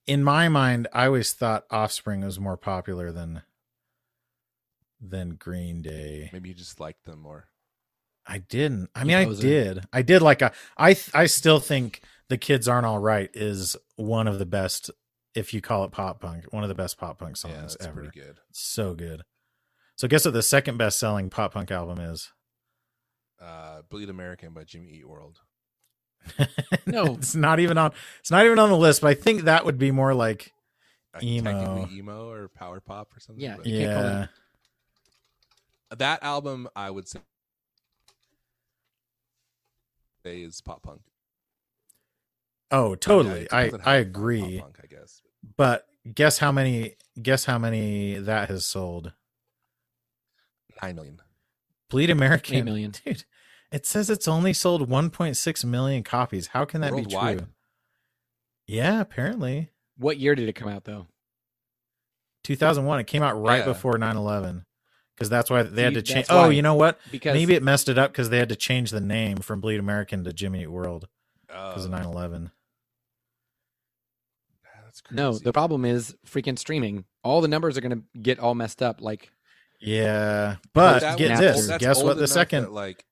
in 0.07 0.23
my 0.23 0.49
mind, 0.49 0.88
I 0.93 1.05
always 1.07 1.33
thought 1.33 1.65
Offspring 1.69 2.21
was 2.21 2.39
more 2.39 2.57
popular 2.57 3.11
than 3.11 3.41
than 5.01 5.36
Green 5.36 5.81
Day. 5.81 6.29
Maybe 6.31 6.49
you 6.49 6.55
just 6.55 6.79
liked 6.79 7.05
them 7.05 7.19
more. 7.19 7.45
I 8.27 8.39
didn't. 8.39 8.89
I 8.95 9.03
mean, 9.03 9.15
I 9.15 9.25
did. 9.25 9.86
I 9.93 10.01
did 10.01 10.21
like 10.21 10.41
a. 10.41 10.51
I 10.77 10.93
th- 10.93 11.11
I 11.13 11.27
still 11.27 11.59
think 11.59 12.01
the 12.29 12.38
kids 12.38 12.67
aren't 12.67 12.86
all 12.86 12.99
right 12.99 13.29
is 13.33 13.75
one 13.97 14.27
of 14.27 14.39
the 14.39 14.45
best, 14.45 14.89
if 15.36 15.53
you 15.53 15.61
call 15.61 15.83
it 15.83 15.91
pop 15.91 16.21
punk, 16.21 16.45
one 16.51 16.63
of 16.63 16.69
the 16.69 16.75
best 16.75 16.97
pop 16.97 17.19
punk 17.19 17.38
songs 17.38 17.53
ever. 17.53 17.61
yeah, 17.61 17.67
that's 17.67 17.86
ever. 17.86 18.01
pretty 18.01 18.19
good. 18.19 18.39
So 18.51 18.95
good. 18.95 19.23
So 19.95 20.07
guess 20.07 20.25
what 20.25 20.33
the 20.33 20.41
second 20.41 20.77
best 20.77 20.99
selling 20.99 21.29
pop 21.29 21.53
punk 21.53 21.71
album 21.71 21.99
is? 21.99 22.31
Uh, 23.39 23.81
Bleed 23.89 24.09
American 24.09 24.53
by 24.53 24.63
Jimmy 24.63 24.89
Eat 24.89 25.07
World. 25.07 25.41
No. 26.86 27.15
it's 27.15 27.36
not 27.36 27.59
even 27.59 27.78
on. 27.78 27.91
It's 28.19 28.32
not 28.32 28.45
even 28.45 28.59
on 28.59 28.69
the 28.69 28.78
list. 28.78 29.01
But 29.01 29.07
I 29.09 29.13
think 29.15 29.43
that 29.43 29.65
would 29.65 29.78
be 29.78 29.91
more 29.91 30.13
like 30.13 30.51
Emo. 31.21 31.51
technically 31.51 31.97
emo 31.97 32.30
or 32.30 32.47
power 32.49 32.80
pop 32.80 33.15
or 33.15 33.19
something. 33.19 33.43
Yeah, 33.43 33.55
but- 33.57 33.65
You 33.65 33.80
can't 33.86 33.93
call 33.95 34.03
yeah. 34.03 34.28
that- 35.89 35.99
that 35.99 36.23
album 36.23 36.67
I 36.76 36.89
would 36.89 37.07
say 37.07 37.19
is 40.26 40.59
pop 40.61 40.82
punk. 40.84 41.01
Oh, 42.71 42.95
totally. 42.95 43.41
it 43.43 43.53
I 43.53 43.65
doesn't 43.65 43.88
I 43.88 43.93
have 43.95 44.01
to 44.01 44.05
be 44.05 44.09
agree. 44.09 44.57
Pop 44.59 44.73
punk, 44.73 44.80
I 44.84 44.88
guess. 44.88 45.21
But 45.57 45.88
guess 46.13 46.38
how 46.39 46.51
many? 46.51 46.95
Guess 47.21 47.45
how 47.45 47.57
many 47.57 48.15
that 48.15 48.49
has 48.49 48.65
sold? 48.65 49.13
Nine 50.82 50.95
million. 50.95 51.21
Bleed 51.89 52.09
American, 52.09 52.55
Eight 52.55 52.65
million. 52.65 52.91
dude. 53.05 53.23
It 53.72 53.86
says 53.86 54.09
it's 54.09 54.28
only 54.28 54.53
sold 54.53 54.89
1.6 54.89 55.66
million 55.66 56.03
copies. 56.03 56.47
How 56.47 56.66
can 56.66 56.82
that 56.82 56.95
be 56.95 57.05
true? 57.05 57.47
Yeah, 58.68 59.01
apparently 59.01 59.70
What 59.97 60.18
year 60.18 60.36
did 60.36 60.49
it 60.49 60.53
come 60.53 60.68
out 60.70 60.84
though? 60.86 61.07
2001. 62.43 62.99
It 62.99 63.07
came 63.07 63.24
out 63.24 63.34
right 63.41 63.59
Yeah. 63.59 63.66
before 63.66 63.97
9/11 63.97 64.66
because 65.16 65.30
that's 65.30 65.49
why 65.49 65.63
they 65.63 65.84
had 65.84 65.93
to 65.95 66.01
change. 66.01 66.28
Oh, 66.30 66.49
you 66.49 66.61
know 66.61 66.76
what? 66.76 66.99
Because 67.11 67.34
Maybe 67.34 67.53
it 67.55 67.63
messed 67.63 67.89
it 67.89 67.97
up 67.97 68.11
because 68.11 68.30
they 68.30 68.38
had 68.38 68.49
to 68.49 68.55
change 68.55 68.91
the 68.91 69.01
name 69.01 69.38
from 69.38 69.61
Bleed 69.61 69.80
American 69.80 70.24
to 70.26 70.34
Jimmy 70.34 70.61
Eat 70.63 70.68
World 70.68 71.07
Oh, 71.49 71.70
because 71.70 71.86
of 71.86 71.91
9/11. 71.91 72.51
crazy. 75.03 75.16
no, 75.16 75.38
the 75.38 75.51
problem 75.53 75.86
is 75.86 76.16
freaking 76.26 76.57
streaming. 76.57 77.05
All 77.24 77.41
the 77.41 77.47
numbers 77.47 77.78
are 77.78 77.82
gonna 77.82 78.01
get 78.22 78.39
all 78.39 78.55
messed 78.55 78.82
up. 78.82 79.01
Like 79.01 79.32
Yeah, 79.80 80.57
but 80.74 81.18
get 81.18 81.32
was- 81.32 81.68
this. 81.68 81.78
Guess 81.80 82.01
what 82.03 82.18
the 82.18 82.28
second 82.28 82.63
that, 82.63 82.72
like 82.72 83.05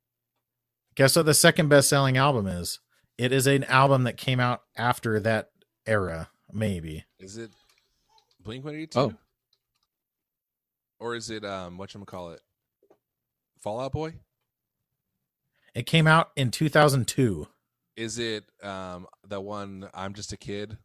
Guess 0.96 1.16
what 1.16 1.26
the 1.26 1.34
second 1.34 1.70
best 1.70 1.90
selling 1.90 2.18
album 2.18 2.48
is? 2.48 2.80
It 3.18 3.32
is 3.32 3.48
an 3.48 3.64
album 3.66 4.04
that 4.04 4.18
came 4.18 4.40
out 4.40 4.62
after 4.78 5.20
that 5.20 5.50
era, 5.86 6.30
maybe. 6.52 7.06
is 7.20 7.38
it 7.38 7.52
Blink 8.44 8.64
One 8.66 8.76
Eighty 8.76 8.88
Two? 8.88 9.00
Oh. 9.00 9.14
or 11.00 11.16
is 11.16 11.30
it 11.30 11.44
um 11.46 11.78
what 11.78 11.94
you 11.94 12.04
call 12.06 12.32
it? 12.32 12.42
Fall 13.62 13.80
Out 13.80 13.92
Boy? 13.94 14.16
It 15.74 15.86
came 15.86 16.06
out 16.06 16.32
in 16.36 16.52
2002. 16.52 17.48
Is 17.96 18.20
it 18.20 18.44
um 18.62 19.08
the 19.28 19.40
one 19.42 19.90
I'm 19.94 20.14
Just 20.14 20.34
a 20.34 20.38
Kid 20.38 20.78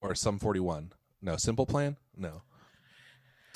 or 0.00 0.14
Sum 0.14 0.38
Forty 0.38 0.60
One? 0.60 0.92
No, 1.22 1.36
Simple 1.36 1.66
Plan? 1.66 1.96
No, 2.16 2.42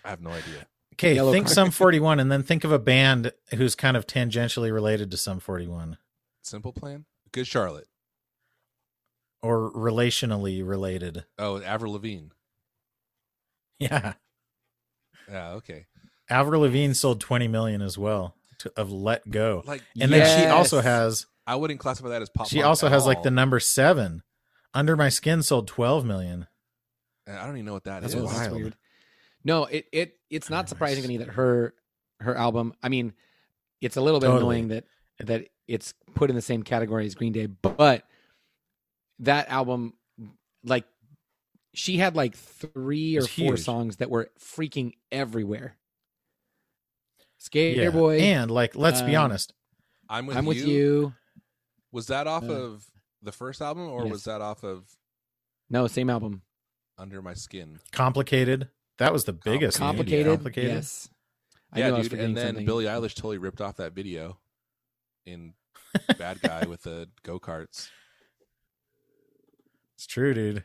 I 0.05 0.11
have 0.11 0.21
no 0.21 0.31
idea. 0.31 0.67
Okay, 0.95 1.15
Yellow 1.15 1.33
think 1.33 1.47
Card. 1.47 1.55
Sum 1.55 1.71
41 1.73 2.21
and 2.21 2.31
then 2.33 2.43
think 2.43 2.65
of 2.65 2.73
a 2.73 2.79
band 2.79 3.33
who's 3.55 3.75
kind 3.75 3.97
of 3.97 4.07
tangentially 4.07 4.73
related 4.73 5.11
to 5.11 5.17
Sum 5.17 5.41
41 5.41 5.99
Simple 6.43 6.73
Plan? 6.73 7.05
Good 7.33 7.47
Charlotte. 7.47 7.89
or 9.43 9.71
relationally 9.73 10.67
related. 10.67 11.25
Oh, 11.39 11.61
Avril 11.63 11.93
Lavigne. 11.95 12.29
Yeah. 13.79 14.15
Yeah, 15.31 15.51
okay. 15.53 15.87
Avril 16.31 16.63
Lavigne 16.63 16.93
sold 16.93 17.21
20 17.21 17.49
million 17.49 17.83
as 17.83 17.99
well 17.99 18.35
to, 18.59 18.73
of 18.77 18.93
Let 18.93 19.31
Go. 19.31 19.63
Like, 19.67 19.83
And 20.01 20.13
then 20.13 20.39
she 20.41 20.47
also 20.47 20.81
has 20.81 21.27
I 21.47 21.57
wouldn't 21.57 21.81
classify 21.81 22.09
that 22.11 22.23
as 22.23 22.31
pop. 22.31 22.49
she 22.49 22.63
also 22.63 22.87
at 22.87 22.93
has 22.93 23.05
like 23.07 23.23
the 23.23 23.31
number 23.31 23.61
7. 23.61 24.23
Under 24.73 24.97
My 24.97 25.09
Skin 25.09 25.43
sold 25.43 25.69
12 25.69 26.05
million. 26.05 26.47
I 27.27 27.47
don't 27.47 27.57
even 27.57 27.67
know 27.67 27.75
what 27.75 27.85
that 27.85 28.03
That's 28.03 28.15
is. 28.15 28.21
Ew, 28.21 28.27
wild. 28.27 28.53
weird. 28.53 28.77
No, 29.45 29.65
it 29.65 29.87
it 29.93 30.17
it's 30.31 30.49
not 30.51 30.69
surprising 30.69 31.03
to 31.03 31.09
me 31.09 31.19
that 31.19 31.29
her 31.29 31.75
her 32.21 32.37
album. 32.37 32.75
I 32.83 32.89
mean, 32.89 33.13
it's 33.81 33.97
a 33.97 34.01
little 34.01 34.21
bit 34.21 34.27
Totally. 34.29 34.41
annoying 34.61 34.69
that 34.69 34.85
that 35.21 35.49
it's 35.69 35.95
put 36.15 36.31
in 36.31 36.37
the 36.37 36.43
same 36.43 36.63
category 36.63 37.07
as 37.07 37.15
Green 37.15 37.33
Day, 37.33 37.47
but 37.47 38.05
that 39.21 39.49
album, 39.49 39.95
like, 40.65 40.85
she 41.73 41.97
had 41.99 42.17
like 42.17 42.35
three 42.37 43.17
or 43.17 43.21
It's 43.21 43.29
four 43.29 43.53
huge. 43.53 43.61
songs 43.61 43.97
that 43.99 44.11
were 44.11 44.31
freaking 44.41 44.95
everywhere. 45.13 45.77
Skater 47.39 47.83
Yeah. 47.83 47.91
Boy, 47.91 48.21
And 48.21 48.51
like 48.51 48.75
let's 48.75 49.03
be 49.03 49.15
um, 49.17 49.25
honest, 49.27 49.53
I'm 50.09 50.27
with 50.27 50.37
I'm 50.37 50.45
you. 50.45 50.49
with 50.49 50.65
you. 50.67 51.15
Was 51.93 52.07
that 52.09 52.27
off 52.27 52.45
Uh, 52.45 52.53
of 52.53 52.85
the 53.23 53.33
first 53.33 53.61
album, 53.63 53.89
or 53.89 54.03
yes. 54.05 54.13
was 54.13 54.25
that 54.25 54.41
off 54.41 54.65
of 54.65 54.85
No, 55.71 55.87
same 55.87 56.11
album. 56.11 56.43
Under 56.99 57.21
My 57.23 57.35
Skin? 57.35 57.81
complicated. 57.93 58.69
That 58.99 59.13
was 59.13 59.25
the 59.25 59.33
biggest. 59.33 59.79
dude. 59.79 59.87
Complicated. 59.87 60.27
Complicated. 60.33 60.71
Yes. 60.75 61.09
I 61.73 61.81
yeah, 61.81 61.89
knew 61.91 61.97
I 61.97 62.03
dude. 62.03 62.13
And 62.15 62.37
then 62.37 62.47
something. 62.49 62.67
Billie 62.67 62.85
Eilish 62.85 63.15
totally 63.15 63.39
ripped 63.39 63.61
off 63.61 63.77
that 63.77 63.93
video 63.95 64.39
in 65.27 65.55
Bad 66.19 66.41
Guy 66.41 66.67
with 66.67 66.83
the 66.83 67.09
go 67.25 67.39
karts. 67.41 67.89
It's 69.97 70.07
true, 70.07 70.35
dude. 70.35 70.65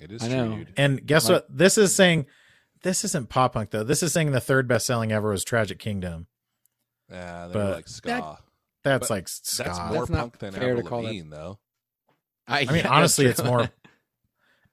It 0.00 0.10
is 0.12 0.22
I 0.22 0.28
true, 0.28 0.36
know. 0.36 0.56
dude. 0.56 0.72
And 0.76 1.06
guess 1.06 1.28
Like- 1.28 1.42
what? 1.42 1.56
This 1.56 1.78
is 1.78 1.94
saying 1.94 2.26
this 2.82 3.04
isn't 3.04 3.28
pop 3.28 3.52
punk 3.54 3.70
though. 3.70 3.84
This 3.84 4.02
is 4.02 4.12
saying 4.12 4.32
the 4.32 4.40
third 4.40 4.66
best 4.68 4.86
selling 4.86 5.12
ever 5.12 5.30
was 5.30 5.44
Tragic 5.44 5.78
Kingdom. 5.78 6.26
Yeah, 7.10 7.46
they 7.48 7.52
But- 7.52 7.66
were 7.68 7.74
like 7.76 7.88
ska. 7.88 8.38
That's 8.84 9.08
But 9.08 9.10
like 9.10 9.28
ska. 9.28 9.62
That's 9.64 9.78
more 9.78 9.98
That's 10.00 10.10
not 10.10 10.18
punk 10.18 10.38
than 10.38 10.52
fair 10.52 10.60
to 10.62 10.68
Avril 10.70 10.86
call 10.88 11.02
that- 11.02 11.08
Lavigne, 11.08 11.30
though. 11.30 11.58
I, 12.48 12.60
I 12.60 12.64
mean, 12.66 12.76
yeah, 12.84 12.88
honestly, 12.88 13.26
it's 13.26 13.42
more 13.42 13.70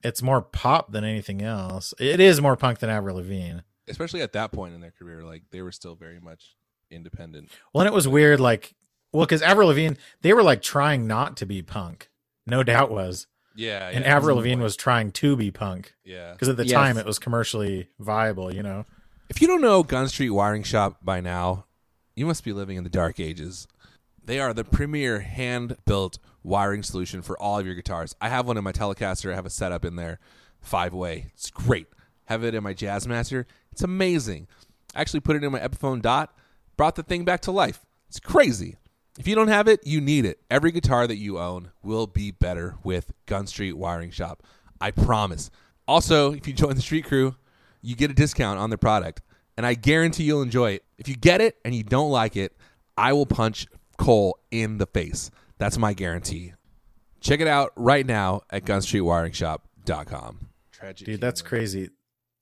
it's 0.03 0.21
more 0.21 0.41
pop 0.41 0.91
than 0.91 1.03
anything 1.03 1.41
else. 1.41 1.93
It 1.99 2.19
is 2.19 2.41
more 2.41 2.55
punk 2.55 2.79
than 2.79 2.89
Avril 2.89 3.17
Lavigne. 3.17 3.59
Especially 3.87 4.21
at 4.21 4.33
that 4.33 4.51
point 4.51 4.73
in 4.75 4.81
their 4.81 4.91
career, 4.91 5.23
like 5.23 5.43
they 5.51 5.61
were 5.61 5.71
still 5.71 5.95
very 5.95 6.19
much 6.19 6.55
independent. 6.91 7.49
Well, 7.73 7.81
and 7.81 7.87
it 7.91 7.93
was 7.95 8.07
weird, 8.07 8.39
like 8.39 8.75
well, 9.11 9.25
because 9.25 9.41
Avril 9.41 9.69
Lavigne, 9.69 9.95
they 10.21 10.33
were 10.33 10.43
like 10.43 10.61
trying 10.61 11.07
not 11.07 11.35
to 11.37 11.45
be 11.45 11.61
punk. 11.61 12.09
No 12.45 12.63
doubt 12.63 12.91
was. 12.91 13.27
Yeah, 13.55 13.89
And 13.89 14.05
yeah, 14.05 14.15
Avril 14.15 14.37
Lavigne 14.37 14.55
point. 14.55 14.63
was 14.63 14.75
trying 14.77 15.11
to 15.13 15.35
be 15.35 15.51
punk. 15.51 15.95
Yeah. 16.05 16.31
Because 16.33 16.47
at 16.49 16.57
the 16.57 16.65
Yes. 16.65 16.73
time 16.73 16.97
it 16.97 17.05
was 17.05 17.19
commercially 17.19 17.89
viable, 17.99 18.53
you 18.53 18.63
know? 18.63 18.85
If 19.29 19.41
you 19.41 19.47
don't 19.47 19.61
know 19.61 19.83
Gun 19.83 20.07
Street 20.07 20.29
Wiring 20.29 20.63
Shop 20.63 20.99
by 21.03 21.19
now, 21.19 21.65
you 22.15 22.25
must 22.25 22.43
be 22.43 22.53
living 22.53 22.77
in 22.77 22.83
the 22.83 22.89
dark 22.89 23.19
ages. 23.19 23.67
They 24.23 24.39
are 24.39 24.53
the 24.53 24.63
premier 24.63 25.19
hand 25.21 25.75
built 25.85 26.19
wiring 26.49 26.83
solution 26.83 27.21
for 27.21 27.39
all 27.41 27.59
of 27.59 27.65
your 27.65 27.75
guitars. 27.75 28.15
I 28.19 28.27
have 28.29 28.47
one 28.47 28.57
in 28.57 28.63
my 28.63 28.71
Telecaster. 28.71 29.31
I 29.31 29.35
have 29.35 29.45
a 29.45 29.51
setup 29.51 29.85
in 29.85 29.95
there, 29.95 30.19
five 30.59 30.93
way. 30.93 31.27
It's 31.33 31.51
great. 31.51 31.87
Have 32.25 32.43
it 32.43 32.55
in 32.55 32.63
my 32.63 32.73
Jazzmaster. 32.73 33.45
It's 33.71 33.83
amazing. 33.83 34.47
I 34.95 35.01
actually 35.01 35.21
put 35.21 35.35
it 35.35 35.43
in 35.43 35.51
my 35.51 35.59
Epiphone 35.59 36.01
Dot, 36.01 36.35
brought 36.75 36.95
the 36.95 37.03
thing 37.03 37.23
back 37.23 37.41
to 37.41 37.51
life. 37.51 37.85
It's 38.07 38.19
crazy. 38.19 38.75
If 39.19 39.27
you 39.27 39.35
don't 39.35 39.49
have 39.49 39.67
it, 39.67 39.85
you 39.85 40.01
need 40.01 40.25
it. 40.25 40.39
Every 40.49 40.71
guitar 40.71 41.05
that 41.05 41.17
you 41.17 41.37
own 41.39 41.71
will 41.83 42.07
be 42.07 42.31
better 42.31 42.75
with 42.83 43.11
Gun 43.25 43.47
Street 43.47 43.73
Wiring 43.73 44.11
Shop. 44.11 44.43
I 44.81 44.91
promise. 44.91 45.51
Also, 45.87 46.33
if 46.33 46.47
you 46.47 46.53
join 46.53 46.75
the 46.75 46.81
street 46.81 47.05
crew, 47.05 47.35
you 47.81 47.95
get 47.95 48.11
a 48.11 48.13
discount 48.13 48.59
on 48.59 48.69
the 48.69 48.77
product, 48.77 49.21
and 49.57 49.65
I 49.65 49.73
guarantee 49.73 50.23
you'll 50.23 50.41
enjoy 50.41 50.71
it. 50.71 50.83
If 50.97 51.07
you 51.07 51.15
get 51.15 51.41
it 51.41 51.57
and 51.63 51.75
you 51.75 51.83
don't 51.83 52.11
like 52.11 52.35
it, 52.35 52.55
I 52.97 53.13
will 53.13 53.25
punch 53.25 53.67
Cole 53.97 54.39
in 54.51 54.77
the 54.77 54.85
face. 54.85 55.31
That's 55.59 55.77
my 55.77 55.93
guarantee. 55.93 56.53
Check 57.21 57.41
it 57.41 57.47
out 57.47 57.71
right 57.75 58.05
now 58.05 58.41
at 58.49 58.63
gunstreetwiringshop.com. 58.63 60.49
Tragic 60.71 61.05
Dude, 61.05 61.21
that's 61.21 61.41
Kingdom. 61.41 61.49
crazy. 61.49 61.89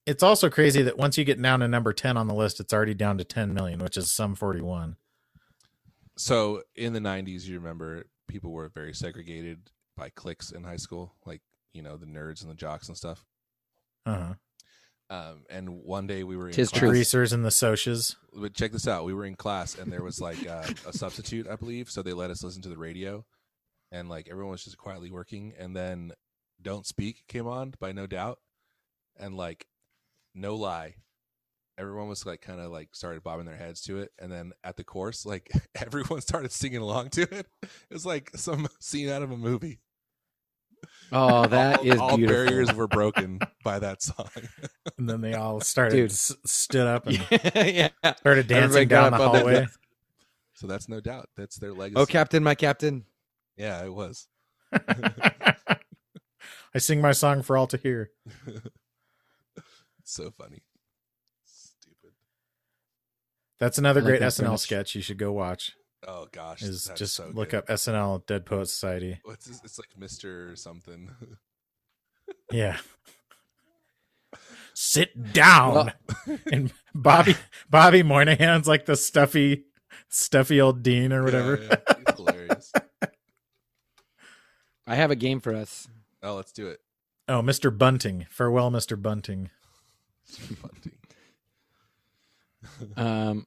It's 0.06 0.24
also 0.24 0.50
crazy 0.50 0.84
that 0.84 0.98
once 0.98 1.18
you 1.18 1.26
get 1.26 1.42
down 1.42 1.60
to 1.60 1.68
number 1.68 1.92
10 1.92 2.16
on 2.16 2.28
the 2.28 2.34
list, 2.34 2.60
it's 2.62 2.72
already 2.72 2.94
down 2.94 3.18
to 3.18 3.26
10 3.26 3.54
million, 3.54 3.80
which 3.80 3.98
is 3.98 4.10
Sum 4.12 4.36
41. 4.36 4.96
So 6.16 6.62
in 6.76 6.94
the 6.94 7.00
90s, 7.00 7.46
you 7.46 7.56
remember 7.56 8.06
people 8.28 8.52
were 8.52 8.70
very 8.70 8.94
segregated 8.94 9.70
by 9.98 10.10
cliques 10.10 10.52
in 10.52 10.64
high 10.64 10.78
school. 10.78 11.14
Like, 11.26 11.42
you 11.74 11.82
know 11.82 11.98
the 11.98 12.06
nerds 12.06 12.42
and 12.42 12.50
the 12.50 12.56
jocks 12.56 12.88
and 12.88 12.96
stuff. 12.96 13.26
Uh-huh. 14.06 14.34
Um, 15.10 15.46
and 15.50 15.84
one 15.84 16.06
day 16.06 16.24
we 16.26 16.36
were 16.36 16.48
in 16.50 16.54
Tis 16.54 16.70
The 16.70 16.80
true. 16.80 16.88
class- 16.90 16.96
greasers 16.98 17.32
and 17.34 17.46
the 17.46 17.50
Socs. 17.50 18.16
but 18.34 18.54
check 18.54 18.72
this 18.74 18.88
out. 18.88 19.06
We 19.06 19.14
were 19.14 19.24
in 19.26 19.36
class 19.36 19.78
and 19.78 19.92
there 19.92 20.04
was 20.04 20.20
like 20.20 20.46
uh, 20.48 20.68
a 20.86 20.92
substitute, 20.94 21.48
I 21.48 21.56
believe. 21.56 21.90
So 21.90 22.02
they 22.02 22.12
let 22.14 22.30
us 22.30 22.44
listen 22.44 22.62
to 22.64 22.70
the 22.70 22.78
radio, 22.78 23.26
and 23.92 24.10
like 24.10 24.28
everyone 24.30 24.52
was 24.52 24.64
just 24.66 24.78
quietly 24.78 25.10
working. 25.10 25.54
And 25.58 25.76
then 25.76 26.12
"Don't 26.62 26.86
Speak" 26.86 27.24
came 27.28 27.48
on 27.48 27.74
by 27.80 27.94
No 27.94 28.06
Doubt, 28.06 28.40
and 29.18 29.38
like 29.38 29.68
no 30.36 30.56
lie, 30.56 30.96
everyone 31.78 32.10
was 32.10 32.26
like 32.26 32.42
kind 32.42 32.60
of 32.60 32.70
like 32.70 32.90
started 32.94 33.24
bobbing 33.24 33.46
their 33.46 33.56
heads 33.56 33.82
to 33.84 34.00
it. 34.00 34.12
And 34.20 34.30
then 34.30 34.52
at 34.64 34.76
the 34.76 34.84
course, 34.84 35.26
like 35.26 35.50
everyone 35.76 36.20
started 36.20 36.52
singing 36.52 36.82
along 36.82 37.12
to 37.12 37.22
it. 37.22 37.48
It 37.64 37.70
was 37.94 38.06
like 38.06 38.32
some 38.36 38.68
scene 38.82 39.08
out 39.10 39.24
of 39.24 39.32
a 39.32 39.38
movie. 39.38 39.80
Oh, 41.12 41.48
that 41.48 41.80
all, 41.80 41.86
is 41.86 42.00
all 42.00 42.18
beautiful. 42.18 42.46
barriers 42.46 42.74
were 42.74 42.88
broken 42.88 43.40
by 43.64 43.80
that 43.80 44.02
song. 44.02 44.28
And 44.98 45.10
then 45.10 45.22
they 45.22 45.34
all 45.34 45.62
started 45.62 45.96
Dude. 45.96 46.12
s- 46.12 46.36
stood 46.46 46.88
up 46.88 47.08
and 47.08 47.20
yeah. 47.56 47.90
started 48.18 48.48
dancing 48.48 48.88
got 48.88 49.12
down 49.12 49.14
the 49.14 49.18
up 49.18 49.22
on 49.28 49.34
their 49.34 49.42
hallway. 49.44 49.68
so 50.56 50.68
that's 50.68 50.90
no 50.90 51.00
doubt. 51.00 51.30
That's 51.38 51.58
their 51.58 51.74
legacy. 51.74 52.02
Oh, 52.02 52.06
Captain, 52.06 52.44
my 52.44 52.56
Captain. 52.56 53.06
Yeah, 53.56 53.84
it 53.86 53.94
was. 53.94 54.28
I 54.74 55.78
sing 56.80 57.02
my 57.02 57.14
song 57.14 57.42
for 57.42 57.58
all 57.58 57.68
to 57.68 57.78
hear. 57.78 58.12
So 60.04 60.32
funny. 60.38 60.62
Stupid. 61.46 62.12
That's 63.60 63.78
another 63.78 64.02
I 64.02 64.04
like 64.04 64.10
great 64.12 64.20
that 64.20 64.34
SNL 64.34 64.44
premise. 64.44 64.62
sketch 64.62 64.96
you 64.96 65.02
should 65.02 65.18
go 65.18 65.32
watch. 65.32 65.72
Oh 66.06 66.28
gosh, 66.32 66.62
Is 66.62 66.92
just 66.96 67.16
so 67.16 67.32
look 67.34 67.50
good. 67.50 67.58
up 67.60 67.68
SNL 67.68 68.26
Dead 68.28 68.46
Poet 68.46 68.68
Society. 68.68 69.20
What's 69.24 69.46
this? 69.46 69.62
It's 69.64 69.80
like 69.80 69.90
Mister 69.98 70.56
something. 70.56 71.10
Yeah. 72.52 72.78
Sit 74.74 75.32
down. 75.34 75.94
Well- 76.28 76.38
and 76.52 76.74
Bobby 76.94 77.36
Bobby 77.70 78.04
Moynihan's 78.04 78.68
like 78.68 78.86
the 78.86 78.96
stuffy 78.98 79.64
stuffy 80.10 80.60
old 80.62 80.84
dean 80.84 81.12
or 81.14 81.24
whatever. 81.24 81.58
Yeah, 81.62 81.76
yeah. 81.88 81.96
He's 82.06 82.16
hilarious. 82.18 82.72
I 84.86 84.96
have 84.96 85.10
a 85.12 85.16
game 85.16 85.40
for 85.40 85.54
us. 85.56 85.88
Oh, 86.22 86.36
let's 86.36 86.52
do 86.52 86.68
it. 86.68 86.80
Oh, 87.30 87.42
Mr. 87.42 87.76
Bunting. 87.76 88.26
Farewell, 88.30 88.72
Mr. 88.72 89.02
Bunting. 89.02 89.50
Bunting. 90.62 90.92
Um, 92.96 93.46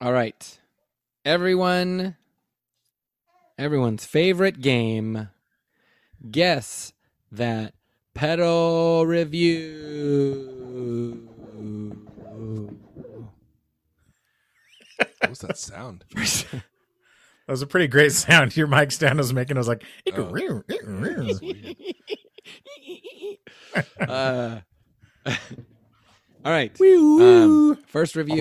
all 0.00 0.12
right, 0.12 0.58
everyone, 1.24 2.16
everyone's 3.58 4.04
favorite 4.04 4.60
game. 4.60 5.28
Guess 6.30 6.92
that 7.32 7.74
pedal 8.14 9.06
review. 9.06 10.50
What 15.20 15.30
was 15.30 15.38
that 15.40 15.58
sound? 15.58 16.04
That 17.46 17.52
was 17.52 17.62
a 17.62 17.66
pretty 17.66 17.88
great 17.88 18.12
sound 18.12 18.56
your 18.56 18.66
mic 18.66 18.90
stand 18.92 19.18
was 19.18 19.32
making. 19.34 19.56
I 19.56 19.60
was 19.60 19.68
like, 19.68 19.84
Oh. 20.16 20.22
Uh, 24.00 24.60
all 25.26 25.34
right. 26.44 26.70
Um, 27.20 27.78
first 27.86 28.14
review. 28.14 28.34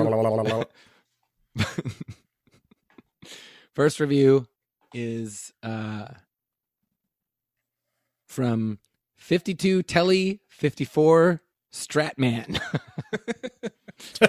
First 3.74 4.00
review 4.00 4.48
is 4.94 5.52
uh, 5.64 6.08
from 8.28 8.80
52 9.18 9.84
Telly 9.84 10.42
54 10.48 11.42
Stratman. 11.72 12.60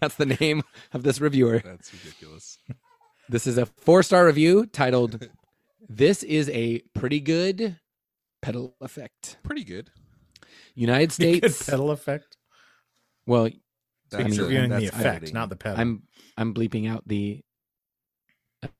That's 0.00 0.14
the 0.16 0.36
name 0.40 0.62
of 0.92 1.02
this 1.02 1.20
reviewer. 1.20 1.60
That's 1.64 1.92
ridiculous. 1.92 2.58
This 3.28 3.46
is 3.46 3.58
a 3.58 3.66
four 3.66 4.02
star 4.02 4.26
review 4.26 4.66
titled 4.66 5.28
This 5.88 6.22
is 6.22 6.48
a 6.50 6.80
pretty 6.94 7.20
good 7.20 7.76
pedal 8.40 8.74
effect. 8.80 9.36
Pretty 9.42 9.64
good. 9.64 9.90
United 10.74 11.08
Good 11.08 11.12
States. 11.12 11.68
pedal 11.68 11.90
effect. 11.90 12.36
Well, 13.26 13.48
That's, 14.10 14.22
mean, 14.22 14.26
He's 14.28 14.38
uh, 14.38 14.42
reviewing 14.44 14.70
the 14.70 14.86
effect, 14.86 15.04
editing. 15.04 15.34
not 15.34 15.48
the 15.48 15.56
pedal. 15.56 15.80
I'm 15.80 16.02
I'm 16.36 16.54
bleeping 16.54 16.88
out 16.88 17.02
the 17.06 17.42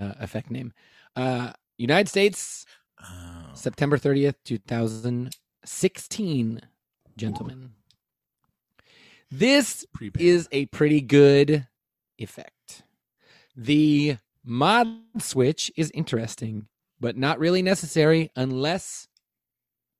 uh, 0.00 0.14
effect 0.20 0.50
name. 0.50 0.72
Uh, 1.14 1.52
United 1.78 2.08
States, 2.08 2.64
Oh. 3.02 3.50
September 3.54 3.98
30th, 3.98 4.34
2016, 4.44 6.60
gentlemen. 7.16 7.70
This 9.30 9.84
is 10.18 10.48
a 10.52 10.66
pretty 10.66 11.00
good 11.00 11.66
effect. 12.18 12.82
The 13.56 14.18
mod 14.44 14.88
switch 15.18 15.72
is 15.76 15.90
interesting, 15.92 16.68
but 17.00 17.16
not 17.16 17.38
really 17.38 17.62
necessary 17.62 18.30
unless 18.36 19.08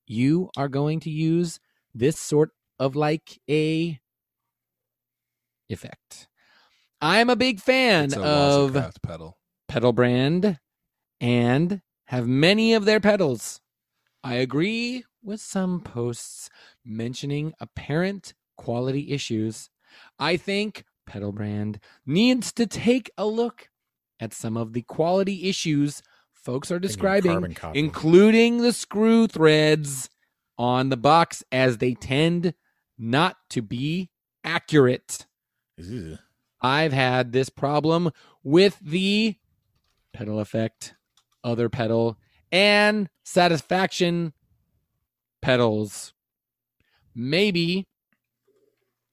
you 0.07 0.51
are 0.57 0.69
going 0.69 1.01
to 1.01 1.11
use 1.11 1.59
this 1.95 2.19
sort 2.19 2.51
of 2.79 2.95
like 2.95 3.41
a 3.51 3.99
effect. 5.69 6.29
I'm 7.01 7.29
a 7.29 7.37
big 7.37 7.61
fan 7.61 8.13
a 8.15 8.21
of 8.21 8.73
pedal. 9.03 9.37
Pedal 9.69 9.93
brand 9.93 10.59
and 11.21 11.83
have 12.07 12.27
many 12.27 12.75
of 12.75 12.85
their 12.85 13.01
pedals. 13.01 13.61
I 14.23 14.35
agree 14.35 15.05
with 15.23 15.41
some 15.41 15.81
posts 15.81 16.49
mentioning 16.85 17.53
apparent 17.61 18.35
quality 18.57 19.13
issues. 19.13 19.71
I 20.19 20.37
think 20.37 20.85
pedal 21.07 21.33
brand 21.33 21.79
needs 22.05 22.53
to 22.55 22.67
take 22.67 23.11
a 23.17 23.27
look 23.27 23.69
at 24.21 24.33
some 24.33 24.57
of 24.57 24.73
the 24.73 24.83
quality 24.83 25.49
issues 25.49 26.03
folks 26.33 26.71
are 26.71 26.79
describing, 26.79 27.57
including 27.75 28.59
the 28.59 28.73
screw 28.73 29.27
threads 29.27 30.09
on 30.59 30.89
the 30.89 30.97
box, 30.97 31.43
as 31.51 31.79
they 31.79 31.95
tend 31.95 32.55
not 32.97 33.37
to 33.51 33.61
be 33.63 34.11
accurate. 34.45 35.27
Ew. 35.77 36.19
I've 36.61 36.93
had 36.93 37.33
this 37.33 37.51
problem 37.51 38.11
with 38.43 38.79
the 38.81 39.37
pedal 40.17 40.41
effect, 40.41 40.95
other 41.45 41.69
pedal, 41.69 42.17
and 42.51 43.11
satisfaction 43.23 44.33
pedals. 45.43 46.15
Maybe 47.15 47.87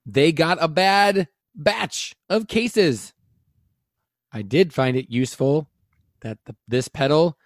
they 0.06 0.32
got 0.32 0.58
a 0.62 0.70
bad 0.70 1.28
batch 1.54 2.16
of 2.30 2.48
cases. 2.48 3.14
I 4.32 4.44
did 4.44 4.74
find 4.74 4.96
it 4.96 5.10
useful 5.10 5.68
that 6.22 6.38
the, 6.46 6.56
this 6.68 6.88
pedal 6.88 7.38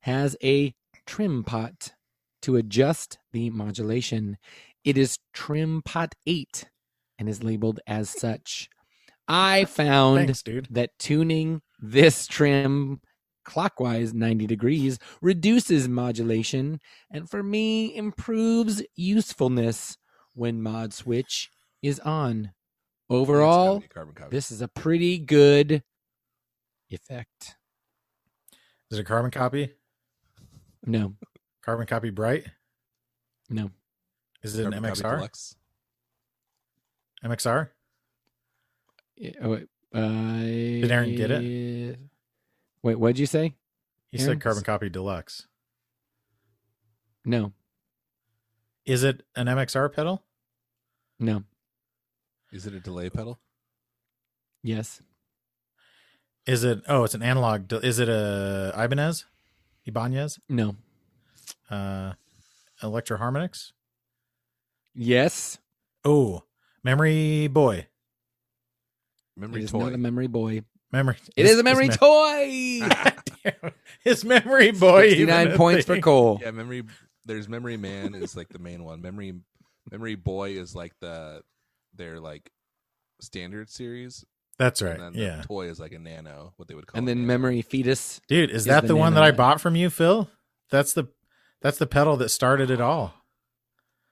has 0.00 0.34
a 0.42 0.74
trim 1.06 1.44
pot 1.44 1.92
to 2.40 2.56
adjust 2.56 3.18
the 3.32 3.50
modulation. 3.50 4.38
It 4.84 4.96
is 4.96 5.18
trim 5.34 5.82
pot 5.84 6.14
8 6.26 6.64
and 7.18 7.28
is 7.28 7.44
labeled 7.44 7.80
as 7.86 8.08
such. 8.08 8.70
I 9.28 9.66
found 9.66 10.26
Thanks, 10.26 10.42
that 10.70 10.98
tuning 10.98 11.62
this 11.82 12.26
trim 12.26 13.00
clockwise 13.44 14.14
90 14.14 14.46
degrees 14.46 14.98
reduces 15.20 15.88
modulation 15.88 16.78
and 17.10 17.28
for 17.28 17.42
me 17.42 17.94
improves 17.96 18.82
usefulness 18.94 19.98
when 20.34 20.62
mod 20.62 20.92
switch 20.94 21.50
is 21.82 21.98
on. 22.00 22.52
Overall, 23.10 23.82
carbon 23.92 24.14
copy. 24.14 24.30
this 24.34 24.50
is 24.50 24.62
a 24.62 24.68
pretty 24.68 25.18
good 25.18 25.82
effect. 26.88 27.56
Is 28.90 28.98
it 28.98 29.02
a 29.02 29.04
carbon 29.04 29.30
copy? 29.30 29.72
No, 30.86 31.14
Carbon 31.62 31.86
copy 31.86 32.10
bright? 32.10 32.46
no. 33.50 33.70
Is 34.42 34.58
it 34.58 34.66
an 34.66 34.72
Carbon 34.72 34.94
copy 34.94 35.02
MXR? 35.02 35.54
MXR? 37.24 37.68
Eh, 39.22 39.32
oh, 39.42 39.50
wait, 39.50 39.68
uh, 39.94 40.00
Did 40.00 40.90
Aaron 40.90 41.14
get 41.14 41.30
it? 41.30 41.98
Wait, 42.82 42.98
what'd 42.98 43.18
you 43.18 43.26
say? 43.26 43.54
He 44.10 44.18
Aaron? 44.18 44.32
said 44.34 44.40
carbon 44.40 44.64
copy 44.64 44.88
deluxe. 44.88 45.46
No, 47.24 47.52
Is 48.84 49.04
it 49.04 49.22
an 49.36 49.46
MXR 49.46 49.92
pedal? 49.92 50.22
no, 51.20 51.44
Is 52.52 52.66
it 52.66 52.74
a 52.74 52.80
delay 52.80 53.08
pedal? 53.10 53.38
yes, 54.62 55.00
Is 56.46 56.64
it? 56.64 56.80
Oh, 56.88 57.04
it's 57.04 57.14
an 57.14 57.22
analog. 57.22 57.72
Is 57.72 58.00
it 58.00 58.08
a 58.08 58.72
Ibanez? 58.76 59.24
Ibanez? 59.86 60.40
no, 60.48 60.76
Uh, 61.70 62.14
Electro 62.82 63.18
Harmonix? 63.18 63.70
yes. 64.94 65.58
Oh, 66.04 66.42
Memory 66.82 67.46
Boy. 67.46 67.86
It 69.36 69.40
Memory 69.40 69.64
is 69.64 69.70
toy. 69.70 69.78
not 69.84 69.92
a 69.94 69.98
memory 69.98 70.26
boy. 70.26 70.62
Memory. 70.92 71.16
It 71.36 71.44
it's- 71.44 71.54
is 71.54 71.58
a 71.60 71.62
memory 71.62 71.88
me- 71.88 71.94
toy. 71.96 72.80
Damn. 73.44 73.72
His 74.04 74.24
memory 74.24 74.70
boy. 74.72 75.04
even 75.06 75.28
69 75.28 75.50
a 75.52 75.56
points 75.56 75.86
for. 75.86 75.98
Cole. 76.00 76.38
Yeah, 76.42 76.50
memory. 76.50 76.82
There's 77.24 77.48
memory 77.48 77.76
man 77.76 78.14
is 78.14 78.36
like 78.36 78.48
the 78.50 78.58
main 78.58 78.84
one. 78.84 79.00
Memory 79.00 79.34
memory 79.90 80.14
boy 80.16 80.50
is 80.50 80.74
like 80.74 80.92
the 81.00 81.42
their 81.94 82.20
like 82.20 82.50
standard 83.20 83.70
series. 83.70 84.24
That's 84.58 84.80
And 84.82 84.90
right. 84.90 84.98
then 84.98 85.12
the 85.14 85.18
Yeah, 85.20 85.42
toy 85.42 85.68
is 85.68 85.80
like 85.80 85.92
a 85.92 85.98
nano, 85.98 86.52
what 86.56 86.68
they 86.68 86.74
would 86.74 86.86
call. 86.86 86.98
And 86.98 87.08
then 87.08 87.26
memory 87.26 87.62
fetus. 87.62 88.20
dude, 88.28 88.50
is 88.50 88.56
Is 88.58 88.64
that 88.66 88.82
the 88.82 88.88
the, 88.88 88.96
one 88.96 89.14
that 89.14 89.22
I 89.24 89.30
bought 89.30 89.60
from 89.60 89.76
you, 89.76 89.88
Phil? 89.88 90.28
That's 90.70 90.92
the 90.92 91.08
that's 91.62 91.78
the 91.78 91.86
pedal 91.86 92.16
that 92.18 92.28
started 92.28 92.70
it 92.70 92.80
all. 92.80 93.14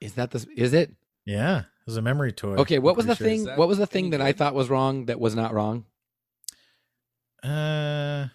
Is 0.01 0.15
that 0.15 0.31
the 0.31 0.47
is 0.57 0.73
it? 0.73 0.93
Yeah, 1.27 1.59
it 1.61 1.65
was 1.91 1.97
a 1.97 2.03
memory 2.03 2.33
toy. 2.33 2.55
Okay, 2.57 2.79
what 2.79 2.93
I'm 2.93 2.97
was 2.97 3.07
the 3.07 3.17
pretty 3.17 3.45
thing? 3.45 3.57
What 3.57 3.69
was 3.69 3.79
the 3.79 3.87
thing 3.87 4.11
that 4.11 4.21
I 4.21 4.33
thought 4.33 4.55
was 4.55 4.71
wrong 4.71 5.07
that 5.07 5.21
was 5.21 5.35
not 5.35 5.53
wrong? 5.53 5.85
Uh, 7.43 8.29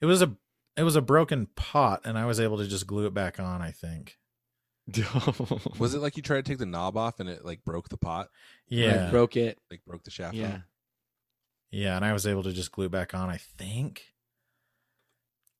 it 0.00 0.06
was 0.06 0.22
a 0.22 0.34
it 0.76 0.82
was 0.82 0.96
a 0.96 1.02
broken 1.02 1.46
pot, 1.56 2.02
and 2.04 2.18
I 2.18 2.26
was 2.26 2.40
able 2.40 2.58
to 2.58 2.66
just 2.66 2.86
glue 2.86 3.06
it 3.06 3.14
back 3.14 3.38
on. 3.40 3.62
I 3.62 3.70
think. 3.70 4.16
Was 5.78 5.94
it 5.94 6.00
like 6.00 6.16
you 6.16 6.22
tried 6.22 6.44
to 6.44 6.50
take 6.50 6.58
the 6.58 6.66
knob 6.66 6.96
off 6.96 7.20
and 7.20 7.28
it 7.28 7.44
like 7.44 7.64
broke 7.64 7.88
the 7.90 7.96
pot, 7.96 8.28
Yeah, 8.68 9.02
Like, 9.02 9.10
broke 9.12 9.36
it. 9.36 9.56
like 9.70 9.84
broke 9.86 10.02
the 10.02 10.10
shaft? 10.10 10.34
Yeah. 10.34 10.48
off? 10.54 10.60
Yeah, 11.70 11.94
and 11.94 12.04
I 12.04 12.12
was 12.12 12.26
able 12.26 12.42
to 12.42 12.52
just 12.52 12.72
glue 12.72 12.86
it 12.86 12.90
back 12.90 13.14
on, 13.14 13.30
I 13.30 13.36
think. 13.36 14.02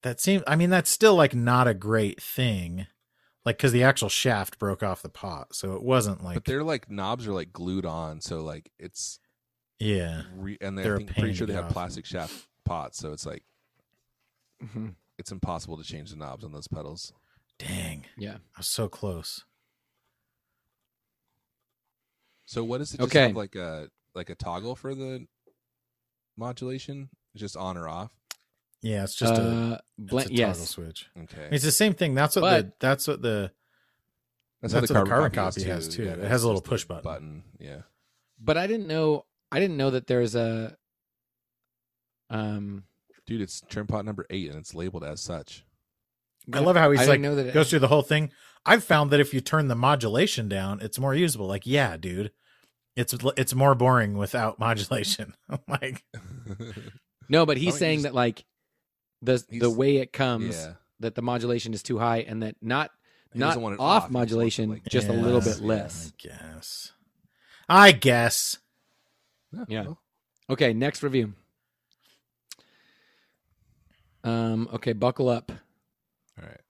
That 0.03 0.21
seems 0.21 0.43
I 0.49 0.57
mean 0.57 0.71
that's 0.71 0.91
still 0.91 1.15
like 1.15 1.33
not 1.35 1.69
a 1.69 1.75
great 1.75 2.21
thing. 2.21 2.87
Like 3.45 3.59
cuz 3.59 3.73
the 3.73 3.83
actual 3.83 4.09
shaft 4.11 4.59
broke 4.59 4.83
off 4.83 5.01
the 5.03 5.09
pot, 5.09 5.55
so 5.55 5.75
it 5.75 5.83
wasn't 5.83 6.23
like 6.23 6.35
but 6.35 6.45
they're 6.45 6.63
like 6.63 6.91
knobs 6.91 7.27
are 7.27 7.33
like 7.33 7.53
glued 7.53 7.87
on, 7.87 8.21
so 8.21 8.43
like 8.43 8.71
it's 8.79 9.19
yeah. 9.79 10.25
re- 10.35 10.59
and 10.61 10.77
they, 10.77 10.83
They're 10.83 10.93
I 10.93 10.97
a 10.97 10.99
think 10.99 11.15
pretty 11.17 11.35
sure 11.35 11.47
they 11.47 11.55
have 11.55 11.65
off. 11.67 11.73
plastic 11.73 12.05
shaft 12.05 12.47
pots, 12.67 12.99
so 12.99 13.13
it's 13.13 13.25
like 13.25 13.45
Mhm. 14.63 14.95
it's 15.19 15.33
impossible 15.33 15.79
to 15.79 15.83
change 15.85 16.11
the 16.11 16.17
knobs 16.17 16.45
on 16.45 16.53
those 16.53 16.69
pedals. 16.69 17.15
Dang. 17.59 18.05
Yeah. 18.19 18.37
I 18.55 18.59
was 18.59 18.69
so 18.69 18.89
close. 18.89 19.45
So 22.47 22.63
what 22.65 22.81
is 22.83 22.93
it? 22.93 22.99
Just 22.99 23.11
Okay. 23.11 23.29
have 23.29 23.37
like 23.37 23.55
a 23.55 23.89
like 24.15 24.29
a 24.29 24.35
toggle 24.35 24.75
for 24.77 24.95
the 24.95 25.27
modulation, 26.37 27.09
just 27.37 27.57
on 27.57 27.77
or 27.79 27.89
off. 27.89 28.20
Yeah, 28.83 29.05
it's 29.05 29.15
just 29.15 29.35
a, 29.35 29.43
uh, 29.43 29.79
it's 29.99 30.11
bl- 30.11 30.19
a 30.19 30.25
toggle 30.25 30.55
switch. 30.55 31.09
Okay, 31.25 31.49
It's 31.53 31.65
the 31.65 31.71
same 31.73 31.93
thing. 31.95 32.15
That's 32.15 32.37
what 32.37 32.43
the 32.43 32.73
that's 32.81 33.07
what 33.07 33.21
the 33.23 33.51
that's, 34.63 34.73
that's 34.73 34.75
how 34.75 34.81
what 34.81 34.89
the 34.89 34.95
the 34.95 34.95
carbon, 34.95 35.11
carbon 35.11 35.33
copy, 35.33 35.61
copy 35.61 35.71
has, 35.71 35.89
too. 35.89 36.05
Yeah, 36.05 36.13
It 36.13 36.21
has 36.29 36.43
a 36.43 36.47
little 36.47 36.63
push 36.63 36.85
button. 36.85 37.03
Button, 37.05 37.43
yeah. 37.59 37.83
But 38.41 38.57
I 38.57 38.67
didn't 38.67 38.87
know. 38.87 39.27
I 39.53 39.61
didn't 39.61 39.77
know 39.77 39.91
that 39.91 40.07
there's 40.07 40.35
a. 40.35 40.77
Um. 42.31 42.85
Dude, 43.27 43.43
it's 43.43 43.61
trim 43.69 43.87
pot 43.87 44.05
number 44.05 44.27
eight, 44.31 44.49
and 44.51 44.59
it's 44.59 44.75
labeled 44.75 45.05
as 45.05 45.21
such. 45.21 45.65
I 46.53 46.59
love 46.61 46.75
how 46.75 46.91
he's 46.91 47.03
I 47.03 47.07
like 47.07 47.21
know 47.21 47.35
that 47.37 47.47
it- 47.49 47.55
goes 47.55 47.71
through 47.71 47.79
the 47.81 47.89
whole 47.89 48.03
thing. 48.03 48.31
I've 48.67 48.83
found 48.85 49.11
that 49.11 49.21
if 49.21 49.33
you 49.33 49.41
turn 49.41 49.69
the 49.69 49.75
modulation 49.75 50.49
down, 50.49 50.81
it's 50.81 50.99
more 50.99 51.15
usable. 51.15 51.47
Like, 51.47 51.67
yeah, 51.67 51.97
dude. 51.97 52.33
It's 52.97 53.15
it's 53.37 53.55
more 53.55 53.75
boring 53.75 54.17
without 54.17 54.59
modulation. 54.59 55.35
Like, 55.69 56.05
No, 57.29 57.47
but 57.47 57.57
he's 57.57 57.77
saying 57.79 57.99
use- 58.01 58.03
that 58.05 58.15
like 58.15 58.45
the 59.23 59.45
the 59.51 59.71
way 59.71 59.97
it 59.97 60.13
comes 60.13 60.57
yeah, 60.57 60.73
that 61.01 61.15
the 61.15 61.23
modulation 61.23 61.75
is 61.75 61.83
too 61.83 61.99
high 61.99 62.19
and 62.19 62.43
that 62.43 62.57
not 62.63 62.91
He 63.33 63.39
not 63.39 63.57
off, 63.57 63.79
off, 63.79 64.11
modulation 64.11 64.71
like, 64.71 64.85
just 64.89 65.09
a 65.09 65.13
little 65.13 65.41
bit 65.41 65.59
yeah, 65.61 65.67
less. 65.67 66.13
I 66.13 66.29
guess. 66.29 66.93
I 67.69 67.93
guess. 67.93 68.59
Yeah. 69.69 69.83
well, 69.83 69.99
Okay, 70.49 70.73
next 70.73 71.03
review. 71.03 71.35
Um. 74.25 74.69
Okay, 74.73 74.93
buckle 74.93 75.29
up. 75.29 75.53
all 76.39 76.45
right. 76.47 76.61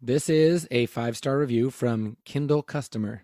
This 0.00 0.28
is 0.28 0.66
a 0.70 0.86
five 0.86 1.16
star 1.16 1.38
review 1.38 1.70
from 1.70 2.16
Kindle 2.24 2.62
Customer. 2.62 3.22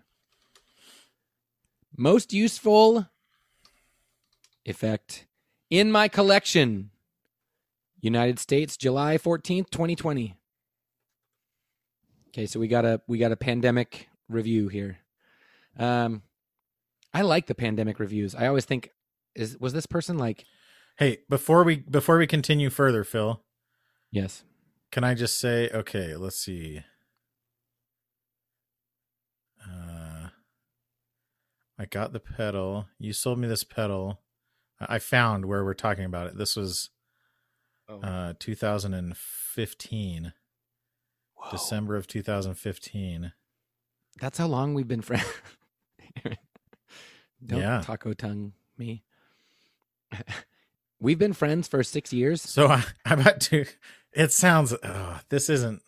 Most 1.97 2.33
useful 2.33 3.07
effect 4.65 5.25
in 5.69 5.91
my 5.91 6.07
collection. 6.07 6.91
United 8.05 8.39
States, 8.39 8.77
July 8.77 9.17
14th, 9.17 9.69
2020. 9.71 10.37
Okay, 12.29 12.45
so 12.45 12.59
we 12.59 12.67
got 12.67 12.85
a 12.85 13.01
we 13.07 13.17
got 13.17 13.31
a 13.31 13.37
pandemic 13.37 14.07
review 14.29 14.67
here. 14.67 14.99
Um 15.77 16.21
I 17.13 17.21
like 17.21 17.47
the 17.47 17.55
pandemic 17.55 17.99
reviews. 17.99 18.35
I 18.35 18.47
always 18.47 18.65
think 18.65 18.91
is 19.35 19.57
was 19.59 19.73
this 19.73 19.85
person 19.87 20.17
like 20.17 20.45
Hey, 20.97 21.19
before 21.29 21.63
we 21.63 21.77
before 21.77 22.17
we 22.17 22.27
continue 22.27 22.69
further, 22.69 23.03
Phil, 23.03 23.41
yes. 24.11 24.43
can 24.91 25.03
I 25.03 25.13
just 25.13 25.37
say, 25.37 25.69
okay, 25.73 26.15
let's 26.15 26.37
see. 26.37 26.83
Uh, 29.61 30.29
I 31.77 31.85
got 31.89 32.13
the 32.13 32.21
pedal. 32.21 32.87
You 32.97 33.11
sold 33.11 33.39
me 33.39 33.47
this 33.47 33.65
pedal. 33.65 34.21
I 34.79 34.95
I 34.95 34.99
found 34.99 35.45
where 35.45 35.65
we're 35.65 35.73
talking 35.73 36.05
about 36.05 36.27
it. 36.27 36.37
This 36.37 36.55
was 36.55 36.91
Oh. 37.87 37.99
uh 38.01 38.33
2015, 38.39 40.33
Whoa. 41.35 41.51
December 41.51 41.95
of 41.95 42.07
2015. 42.07 43.31
That's 44.19 44.37
how 44.37 44.47
long 44.47 44.73
we've 44.73 44.87
been 44.87 45.01
friends. 45.01 45.25
Don't 47.45 47.59
Yeah. 47.61 47.81
taco 47.83 48.13
tongue 48.13 48.53
me. 48.77 49.03
we've 50.99 51.19
been 51.19 51.33
friends 51.33 51.67
for 51.67 51.83
six 51.83 52.11
years. 52.13 52.41
So 52.41 52.67
I, 52.69 52.83
I'm 53.05 53.19
about 53.19 53.41
to. 53.41 53.65
It 54.13 54.31
sounds. 54.31 54.73
Oh, 54.83 55.19
this 55.29 55.49
isn't. 55.49 55.81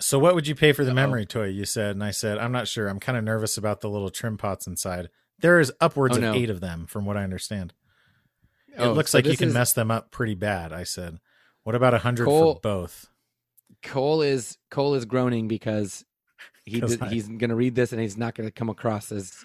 So 0.00 0.18
what 0.18 0.34
would 0.34 0.46
you 0.48 0.54
pay 0.54 0.72
for 0.72 0.84
the 0.84 0.90
Uh-oh. 0.90 0.94
memory 0.94 1.26
toy? 1.26 1.46
You 1.46 1.64
said, 1.64 1.90
and 1.92 2.02
I 2.02 2.10
said, 2.10 2.38
I'm 2.38 2.52
not 2.52 2.66
sure. 2.68 2.88
I'm 2.88 2.98
kind 3.00 3.16
of 3.18 3.24
nervous 3.24 3.56
about 3.56 3.80
the 3.82 3.90
little 3.90 4.10
trim 4.10 4.36
pots 4.38 4.66
inside. 4.66 5.08
There 5.38 5.60
is 5.60 5.72
upwards 5.80 6.16
Oh, 6.18 6.22
of 6.22 6.34
eight 6.34 6.48
of 6.50 6.60
them, 6.60 6.86
from 6.86 7.04
what 7.04 7.16
I 7.16 7.22
understand. 7.24 7.74
It 8.76 8.80
Oh, 8.82 8.92
looks 8.92 9.12
so 9.12 9.18
like 9.18 9.26
you 9.26 9.36
can 9.36 9.48
is- 9.48 9.54
mess 9.54 9.72
them 9.72 9.90
up 9.90 10.10
pretty 10.10 10.34
bad. 10.34 10.72
I 10.72 10.82
said, 10.84 11.18
what 11.62 11.74
about 11.74 11.94
a 11.94 11.98
hundred 11.98 12.24
Cole- 12.26 12.54
for 12.54 12.60
both? 12.60 13.06
Cole 13.82 14.22
is 14.22 14.58
Cole 14.70 14.94
is 14.94 15.04
groaning 15.04 15.46
because 15.48 16.04
he 16.64 16.80
'Cause 16.80 16.92
did, 16.92 17.02
I- 17.02 17.08
he's 17.08 17.28
going 17.28 17.50
to 17.50 17.54
read 17.54 17.74
this 17.74 17.92
and 17.92 18.00
he's 18.00 18.16
not 18.16 18.34
going 18.34 18.48
to 18.48 18.52
come 18.52 18.68
across 18.70 19.12
as. 19.12 19.44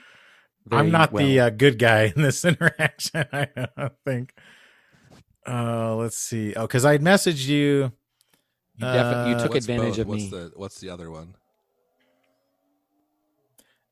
very 0.65 0.81
I'm 0.81 0.91
not 0.91 1.11
the 1.13 1.37
well. 1.37 1.47
uh, 1.47 1.49
good 1.51 1.77
guy 1.79 2.11
in 2.15 2.21
this 2.21 2.43
interaction. 2.45 3.25
I 3.31 3.47
don't 3.77 3.93
think. 4.05 4.33
Uh, 5.47 5.95
let's 5.95 6.17
see. 6.17 6.53
Oh, 6.55 6.61
because 6.67 6.85
I'd 6.85 7.01
messaged 7.01 7.47
you. 7.47 7.91
you, 8.77 8.85
defi- 8.85 9.29
you 9.29 9.35
uh, 9.35 9.43
took 9.43 9.55
advantage 9.55 9.95
both? 9.95 9.99
of 9.99 10.07
what's 10.07 10.23
me. 10.23 10.29
The, 10.29 10.51
what's 10.55 10.79
the 10.79 10.89
other 10.89 11.09
one? 11.11 11.35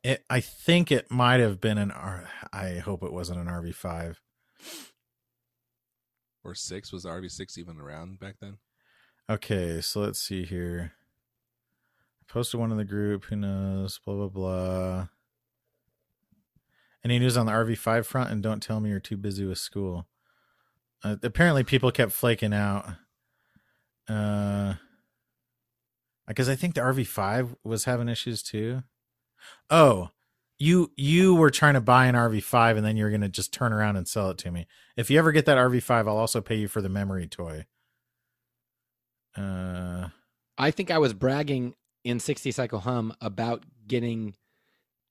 It, 0.04 0.24
I 0.30 0.40
think 0.40 0.92
it 0.92 1.12
might 1.12 1.40
have 1.40 1.60
been 1.60 1.78
an 1.78 1.92
R. 1.92 2.30
I 2.54 2.76
hope 2.76 3.04
it 3.04 3.12
wasn't 3.12 3.40
an 3.40 3.48
RV5. 3.48 4.16
Or 6.48 6.56
six? 6.56 6.94
Was 6.94 7.04
the 7.04 7.10
RV 7.10 7.30
six 7.30 7.58
even 7.58 7.78
around 7.78 8.20
back 8.20 8.36
then? 8.40 8.58
Okay, 9.30 9.82
so 9.82 10.00
let's 10.00 10.20
see 10.20 10.46
here. 10.46 10.94
I 12.22 12.32
posted 12.32 12.58
one 12.58 12.72
in 12.72 12.78
the 12.78 12.86
group. 12.86 13.26
Who 13.26 13.36
knows? 13.36 14.00
Blah 14.06 14.16
blah 14.16 14.28
blah. 14.30 15.08
Any 17.04 17.20
news 17.20 17.36
on 17.36 17.46
the 17.46 17.52
RV5 17.52 18.06
front? 18.06 18.32
And 18.32 18.42
don't 18.42 18.64
tell 18.64 18.80
me 18.80 18.90
you're 18.90 19.00
too 19.00 19.18
busy 19.18 19.46
with 19.46 19.58
school. 19.58 20.08
Uh, 21.04 21.18
apparently, 21.22 21.66
people 21.66 21.92
kept 21.92 22.14
flaking 22.14 22.54
out. 22.54 22.86
Uh, 24.08 24.76
because 26.28 26.48
I 26.48 26.56
think 26.56 26.76
the 26.76 26.82
RV5 26.82 27.58
was 27.64 27.84
having 27.84 28.08
issues 28.08 28.42
too. 28.42 28.84
Oh, 29.70 30.10
you 30.60 30.92
you 30.96 31.36
were 31.36 31.52
trying 31.52 31.76
to 31.76 31.82
buy 31.82 32.08
an 32.08 32.16
RV5 32.16 32.78
and 32.78 32.86
then 32.86 32.98
you're 32.98 33.12
gonna 33.12 33.30
just 33.30 33.54
turn 33.54 33.72
around 33.74 33.96
and 33.96 34.08
sell 34.08 34.30
it 34.32 34.38
to 34.40 34.52
me. 34.52 34.68
If 34.96 35.10
you 35.10 35.20
ever 35.20 35.32
get 35.32 35.46
that 35.46 35.58
RV5, 35.58 36.08
I'll 36.08 36.18
also 36.18 36.42
pay 36.42 36.56
you 36.56 36.68
for 36.68 36.82
the 36.82 36.90
memory 36.90 37.28
toy. 37.28 37.66
Uh, 39.36 40.10
I 40.58 40.72
think 40.72 40.90
I 40.90 40.98
was 40.98 41.14
bragging 41.14 41.76
in 42.04 42.20
60 42.20 42.52
Cycle 42.52 42.80
Hum 42.80 43.14
about 43.22 43.64
getting 43.88 44.36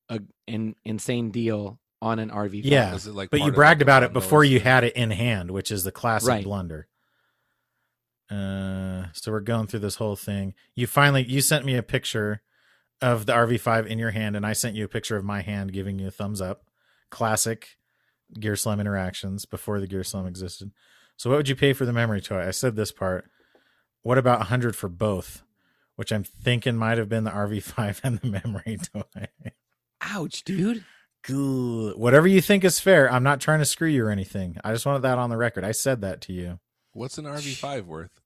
a, 0.09 0.21
an 0.49 0.75
insane 0.85 1.31
deal 1.31 1.79
on 2.03 2.19
an 2.19 2.31
RV. 2.31 2.61
Yeah, 2.65 2.93
Was 2.93 3.07
it 3.07 3.15
like 3.15 3.31
but 3.31 3.41
you 3.41 3.53
bragged 3.53 3.83
about 3.83 4.03
it 4.03 4.07
bundle 4.09 4.23
or 4.23 4.25
before 4.25 4.45
you 4.45 4.61
had 4.61 4.83
it 4.85 4.97
in 4.97 5.11
hand, 5.13 5.51
which 5.51 5.71
is 5.71 5.85
the 5.85 5.93
classic 5.93 6.29
Right. 6.29 6.45
blunder. 6.45 6.89
Uh, 8.29 9.07
so 9.13 9.31
we're 9.31 9.41
going 9.41 9.69
through 9.69 9.81
this 9.81 9.97
whole 9.97 10.17
thing. 10.17 10.55
You 10.75 10.89
finally 10.89 11.25
you 11.25 11.41
sent 11.41 11.65
me 11.65 11.77
a 11.77 11.83
picture 11.83 12.43
of 13.01 13.27
the 13.27 13.33
RV5 13.33 13.87
in 13.87 13.99
your 13.99 14.11
hand, 14.11 14.37
and 14.37 14.47
I 14.47 14.53
sent 14.53 14.77
you 14.77 14.85
a 14.85 14.89
picture 14.89 15.17
of 15.17 15.25
my 15.25 15.43
hand 15.43 15.73
giving 15.73 15.99
you 15.99 16.09
a 16.09 16.11
thumbs 16.11 16.41
up. 16.41 16.65
Classic 17.11 17.77
Gear 18.39 18.57
Slum 18.57 18.81
interactions 18.81 19.45
before 19.45 19.81
the 19.81 19.87
Gear 19.87 20.05
Slum 20.05 20.27
existed. 20.27 20.73
So 21.17 21.31
what 21.31 21.37
would 21.37 21.49
you 21.49 21.57
pay 21.57 21.73
for 21.73 21.87
the 21.87 21.93
memory 21.93 22.21
toy? 22.21 22.47
I 22.47 22.51
said 22.51 22.77
this 22.77 22.93
part. 22.93 23.31
What 24.03 24.19
about 24.19 24.41
100 24.41 24.77
for 24.77 24.89
both? 24.89 25.43
Which 25.97 26.13
I'm 26.13 26.25
thinking 26.25 26.77
might 26.77 26.99
have 26.99 27.09
been 27.09 27.25
the 27.25 27.31
RV5 27.31 28.01
and 28.05 28.19
the 28.19 28.29
memory 28.29 28.79
toy. 28.93 29.29
Ouch, 30.01 30.45
dude. 30.45 30.85
Good. 31.23 31.97
Whatever 31.97 32.29
you 32.29 32.41
think 32.41 32.65
is 32.65 32.79
fair. 32.79 33.11
I'm 33.11 33.25
not 33.25 33.41
trying 33.41 33.59
to 33.59 33.65
screw 33.65 33.89
you 33.89 34.05
or 34.05 34.11
anything. 34.11 34.59
I 34.63 34.73
just 34.73 34.87
wanted 34.87 35.03
that 35.03 35.19
on 35.19 35.31
the 35.31 35.37
record. 35.37 35.65
I 35.65 35.73
said 35.73 36.03
that 36.03 36.21
to 36.23 36.33
you. 36.33 36.61
What's 36.93 37.19
an 37.19 37.25
RV5 37.25 37.85
worth? 37.85 38.21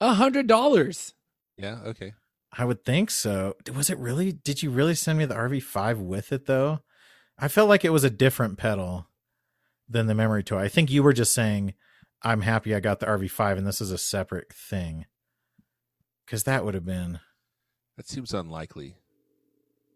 A 0.00 0.14
hundred 0.14 0.46
dollars. 0.46 1.14
Yeah, 1.56 1.78
okay. 1.86 2.12
I 2.56 2.64
would 2.64 2.84
think 2.84 3.10
so. 3.10 3.56
Was 3.74 3.90
it 3.90 3.98
really? 3.98 4.32
Did 4.32 4.62
you 4.62 4.70
really 4.70 4.94
send 4.94 5.18
me 5.18 5.24
the 5.24 5.34
RV5 5.34 5.98
with 5.98 6.32
it 6.32 6.46
though? 6.46 6.80
I 7.38 7.48
felt 7.48 7.68
like 7.68 7.84
it 7.84 7.90
was 7.90 8.04
a 8.04 8.10
different 8.10 8.58
pedal 8.58 9.08
than 9.88 10.06
the 10.06 10.14
memory 10.14 10.44
toy. 10.44 10.60
I 10.60 10.68
think 10.68 10.90
you 10.90 11.02
were 11.02 11.12
just 11.12 11.32
saying, 11.32 11.74
I'm 12.22 12.42
happy 12.42 12.74
I 12.74 12.80
got 12.80 13.00
the 13.00 13.06
RV5 13.06 13.58
and 13.58 13.66
this 13.66 13.80
is 13.80 13.90
a 13.90 13.98
separate 13.98 14.52
thing. 14.52 15.06
Because 16.24 16.44
that 16.44 16.64
would 16.64 16.74
have 16.74 16.86
been, 16.86 17.20
That 17.96 18.08
seems 18.08 18.32
unlikely, 18.32 18.96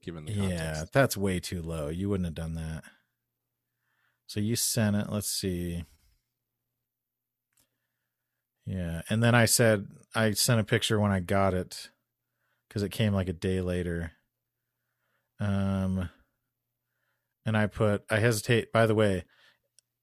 given 0.03 0.27
the 0.27 0.35
context. 0.35 0.59
yeah, 0.59 0.85
that's 0.93 1.17
way 1.17 1.41
too 1.41 1.63
low. 1.63 1.89
You 1.89 2.09
wouldn't 2.11 2.27
have 2.27 2.35
done 2.35 2.55
that. 2.55 2.83
So 4.27 4.41
you 4.41 4.57
sent 4.57 4.97
it. 4.97 5.09
Let's 5.09 5.31
see. 5.31 5.85
Yeah. 8.67 9.03
And 9.09 9.23
then 9.23 9.35
I 9.35 9.47
said, 9.47 9.87
I 10.15 10.33
sent 10.33 10.61
a 10.61 10.65
picture 10.65 11.01
when 11.01 11.11
I 11.13 11.21
got 11.21 11.55
it 11.55 11.89
because 12.69 12.83
it 12.83 12.91
came 12.91 13.15
like 13.15 13.29
a 13.29 13.33
day 13.33 13.61
later. 13.61 14.13
Um, 15.41 16.11
and 17.47 17.57
I 17.57 17.67
put, 17.67 18.05
I 18.11 18.19
hesitate, 18.19 18.73
by 18.73 18.87
the 18.87 18.95
way, 18.95 19.25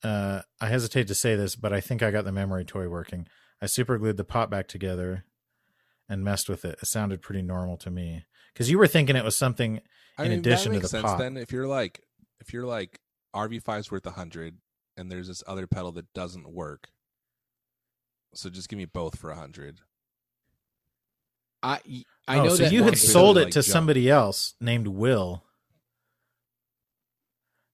uh, 0.04 0.42
I 0.62 0.68
hesitate 0.68 1.08
to 1.08 1.16
say 1.16 1.36
this, 1.36 1.56
but 1.56 1.74
I 1.74 1.82
think 1.82 2.02
I 2.04 2.12
got 2.12 2.26
the 2.26 2.32
memory 2.32 2.66
toy 2.66 2.88
working. 2.88 3.28
I 3.62 3.66
super 3.68 3.98
glued 3.98 4.18
the 4.18 4.24
pot 4.24 4.50
back 4.50 4.68
together 4.68 5.26
and 6.08 6.24
messed 6.24 6.50
with 6.50 6.66
it. 6.66 6.78
It 6.82 6.86
sounded 6.86 7.22
pretty 7.22 7.42
normal 7.42 7.78
to 7.78 7.90
me 7.90 8.26
because 8.54 8.70
you 8.70 8.78
were 8.78 8.88
thinking 8.88 9.16
it 9.16 9.24
was 9.24 9.38
something 9.38 9.82
in 10.20 10.32
addition 10.32 10.74
to 10.74 10.80
the 10.80 10.88
sense 10.88 11.04
pop. 11.04 11.20
then 11.20 11.38
if 11.38 11.52
you're 11.52 11.68
like 11.68 12.02
if 12.40 12.54
you're 12.54 12.66
like 12.66 13.00
RV5's 13.36 13.92
worth 13.92 14.06
a 14.06 14.12
hundred 14.12 14.58
and 14.96 15.12
there's 15.12 15.28
this 15.28 15.44
other 15.48 15.68
pedal 15.68 15.92
that 15.94 16.14
doesn't 16.14 16.50
work. 16.50 16.90
So 18.34 18.50
just 18.50 18.70
give 18.70 18.78
me 18.78 18.86
both 18.86 19.18
for 19.18 19.32
a 19.32 19.36
hundred. 19.36 19.82
I 21.66 21.80
I 22.28 22.40
oh, 22.40 22.44
know 22.44 22.56
so 22.56 22.64
that 22.64 22.72
you 22.72 22.84
had 22.84 22.94
could 22.94 23.00
sold 23.00 23.38
like 23.38 23.48
it 23.48 23.52
to 23.54 23.62
jump. 23.62 23.66
somebody 23.74 24.10
else 24.10 24.54
named 24.62 24.88
Will. 24.88 25.44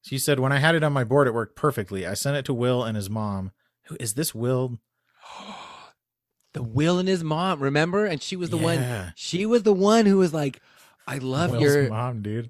She 0.04 0.18
said, 0.18 0.40
when 0.40 0.52
I 0.52 0.58
had 0.58 0.76
it 0.76 0.84
on 0.84 0.94
my 0.94 1.04
board, 1.04 1.28
it 1.28 1.34
worked 1.34 1.56
perfectly. 1.56 2.08
I 2.08 2.16
sent 2.16 2.36
it 2.36 2.46
to 2.46 2.54
Will 2.54 2.84
and 2.84 2.96
his 2.96 3.10
mom. 3.10 3.52
Who 3.86 3.98
is 4.00 4.14
this 4.16 4.34
Will? 4.34 4.80
the 6.54 6.64
Will 6.64 6.98
and 7.00 7.08
his 7.08 7.24
mom, 7.24 7.62
remember? 7.62 8.06
And 8.06 8.22
she 8.22 8.36
was 8.36 8.50
the 8.50 8.58
one. 8.58 9.14
She 9.16 9.46
was 9.46 9.64
the 9.64 9.74
one 9.74 10.06
who 10.06 10.18
was 10.18 10.34
like, 10.34 10.60
"I 11.08 11.18
love 11.20 11.52
Will's 11.52 11.64
your, 11.64 11.90
mom, 11.90 12.22
dude. 12.22 12.50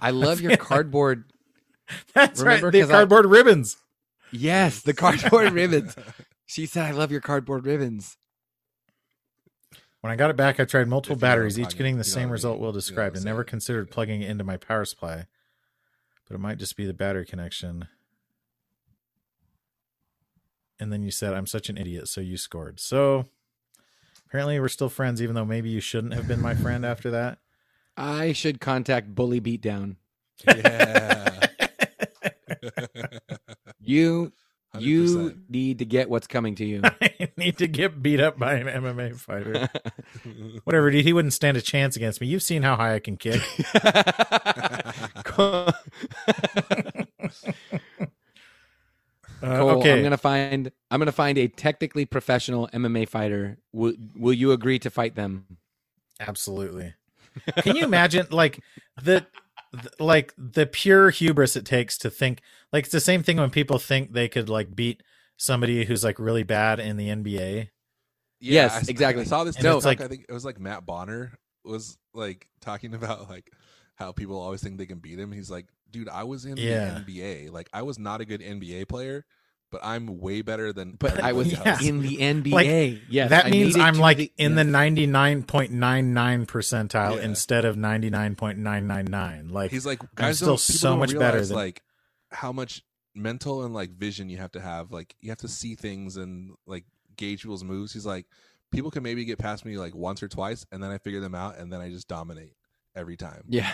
I 0.00 0.10
love 0.10 0.40
your 0.40 0.56
cardboard." 0.68 1.24
That's 2.14 2.40
Remember, 2.40 2.66
right. 2.66 2.72
The 2.72 2.80
'cause 2.82 2.90
I- 2.90 2.92
cardboard 2.92 3.26
ribbons. 3.26 3.76
Yes, 4.30 4.82
the 4.82 4.92
cardboard 4.94 5.52
ribbons. 5.52 5.96
She 6.46 6.66
said, 6.66 6.84
"I 6.84 6.90
love 6.92 7.10
your 7.10 7.22
cardboard 7.22 7.64
ribbons." 7.66 8.16
When 10.08 10.14
I 10.14 10.16
got 10.16 10.30
it 10.30 10.36
back, 10.36 10.58
I 10.58 10.64
tried 10.64 10.88
multiple 10.88 11.16
If 11.16 11.20
you 11.20 11.26
know 11.26 11.28
what 11.28 11.32
I'm 11.32 11.38
batteries, 11.40 11.58
each 11.58 11.76
getting 11.76 11.98
the 11.98 12.02
same 12.02 12.30
result 12.30 12.54
mean. 12.54 12.62
Will 12.62 12.70
You 12.70 12.76
described, 12.76 13.14
I'm 13.14 13.18
and 13.18 13.26
never 13.26 13.44
considered 13.44 13.90
plugging 13.90 14.22
it 14.22 14.30
into 14.30 14.42
my 14.42 14.56
power 14.56 14.86
supply. 14.86 15.26
But 16.26 16.34
it 16.34 16.38
might 16.38 16.56
just 16.56 16.78
be 16.78 16.86
the 16.86 16.94
battery 16.94 17.26
connection. 17.26 17.88
And 20.80 20.90
then 20.90 21.02
you 21.02 21.10
said, 21.10 21.34
I'm 21.34 21.46
such 21.46 21.68
an 21.68 21.76
idiot, 21.76 22.08
so 22.08 22.22
you 22.22 22.38
scored. 22.38 22.80
So 22.80 23.26
apparently 24.26 24.58
we're 24.58 24.68
still 24.68 24.88
friends, 24.88 25.20
even 25.20 25.34
though 25.34 25.44
maybe 25.44 25.68
you 25.68 25.80
shouldn't 25.80 26.14
have 26.14 26.26
been 26.26 26.40
my 26.40 26.54
friend 26.54 26.86
after 26.86 27.10
that. 27.10 27.40
I 27.94 28.32
should 28.32 28.62
contact 28.62 29.14
Bully 29.14 29.42
Beatdown. 29.42 29.96
Yeah. 30.46 31.48
You 33.80 34.32
you 34.78 35.04
100%. 35.04 35.38
need 35.48 35.78
to 35.78 35.84
get 35.84 36.10
what's 36.10 36.26
coming 36.26 36.54
to 36.56 36.64
you. 36.64 36.82
I 36.84 37.30
need 37.36 37.58
to 37.58 37.66
get 37.66 38.02
beat 38.02 38.20
up 38.20 38.38
by 38.38 38.54
an 38.54 38.66
MMA 38.66 39.16
fighter. 39.16 39.68
Whatever, 40.64 40.90
dude. 40.90 41.04
He 41.04 41.12
wouldn't 41.12 41.32
stand 41.32 41.56
a 41.56 41.62
chance 41.62 41.96
against 41.96 42.20
me. 42.20 42.26
You've 42.26 42.42
seen 42.42 42.62
how 42.62 42.76
high 42.76 42.94
I 42.94 42.98
can 42.98 43.16
kick. 43.16 43.40
Cole, 45.24 45.70
Uh, 49.40 49.46
okay. 49.76 49.92
I'm 49.96 50.02
gonna 50.02 50.16
find 50.16 50.72
I'm 50.90 50.98
gonna 50.98 51.12
find 51.12 51.38
a 51.38 51.46
technically 51.46 52.04
professional 52.04 52.68
MMA 52.72 53.08
fighter. 53.08 53.58
Will 53.72 53.94
Will 54.16 54.32
you 54.32 54.50
agree 54.52 54.80
to 54.80 54.90
fight 54.90 55.14
them? 55.14 55.58
Absolutely. 56.18 56.94
Can 57.58 57.76
you 57.76 57.84
imagine 57.84 58.26
like 58.30 58.58
the 59.00 59.24
like 59.98 60.32
the 60.38 60.66
pure 60.66 61.10
hubris 61.10 61.56
it 61.56 61.64
takes 61.66 61.98
to 61.98 62.10
think 62.10 62.40
like 62.72 62.84
it's 62.84 62.92
the 62.92 63.00
same 63.00 63.22
thing 63.22 63.36
when 63.36 63.50
people 63.50 63.78
think 63.78 64.12
they 64.12 64.28
could 64.28 64.48
like 64.48 64.74
beat 64.74 65.02
somebody 65.36 65.84
who's 65.84 66.02
like 66.04 66.18
really 66.18 66.42
bad 66.42 66.80
in 66.80 66.96
the 66.96 67.08
NBA. 67.08 67.68
Yeah, 68.40 68.62
Yes, 68.62 68.72
I 68.72 68.76
s- 68.78 68.88
exactly. 68.88 69.22
I 69.22 69.26
saw 69.26 69.44
this. 69.44 69.56
And 69.56 69.62
TikTok, 69.64 69.76
it's 69.76 69.86
like- 69.86 70.00
I 70.00 70.08
think 70.08 70.26
it 70.28 70.32
was 70.32 70.44
like 70.44 70.58
Matt 70.60 70.86
Bonner 70.86 71.38
was 71.64 71.98
like 72.14 72.48
talking 72.60 72.94
about 72.94 73.28
like 73.28 73.50
how 73.96 74.12
people 74.12 74.40
always 74.40 74.62
think 74.62 74.78
they 74.78 74.86
can 74.86 74.98
beat 74.98 75.18
him. 75.18 75.32
He's 75.32 75.50
like, 75.50 75.66
dude, 75.90 76.08
I 76.08 76.24
was 76.24 76.44
in 76.44 76.56
Yeah. 76.56 77.00
the 77.06 77.20
NBA. 77.20 77.50
Like, 77.50 77.68
I 77.72 77.82
was 77.82 77.98
not 77.98 78.20
a 78.20 78.24
good 78.24 78.40
NBA 78.40 78.88
player, 78.88 79.24
but 79.70 79.80
I'm 79.84 80.18
way 80.20 80.42
better 80.42 80.72
than. 80.72 80.92
But 80.98 81.22
I 81.22 81.32
was. 81.32 81.52
Yeah. 81.52 81.78
in 81.82 82.00
the 82.02 82.16
NBA. 82.18 83.02
Yeah, 83.08 83.28
that 83.28 83.46
I 83.46 83.50
means 83.50 83.76
I'm 83.76 83.98
like 83.98 84.16
the- 84.16 84.32
in 84.36 84.54
the 84.54 84.62
99.99 84.62 86.46
percentile 86.46 87.16
Yeah. 87.16 87.22
instead 87.22 87.64
of 87.64 87.76
99.999. 87.76 89.50
Like 89.50 89.70
He's 89.70 89.86
like, 89.86 90.00
guys, 90.14 90.36
still 90.36 90.48
don't, 90.48 90.56
people 90.58 90.74
so 90.74 90.88
don't 90.90 90.98
much 91.00 91.18
better 91.18 91.44
than- 91.44 91.56
like 91.56 91.82
how 92.30 92.52
much 92.52 92.82
mental 93.14 93.64
and 93.64 93.74
like 93.74 93.90
vision 93.90 94.28
you 94.28 94.36
have 94.38 94.52
to 94.52 94.60
have. 94.60 94.90
Like, 94.92 95.14
you 95.20 95.30
have 95.30 95.38
to 95.38 95.48
see 95.48 95.74
things 95.74 96.16
and 96.16 96.52
like 96.66 96.84
gauge 97.16 97.42
people's 97.42 97.64
moves. 97.64 97.92
He's 97.92 98.06
like, 98.06 98.26
people 98.70 98.90
can 98.90 99.02
maybe 99.02 99.24
get 99.24 99.38
past 99.38 99.64
me 99.64 99.76
like 99.78 99.94
once 99.94 100.22
or 100.22 100.28
twice, 100.28 100.66
and 100.70 100.82
then 100.82 100.90
I 100.90 100.98
figure 100.98 101.20
them 101.20 101.34
out, 101.34 101.58
and 101.58 101.72
then 101.72 101.80
I 101.80 101.88
just 101.90 102.06
dominate 102.08 102.52
every 102.94 103.16
time. 103.16 103.44
Yeah. 103.48 103.70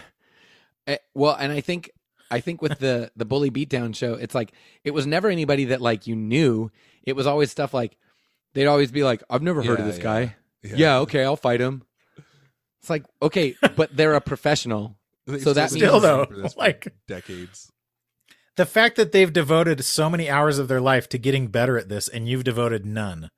Eh, 0.86 0.98
well, 1.14 1.34
and 1.38 1.50
I 1.52 1.60
think 1.60 1.90
I 2.34 2.40
think 2.40 2.60
with 2.62 2.78
the 2.78 3.10
the 3.16 3.24
bully 3.24 3.50
beatdown 3.50 3.94
show, 3.94 4.14
it's 4.14 4.34
like 4.34 4.52
it 4.82 4.92
was 4.92 5.06
never 5.06 5.28
anybody 5.28 5.66
that 5.66 5.80
like 5.80 6.06
you 6.06 6.16
knew. 6.16 6.70
It 7.04 7.14
was 7.16 7.26
always 7.26 7.50
stuff 7.50 7.72
like 7.72 7.96
they'd 8.54 8.66
always 8.66 8.90
be 8.90 9.04
like, 9.04 9.22
"I've 9.30 9.42
never 9.42 9.62
heard 9.62 9.80
of 9.80 9.86
this 9.86 9.98
yeah. 9.98 10.02
guy." 10.02 10.36
Yeah. 10.62 10.98
okay, 11.00 11.24
I'll 11.24 11.36
fight 11.36 11.60
him. 11.60 11.82
It's 12.80 12.90
like 12.90 13.04
okay, 13.22 13.54
but 13.76 13.96
they're 13.96 14.14
a 14.14 14.20
professional. 14.20 14.98
They've 15.26 15.40
So 15.40 15.52
that 15.54 15.70
been 15.70 15.80
means- 15.80 15.90
Still, 15.90 16.00
though, 16.00 16.26
this 16.42 16.56
like- 16.56 16.92
decades. 17.08 17.70
the 18.56 18.66
fact 18.66 18.96
that 18.96 19.12
they've 19.12 19.32
devoted 19.32 19.84
so 19.84 20.10
many 20.10 20.28
hours 20.28 20.58
of 20.58 20.68
their 20.68 20.80
life 20.80 21.08
to 21.10 21.18
getting 21.18 21.46
better 21.48 21.78
at 21.78 21.88
this 21.88 22.08
and 22.08 22.28
you've 22.28 22.44
devoted 22.44 22.84
none. 22.84 23.22
Like, 23.22 23.30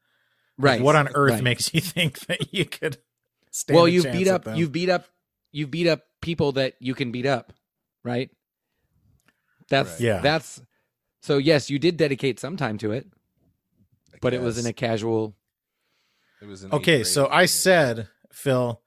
Right. 0.58 0.80
what 0.82 0.96
on 0.96 1.08
earth 1.14 1.34
right. 1.34 1.42
makes 1.44 1.72
you 1.74 1.80
think 1.80 2.18
that 2.26 2.52
you 2.52 2.64
could 2.64 2.98
stand 3.52 3.76
Well, 3.76 3.86
you've 3.88 4.10
beat 4.10 4.26
up 4.28 4.46
you've 4.56 4.72
beat 4.72 4.88
up 4.88 5.06
you've 5.52 5.70
beat 5.70 5.86
up 5.86 6.02
people 6.22 6.52
that 6.52 6.74
you 6.80 6.94
can 6.94 7.12
beat 7.12 7.26
up, 7.26 7.52
right? 8.04 8.30
That's 9.68 9.92
Right. 9.92 10.00
Yeah. 10.00 10.20
That's 10.20 10.60
so 11.20 11.38
yes, 11.38 11.70
you 11.70 11.78
did 11.78 11.96
dedicate 11.96 12.38
some 12.38 12.56
time 12.56 12.78
to 12.78 12.92
it, 12.92 13.06
I 14.14 14.18
but 14.20 14.32
it 14.32 14.40
was 14.40 14.58
in 14.58 14.66
a 14.66 14.72
casual 14.72 15.34
It 16.40 16.46
was 16.46 16.62
in 16.62 16.72
Okay, 16.72 17.02
so 17.02 17.26
grade. 17.26 17.38
I 17.38 17.46
said, 17.46 18.08
Phil, 18.32 18.80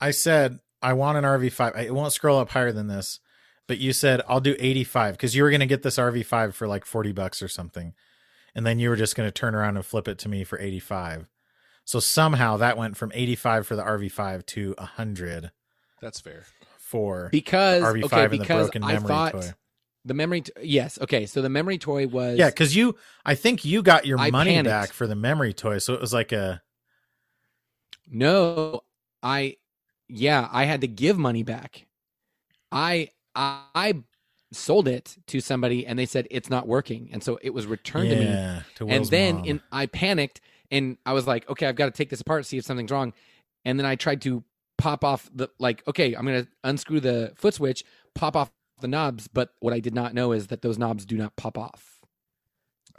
I 0.00 0.10
said 0.10 0.60
I 0.80 0.94
want 0.94 1.18
an 1.18 1.24
RV5. 1.24 1.78
It 1.78 1.94
won't 1.94 2.12
scroll 2.12 2.38
up 2.38 2.50
higher 2.50 2.72
than 2.72 2.88
this, 2.88 3.20
but 3.66 3.78
you 3.78 3.92
said 3.92 4.22
I'll 4.28 4.40
do 4.40 4.56
85 4.58 5.14
because 5.14 5.34
you 5.34 5.42
were 5.42 5.50
going 5.50 5.60
to 5.60 5.66
get 5.66 5.82
this 5.82 5.98
RV5 5.98 6.54
for 6.54 6.66
like 6.66 6.84
40 6.84 7.12
bucks 7.12 7.42
or 7.42 7.48
something, 7.48 7.94
and 8.54 8.64
then 8.64 8.78
you 8.78 8.88
were 8.88 8.96
just 8.96 9.16
going 9.16 9.28
to 9.28 9.32
turn 9.32 9.54
around 9.54 9.76
and 9.76 9.84
flip 9.84 10.08
it 10.08 10.18
to 10.20 10.28
me 10.28 10.44
for 10.44 10.58
85. 10.58 11.28
So 11.84 12.00
somehow 12.00 12.56
that 12.56 12.78
went 12.78 12.96
from 12.96 13.12
85 13.14 13.66
for 13.66 13.76
the 13.76 13.82
RV5 13.82 14.46
to 14.46 14.74
100 14.78 15.50
that's 16.00 16.20
fair. 16.20 16.46
for 16.78 17.28
because 17.30 17.82
RV5 17.82 18.04
okay 18.04 18.22
and 18.22 18.32
the 18.32 18.44
broken 18.46 18.82
I 18.82 18.92
memory 18.94 19.08
thought 19.08 19.32
toy. 19.32 19.50
The 20.04 20.14
memory 20.14 20.42
t- 20.42 20.52
yes 20.62 20.98
okay 21.00 21.26
so 21.26 21.40
the 21.42 21.48
memory 21.48 21.78
toy 21.78 22.06
was 22.06 22.38
Yeah, 22.38 22.48
because 22.50 22.76
you, 22.76 22.96
I 23.24 23.34
think 23.34 23.64
you 23.64 23.82
got 23.82 24.06
your 24.06 24.18
I 24.18 24.30
money 24.30 24.50
panicked. 24.50 24.68
back 24.68 24.92
for 24.92 25.06
the 25.06 25.14
memory 25.16 25.52
toy, 25.52 25.78
so 25.78 25.94
it 25.94 26.00
was 26.00 26.12
like 26.12 26.32
a 26.32 26.62
no 28.10 28.80
I 29.22 29.56
yeah 30.08 30.48
I 30.52 30.64
had 30.64 30.80
to 30.82 30.88
give 30.88 31.18
money 31.18 31.42
back 31.42 31.86
I 32.72 33.08
I, 33.34 33.62
I 33.74 33.94
sold 34.52 34.88
it 34.88 35.16
to 35.28 35.40
somebody 35.40 35.86
and 35.86 35.98
they 35.98 36.06
said 36.06 36.28
it's 36.30 36.50
not 36.50 36.68
working 36.68 37.08
and 37.12 37.22
so 37.22 37.38
it 37.42 37.50
was 37.50 37.66
returned 37.66 38.10
to 38.10 38.16
me 38.16 38.26
yeah, 38.26 38.62
to 38.76 38.86
and 38.86 39.10
then 39.10 39.36
mom. 39.36 39.44
in 39.44 39.60
I 39.72 39.86
panicked 39.86 40.40
and 40.70 40.96
I 41.06 41.12
was 41.12 41.26
like, 41.26 41.48
okay, 41.48 41.66
I've 41.66 41.76
got 41.76 41.86
to 41.86 41.90
take 41.92 42.08
this 42.10 42.20
apart, 42.22 42.46
see 42.46 42.58
if 42.58 42.64
something's 42.64 42.90
wrong. 42.90 43.12
And 43.64 43.78
then 43.78 43.86
I 43.86 43.94
tried 43.96 44.22
to 44.22 44.42
pop 44.78 45.04
off 45.04 45.30
the 45.34 45.48
like, 45.58 45.82
okay, 45.86 46.14
I'm 46.14 46.24
gonna 46.24 46.46
unscrew 46.64 47.00
the 47.00 47.32
foot 47.36 47.54
switch, 47.54 47.84
pop 48.14 48.36
off 48.36 48.50
the 48.80 48.88
knobs, 48.88 49.28
but 49.28 49.50
what 49.60 49.72
I 49.72 49.80
did 49.80 49.94
not 49.94 50.14
know 50.14 50.32
is 50.32 50.48
that 50.48 50.62
those 50.62 50.78
knobs 50.78 51.04
do 51.04 51.16
not 51.16 51.36
pop 51.36 51.56
off. 51.58 52.00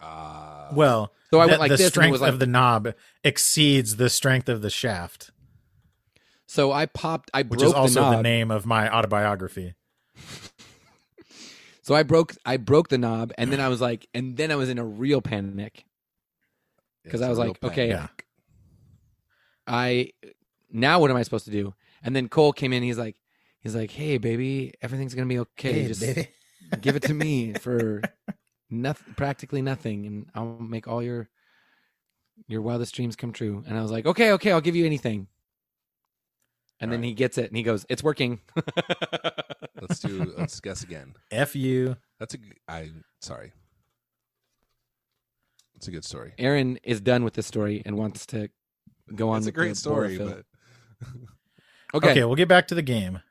Uh, 0.01 0.69
well, 0.73 1.13
So 1.31 1.39
I 1.39 1.45
the, 1.45 1.51
went 1.51 1.59
like 1.61 1.69
the 1.69 1.77
this, 1.77 1.85
and 1.85 1.91
strength 1.93 2.11
was 2.11 2.21
like, 2.21 2.33
of 2.33 2.39
the 2.39 2.47
knob 2.47 2.93
exceeds 3.23 3.95
the 3.95 4.09
strength 4.09 4.49
of 4.49 4.61
the 4.61 4.69
shaft, 4.69 5.31
so 6.47 6.71
I 6.71 6.85
popped, 6.85 7.31
I 7.33 7.41
which 7.41 7.59
broke 7.59 7.69
is 7.69 7.73
also 7.73 8.11
the 8.11 8.17
the, 8.17 8.21
name 8.23 8.51
of 8.51 8.65
my 8.65 8.89
autobiography. 8.93 9.73
So 11.81 11.93
I 11.93 12.01
broke 12.01 12.35
I 12.43 12.57
broke 12.57 12.87
the 12.87 12.97
knob 12.97 13.31
and 13.37 13.51
then 13.51 13.59
I 13.61 13.67
was 13.67 13.79
like 13.79 14.07
and 14.11 14.35
then 14.35 14.49
I 14.49 14.55
was 14.55 14.69
in 14.69 14.79
a 14.79 14.83
real 14.83 15.21
panic 15.21 15.85
because 17.03 17.21
I 17.21 17.29
was 17.29 17.37
real 17.37 17.49
like, 17.49 17.63
okay. 17.63 17.89
Yeah. 17.89 18.07
I 19.67 20.09
now 20.71 20.99
what 20.99 21.11
am 21.11 21.17
I 21.17 21.21
supposed 21.21 21.45
to 21.45 21.51
do? 21.51 21.75
And 22.01 22.15
then 22.15 22.27
Cole 22.27 22.53
came 22.53 22.73
in. 22.73 22.81
He's 22.81 22.97
like, 22.97 23.17
he's 23.65 23.75
like, 23.75 23.89
hey 23.89 24.17
baby, 24.19 24.73
everything's 24.81 25.15
gonna 25.15 25.27
be 25.27 25.39
okay. 25.39 25.87
Just 25.87 26.01
give 26.81 26.95
it 26.95 27.03
to 27.03 27.13
me 27.13 27.53
for 27.59 28.01
nothing, 28.69 29.13
practically 29.15 29.61
nothing, 29.61 30.05
and 30.05 30.27
I'll 30.35 30.57
make 30.59 30.87
all 30.87 31.01
your 31.01 31.29
your 32.47 32.61
wildest 32.61 32.93
dreams 32.93 33.15
come 33.15 33.33
true. 33.33 33.63
And 33.67 33.77
I 33.77 33.81
was 33.81 33.91
like, 33.91 34.05
okay, 34.05 34.33
okay, 34.33 34.51
I'll 34.51 34.61
give 34.61 34.75
you 34.75 34.85
anything. 34.85 35.27
And 36.79 36.91
then 36.91 36.99
Alright. 36.99 37.09
he 37.09 37.13
gets 37.13 37.37
it 37.37 37.47
and 37.47 37.57
he 37.57 37.63
goes, 37.63 37.85
it's 37.89 38.03
working. 38.03 38.41
Let's 39.81 39.99
do. 39.99 40.33
Let's 40.37 40.59
guess 40.59 40.83
again. 40.83 41.15
F 41.31 41.55
you. 41.55 41.97
That's 42.19 42.35
a. 42.35 42.37
I 42.67 42.91
sorry. 43.21 43.53
It's 45.75 45.87
a 45.87 45.91
good 45.91 46.05
story. 46.05 46.33
Aaron 46.37 46.77
is 46.83 47.01
done 47.01 47.23
with 47.23 47.33
this 47.33 47.47
story 47.47 47.81
and 47.85 47.97
wants 47.97 48.25
to 48.27 48.49
go 49.15 49.29
on. 49.29 49.39
It's 49.39 49.47
a 49.47 49.51
great 49.51 49.69
the 49.69 49.75
story, 49.75 50.17
but 50.17 50.43
okay. 51.93 52.11
Okay. 52.11 52.23
we'll 52.25 52.35
get 52.35 52.47
back 52.47 52.67
to 52.67 52.75
the 52.75 52.81
game. 52.81 53.21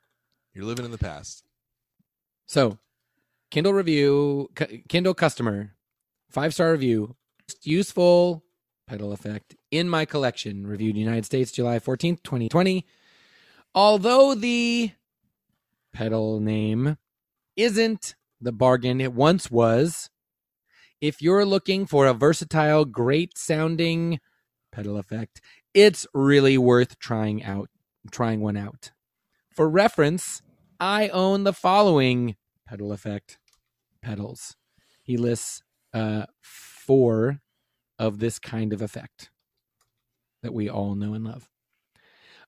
You're 0.55 0.65
living 0.65 0.85
in 0.85 0.91
the 0.91 0.99
past. 0.99 1.45
So, 2.47 2.79
Kindle 3.51 3.73
review, 3.73 4.51
Kindle 4.89 5.15
customer, 5.15 5.75
five 6.31 6.55
star 6.55 6.73
review, 6.73 7.17
useful 7.63 8.45
pedal 8.87 9.13
effect 9.13 9.55
in 9.71 9.89
my 9.89 10.05
collection. 10.05 10.67
Reviewed 10.67 10.97
United 10.97 11.25
States, 11.25 11.53
July 11.53 11.79
14th, 11.79 12.23
2020. 12.23 12.87
Although 13.75 14.35
the 14.35 14.93
pedal 15.93 16.41
name 16.41 16.97
isn't 17.57 18.15
the 18.41 18.53
bargain 18.53 19.01
it 19.01 19.13
once 19.13 19.51
was, 19.51 20.11
if 21.01 21.21
you're 21.21 21.45
looking 21.45 21.87
for 21.87 22.07
a 22.07 22.15
versatile, 22.15 22.85
great 22.85 23.37
sounding 23.37 24.21
pedal 24.73 24.97
effect, 24.97 25.41
it's 25.73 26.07
really 26.15 26.59
worth 26.59 26.99
trying 26.99 27.43
out, 27.43 27.69
trying 28.11 28.41
one 28.41 28.57
out. 28.57 28.93
For 29.51 29.69
reference, 29.69 30.43
I 30.81 31.09
own 31.09 31.45
the 31.45 31.53
following 31.53 32.37
pedal 32.67 32.93
effect 32.93 33.39
pedals. 34.03 34.57
He 35.03 35.17
lists 35.17 35.63
uh, 35.93 36.27
four 36.43 37.41
of 37.99 38.19
this 38.19 38.39
kind 38.39 38.73
of 38.73 38.83
effect 38.83 39.31
that 40.43 40.53
we 40.53 40.69
all 40.69 40.95
know 40.95 41.15
and 41.15 41.25
love. 41.25 41.49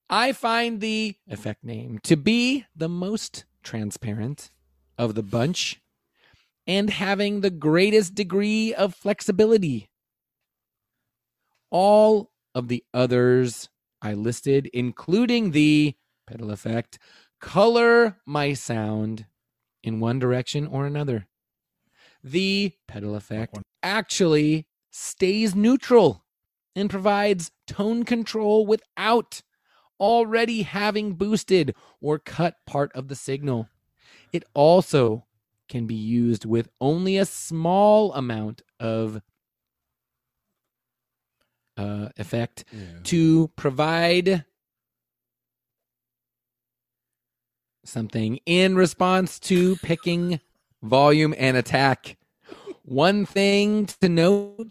I 0.09 0.33
find 0.33 0.81
the 0.81 1.17
effect 1.29 1.65
name 1.65 1.99
to 2.05 2.17
be 2.17 2.65
the 2.75 2.89
most 2.89 3.45
transparent 3.63 4.51
of 4.99 5.15
the 5.15 5.23
bunch 5.23 5.81
and 6.67 6.91
having 6.91 7.41
the 7.41 7.51
greatest 7.51 8.15
degree 8.15 8.75
of 8.75 8.95
flexibility. 8.95 9.89
All 11.71 12.31
of 12.55 12.69
the 12.69 12.85
others 12.95 13.69
I 14.01 14.15
listed, 14.15 14.69
including 14.73 15.51
the 15.51 15.95
pedal 16.27 16.51
effect, 16.51 16.99
color 17.47 18.17
my 18.27 18.53
sound 18.53 19.25
in 19.85 20.01
one 20.01 20.19
direction 20.19 20.67
or 20.67 20.85
another. 20.85 21.29
The 22.25 22.73
pedal 22.89 23.15
effect 23.15 23.57
actually 23.85 24.67
stays 24.91 25.55
neutral 25.55 26.25
and 26.75 26.91
provides 26.91 27.53
tone 27.69 28.03
control 28.03 28.67
without 28.67 29.43
already 30.01 30.63
having 30.63 31.15
boosted 31.15 31.73
or 32.01 32.19
cut 32.19 32.57
part 32.67 32.91
of 32.97 33.07
the 33.07 33.15
signal. 33.15 33.69
It 34.33 34.43
also 34.53 35.27
can 35.69 35.87
be 35.87 35.95
used 35.95 36.45
with 36.45 36.69
only 36.81 37.17
a 37.17 37.25
small 37.25 38.13
amount 38.13 38.63
of 38.81 39.23
uh, 41.77 42.09
effect 42.17 42.65
to 43.05 43.49
provide 43.55 44.45
something 47.89 48.39
in 48.47 48.77
response 48.77 49.39
to 49.41 49.77
picking 49.77 50.41
volume 50.83 51.35
and 51.39 51.57
attack. 51.57 52.17
One 52.83 53.27
thing 53.27 53.87
to 54.01 54.09
note 54.09 54.69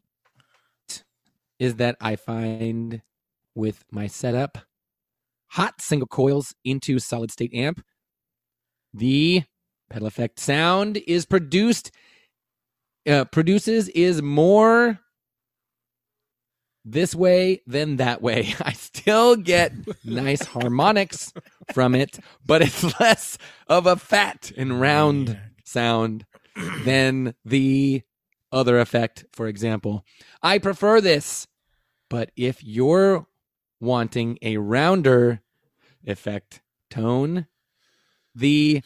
is 1.59 1.76
that 1.76 1.97
I 2.01 2.16
find 2.16 3.01
with 3.53 3.84
my 3.91 4.07
setup 4.07 4.57
hot 5.47 5.82
single 5.82 6.07
coils 6.07 6.53
into 6.63 6.99
solid 6.99 7.32
state 7.32 7.53
amp, 7.53 7.82
the 8.93 9.43
pedal 9.89 10.07
effect 10.07 10.39
sound 10.39 10.97
is 11.07 11.26
produced 11.26 11.91
uh, 13.07 13.24
produces 13.26 13.88
is 13.89 14.22
more 14.22 14.99
this 16.86 17.15
way 17.15 17.61
then 17.65 17.97
that 17.97 18.21
way. 18.21 18.53
I 18.61 18.73
still 18.73 19.36
get 19.36 19.73
nice 20.05 20.45
harmonics 20.45 21.33
from 21.73 21.95
it, 21.95 22.19
but 22.45 22.61
it's 22.61 22.83
less 22.99 23.38
of 23.67 23.88
a 23.88 23.95
fat 23.95 24.51
and 24.55 24.79
round 24.79 25.39
sound 25.65 26.25
than 26.86 27.33
the 27.43 28.03
other 28.51 28.79
effect, 28.79 29.25
for 29.33 29.47
example. 29.47 30.05
I 30.41 30.59
prefer 30.59 31.01
this, 31.01 31.47
but 32.09 32.31
if 32.38 32.63
you're 32.63 33.27
wanting 33.81 34.38
a 34.41 34.57
rounder 34.57 35.41
effect 36.05 36.61
tone, 36.89 37.47
the 38.33 38.81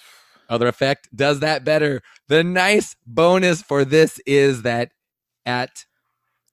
other 0.49 0.67
effect 0.67 1.15
does 1.15 1.41
that 1.41 1.63
better. 1.63 2.01
The 2.27 2.43
nice 2.43 2.95
bonus 3.05 3.61
for 3.61 3.85
this 3.85 4.19
is 4.25 4.63
that 4.63 4.91
at 5.45 5.85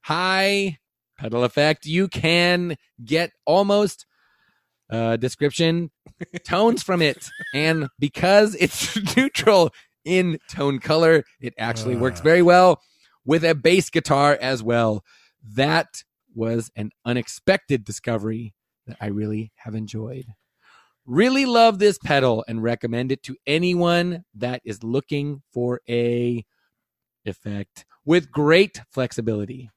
high 0.02 0.78
pedal 1.16 1.44
effect, 1.44 1.86
you 1.86 2.08
can 2.08 2.76
get 3.04 3.32
almost 3.44 4.06
uh, 4.90 5.16
description 5.16 5.90
tones 6.44 6.82
from 6.82 7.02
it. 7.02 7.30
And 7.54 7.88
because 7.98 8.54
it's 8.54 8.96
neutral 9.16 9.70
in 10.04 10.38
tone 10.48 10.78
color, 10.78 11.24
it 11.40 11.54
actually 11.58 11.96
works 11.96 12.20
very 12.20 12.42
well 12.42 12.80
with 13.24 13.44
a 13.44 13.54
bass 13.54 13.90
guitar 13.90 14.38
as 14.40 14.62
well. 14.62 15.04
That 15.54 16.02
was 16.34 16.70
an 16.76 16.90
unexpected 17.04 17.84
discovery 17.84 18.54
that 18.86 18.96
I 19.00 19.06
really 19.06 19.52
have 19.56 19.74
enjoyed. 19.74 20.26
Really 21.04 21.46
love 21.46 21.78
this 21.78 21.98
pedal 21.98 22.44
and 22.48 22.62
recommend 22.62 23.12
it 23.12 23.22
to 23.24 23.36
anyone 23.46 24.24
that 24.34 24.60
is 24.64 24.82
looking 24.82 25.42
for 25.52 25.80
a 25.88 26.44
effect 27.24 27.84
with 28.04 28.30
great 28.30 28.80
flexibility. 28.90 29.70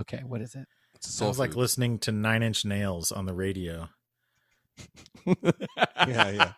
Okay, 0.00 0.22
what 0.26 0.40
is 0.42 0.54
it? 0.54 0.66
It's 0.96 1.08
a 1.08 1.12
soul 1.12 1.28
Sounds 1.28 1.38
like 1.38 1.54
listening 1.56 1.98
to 2.00 2.12
Nine 2.12 2.42
Inch 2.42 2.64
Nails 2.64 3.12
on 3.12 3.26
the 3.26 3.34
radio. 3.34 3.88
Yeah, 6.06 6.30
yeah. 6.30 6.52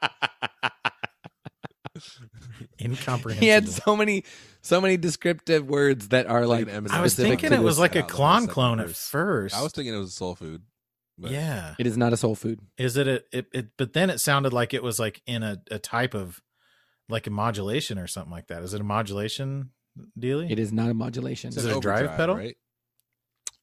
Incomprehensible. 2.81 3.41
he 3.41 3.49
had 3.49 3.69
so 3.69 3.97
many 3.97 4.25
so 4.61 4.81
many 4.81 4.97
descriptive 4.97 5.67
words 5.69 6.09
that 6.09 6.27
are 6.27 6.47
Like 6.47 6.67
like, 6.67 6.91
I 6.93 7.01
was 7.01 7.15
thinking 7.15 7.53
it 7.53 7.61
was 7.63 7.79
like 7.79 7.97
a 7.97 8.03
Out, 8.03 8.09
clone 8.09 8.47
clone 8.47 8.81
at 8.81 8.91
first. 8.91 9.55
I 9.57 9.63
was 9.63 9.73
thinking 9.73 9.95
it 9.95 9.99
was 9.99 10.11
a 10.11 10.13
soul 10.13 10.35
food. 10.35 10.63
but- 11.17 11.31
yeah. 11.31 11.75
it 11.79 11.87
is 11.87 11.97
not 11.97 12.13
a 12.13 12.17
soul 12.17 12.35
food 12.35 12.61
Is 12.77 12.97
it 12.97 13.09
a 13.09 13.23
it, 13.33 13.47
it? 13.53 13.69
But 13.77 13.93
then 13.95 14.11
it 14.11 14.19
sounded 14.19 14.53
like 14.53 14.75
it 14.75 14.83
was 14.83 14.99
like 14.99 15.23
in 15.27 15.43
a, 15.43 15.61
a 15.71 15.79
type 15.79 16.15
of 16.15 16.41
like 17.09 17.27
a 17.27 17.31
modulation 17.31 17.99
or 17.99 18.07
something 18.07 18.33
like 18.33 18.49
that. 18.49 18.63
Is 18.63 18.75
it 18.75 18.81
a 18.81 18.85
modulation 18.85 19.71
dealie? 20.19 20.51
it 20.51 20.59
is 20.59 20.73
not 20.73 20.91
a 20.91 20.95
modulation 20.95 21.49
Is 21.49 21.57
It's 21.57 21.67
it 21.67 21.73
an 21.73 21.79
a 21.79 21.81
drive 21.81 22.17
pedal? 22.17 22.37
Right? 22.37 22.57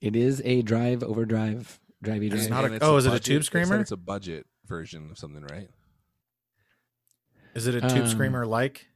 It 0.06 0.16
is 0.16 0.42
a 0.46 0.62
drive 0.62 1.04
overdrive 1.04 1.80
drivey 2.04 2.32
It's 2.32 2.48
drive 2.48 2.50
not 2.50 2.64
a- 2.66 2.74
And 2.74 2.84
oh, 2.84 2.98
is 2.98 3.06
it 3.06 3.14
a 3.14 3.20
tube 3.20 3.44
screamer? 3.44 3.80
It's 3.80 3.92
a 3.92 3.98
budget 3.98 4.46
version 4.66 5.10
of 5.12 5.18
something, 5.18 5.44
right? 5.44 5.70
Is 7.56 7.68
it 7.68 7.76
a 7.76 7.82
tube 7.82 8.04
Um, 8.04 8.08
screamer 8.08 8.46
like? 8.46 8.88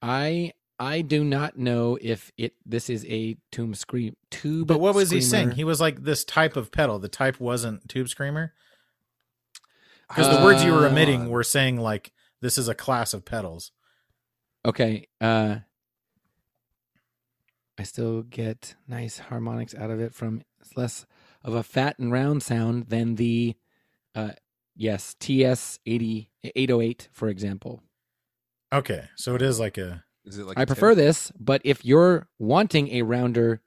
i 0.00 0.52
i 0.78 1.00
do 1.00 1.24
not 1.24 1.58
know 1.58 1.98
if 2.00 2.30
it 2.36 2.54
this 2.64 2.88
is 2.88 3.04
a 3.06 3.36
tube 3.50 3.74
scream 3.74 4.14
tube 4.30 4.68
But 4.68 4.78
what 4.78 4.94
was 4.94 5.10
he 5.10 5.20
saying? 5.20 5.50
He 5.52 5.64
was 5.64 5.80
like 5.80 6.04
this 6.04 6.24
type 6.24 6.54
of 6.56 6.70
pedal. 6.70 7.00
The 7.00 7.08
type 7.08 7.40
wasn't 7.40 7.88
tube 7.88 8.08
screamer 8.08 8.52
because 10.08 10.28
the 10.38 10.44
words 10.44 10.62
you 10.62 10.70
were 10.72 10.86
Uh, 10.86 10.90
emitting 10.90 11.30
were 11.30 11.42
saying 11.42 11.78
like 11.80 12.12
this 12.40 12.56
is 12.58 12.68
a 12.68 12.74
class 12.76 13.12
of 13.12 13.24
pedals. 13.24 13.72
okay 14.64 15.08
uh 15.20 15.56
i 17.78 17.82
still 17.82 18.22
get 18.22 18.74
nice 18.86 19.18
harmonics 19.18 19.74
out 19.74 19.90
of 19.90 20.00
it 20.00 20.12
from 20.14 20.42
it's 20.60 20.76
less 20.76 21.06
of 21.44 21.54
a 21.54 21.62
fat 21.62 21.98
and 21.98 22.10
round 22.12 22.42
sound 22.42 22.86
than 22.88 23.14
the 23.14 23.54
uh 24.14 24.30
yes 24.74 25.14
ts 25.20 25.78
80 25.86 26.30
808 26.44 27.08
for 27.12 27.28
example 27.28 27.82
Okay, 28.70 29.04
so 29.16 29.34
it 29.34 29.40
is 29.40 29.58
like 29.58 29.78
a. 29.78 30.04
Is 30.26 30.36
it 30.36 30.44
like 30.46 30.58
i 30.58 30.62
a 30.64 30.66
prefer 30.66 30.90
10? 30.90 30.98
this 30.98 31.32
but 31.40 31.62
if 31.64 31.86
you're 31.86 32.28
wanting 32.38 32.88
a 32.90 33.00
rounder 33.00 33.62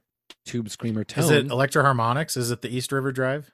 tube 0.46 0.70
screamer 0.70 1.04
tone 1.04 1.24
Is 1.24 1.32
it 1.32 1.48
Electro 1.50 1.82
Harmonix? 1.84 2.38
Is 2.38 2.52
it 2.52 2.62
the 2.62 2.70
East 2.70 2.92
River 2.92 3.12
Drive? 3.12 3.50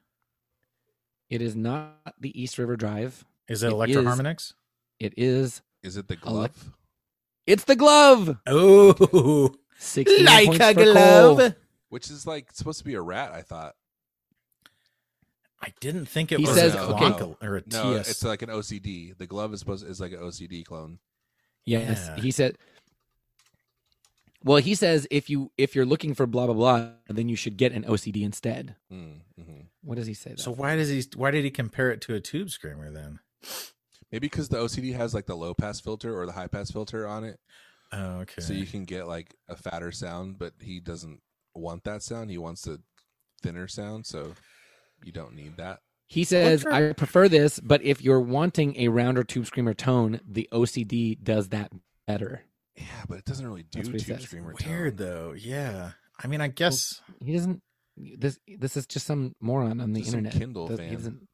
it 1.29 1.41
is 1.41 1.55
not 1.55 1.93
the 2.19 2.37
east 2.41 2.57
river 2.57 2.75
drive 2.77 3.23
Is 3.47 3.63
it 3.63 3.67
It 3.67 3.71
Electro 3.73 4.01
is- 4.01 4.07
Harmonix? 4.07 4.53
it 4.99 5.13
is 5.15 5.61
Is 5.83 5.95
it 5.97 6.07
the 6.09 6.15
Elec- 6.17 6.21
glove? 6.21 6.71
It's 7.45 7.63
the 7.63 7.75
glove. 7.77 8.37
Oh, 8.45 9.53
60 9.77 10.23
like 10.23 10.47
points 10.47 10.59
a 10.65 10.73
for 10.73 10.83
Cole. 10.83 10.93
glove. 11.35 11.55
Which 11.89 12.09
is 12.09 12.25
like 12.27 12.51
supposed 12.53 12.79
to 12.79 12.85
be 12.85 12.95
a 12.95 13.01
rat, 13.01 13.31
I 13.31 13.41
thought. 13.41 13.75
I 15.61 15.73
didn't 15.79 16.05
think 16.07 16.31
it 16.31 16.39
He 16.39 16.45
was 16.45 16.55
says- 16.55 16.75
a 16.75 16.81
okay. 16.81 17.35
Or 17.41 17.57
a 17.57 17.63
No, 17.71 17.93
TS. 17.95 18.09
it's 18.09 18.23
like 18.23 18.41
an 18.41 18.49
OCD. 18.49 19.17
The 19.17 19.25
glove 19.25 19.53
is 19.53 19.59
supposed 19.59 19.87
is 19.87 19.99
like 19.99 20.11
an 20.11 20.19
OCD 20.19 20.63
clone. 20.63 20.99
Yes, 21.65 22.05
Yeah. 22.15 22.21
he 22.21 22.31
said. 22.31 22.57
Well, 24.43 24.57
he 24.57 24.75
says 24.75 25.07
if 25.09 25.29
you 25.29 25.51
if 25.57 25.75
you're 25.75 25.85
looking 25.85 26.13
for 26.13 26.27
blah 26.27 26.45
blah 26.45 26.53
blah, 26.55 26.89
then 27.09 27.27
you 27.27 27.35
should 27.35 27.57
get 27.57 27.71
an 27.73 27.83
OCD 27.85 28.23
instead. 28.23 28.75
Mm, 28.91 29.21
hmm 29.35 29.61
What 29.81 29.95
does 29.95 30.07
he 30.07 30.13
say? 30.13 30.35
so 30.37 30.51
why 30.51 30.75
does 30.75 30.89
he? 30.89 31.03
Why 31.15 31.31
did 31.31 31.43
he 31.43 31.49
compare 31.51 31.91
it 31.91 32.01
to 32.01 32.13
a 32.13 32.19
tube 32.19 32.49
screamer 32.51 32.91
then? 32.91 33.19
Maybe 34.11 34.27
because 34.27 34.47
the 34.49 34.57
OCD 34.57 34.93
has 34.95 35.13
like 35.13 35.25
the 35.25 35.35
low 35.35 35.53
pass 35.53 35.81
filter 35.81 36.17
or 36.17 36.25
the 36.25 36.31
high 36.33 36.47
pass 36.47 36.71
filter 36.71 37.05
on 37.07 37.23
it, 37.23 37.39
Oh, 37.91 38.19
okay. 38.21 38.41
so 38.41 38.53
you 38.53 38.65
can 38.65 38.83
get 38.83 39.07
like 39.07 39.33
a 39.47 39.55
fatter 39.55 39.91
sound. 39.91 40.37
But 40.39 40.53
he 40.61 40.79
doesn't 40.79 41.21
want 41.55 41.83
that 41.85 42.03
sound. 42.03 42.29
He 42.29 42.37
wants 42.37 42.67
a 42.67 42.79
thinner 43.41 43.67
sound, 43.67 44.05
so 44.05 44.33
you 45.03 45.11
don't 45.11 45.35
need 45.35 45.57
that. 45.57 45.79
He 46.09 46.23
says, 46.23 46.65
I 46.65 46.93
prefer 46.93 47.27
this, 47.27 47.59
but 47.59 47.83
if 47.83 48.01
you're 48.01 48.21
wanting 48.21 48.77
a 48.77 48.87
rounder 48.87 49.23
tube 49.25 49.45
screamer 49.45 49.73
tone, 49.73 50.21
the 50.25 50.47
OCD 50.53 51.21
does 51.21 51.49
that 51.49 51.71
better. 52.05 52.43
Yeah, 52.77 52.83
but 53.09 53.17
it 53.17 53.25
doesn't 53.25 53.45
really 53.45 53.63
do 53.63 53.79
That's 53.79 53.89
what 53.89 53.99
he 54.01 54.05
tube 54.05 54.17
says. 54.17 54.25
screamer. 54.25 54.55
Weird 54.65 54.97
tone. 54.97 55.07
though. 55.07 55.33
Yeah. 55.33 55.91
I 56.23 56.27
mean, 56.27 56.39
I 56.41 56.47
guess 56.47 57.01
He 57.23 57.33
doesn't. 57.33 57.61
This 57.97 58.39
this 58.47 58.77
is 58.77 58.85
just 58.85 59.05
some 59.07 59.35
moron 59.41 59.81
on 59.81 59.91
the 59.93 59.99
Just 60.01 60.11
some 60.11 60.19
internet. 60.19 60.39
Kindle 60.39 60.67
Does- 60.67 60.79
he 60.79 60.85
fan. 60.85 60.93
doesn't- 60.95 61.27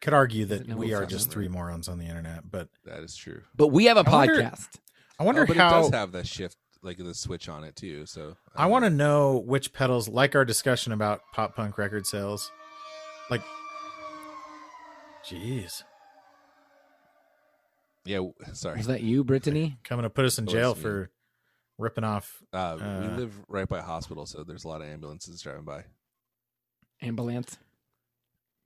could 0.00 0.14
argue 0.14 0.44
that 0.46 0.66
we 0.66 0.92
are 0.94 1.04
just 1.06 1.30
three 1.30 1.46
morons 1.48 1.86
on 1.88 1.98
the 1.98 2.06
internet, 2.06 2.50
but 2.50 2.68
That 2.84 3.00
is 3.00 3.14
true. 3.16 3.42
but 3.54 3.68
we 3.68 3.84
have 3.84 3.96
a 3.96 4.08
I 4.08 4.10
wonder- 4.10 4.34
podcast. 4.42 4.68
I 5.20 5.24
wonder 5.24 5.42
oh, 5.42 5.46
but 5.46 5.56
how. 5.56 5.68
it 5.68 5.82
does 5.82 5.90
have 5.90 6.12
the 6.12 6.24
shift, 6.24 6.56
like 6.82 6.96
the 6.96 7.14
switch 7.14 7.48
on 7.48 7.62
it 7.62 7.76
too. 7.76 8.06
So 8.06 8.36
I 8.56 8.66
want 8.66 8.84
to 8.86 8.90
know 8.90 9.36
which 9.36 9.72
pedals, 9.72 10.08
like 10.08 10.34
our 10.34 10.44
discussion 10.46 10.92
about 10.92 11.20
pop 11.34 11.54
punk 11.54 11.76
record 11.78 12.06
sales, 12.06 12.50
like, 13.30 13.42
jeez, 15.24 15.82
Yeah, 18.04 18.20
sorry. 18.54 18.80
Is 18.80 18.86
that 18.86 19.02
you, 19.02 19.22
Brittany? 19.30 19.78
coming 19.84 20.04
to 20.04 20.10
put 20.10 20.24
us 20.24 20.38
in 20.38 20.46
That 20.46 20.52
jail 20.52 20.70
was 20.70 20.78
me. 20.78 20.82
for 20.82 21.10
ripping 21.78 22.04
off. 22.04 22.42
Uh, 22.52 22.76
we 22.80 22.84
Uh, 22.86 23.16
live 23.16 23.34
right 23.46 23.68
by 23.68 23.78
a 23.80 23.82
hospital, 23.82 24.24
so 24.26 24.42
there's 24.42 24.64
a 24.64 24.68
lot 24.68 24.80
of 24.80 24.88
ambulances 24.88 25.40
driving 25.42 25.64
by. 25.64 25.84
Ambulance. 27.02 27.58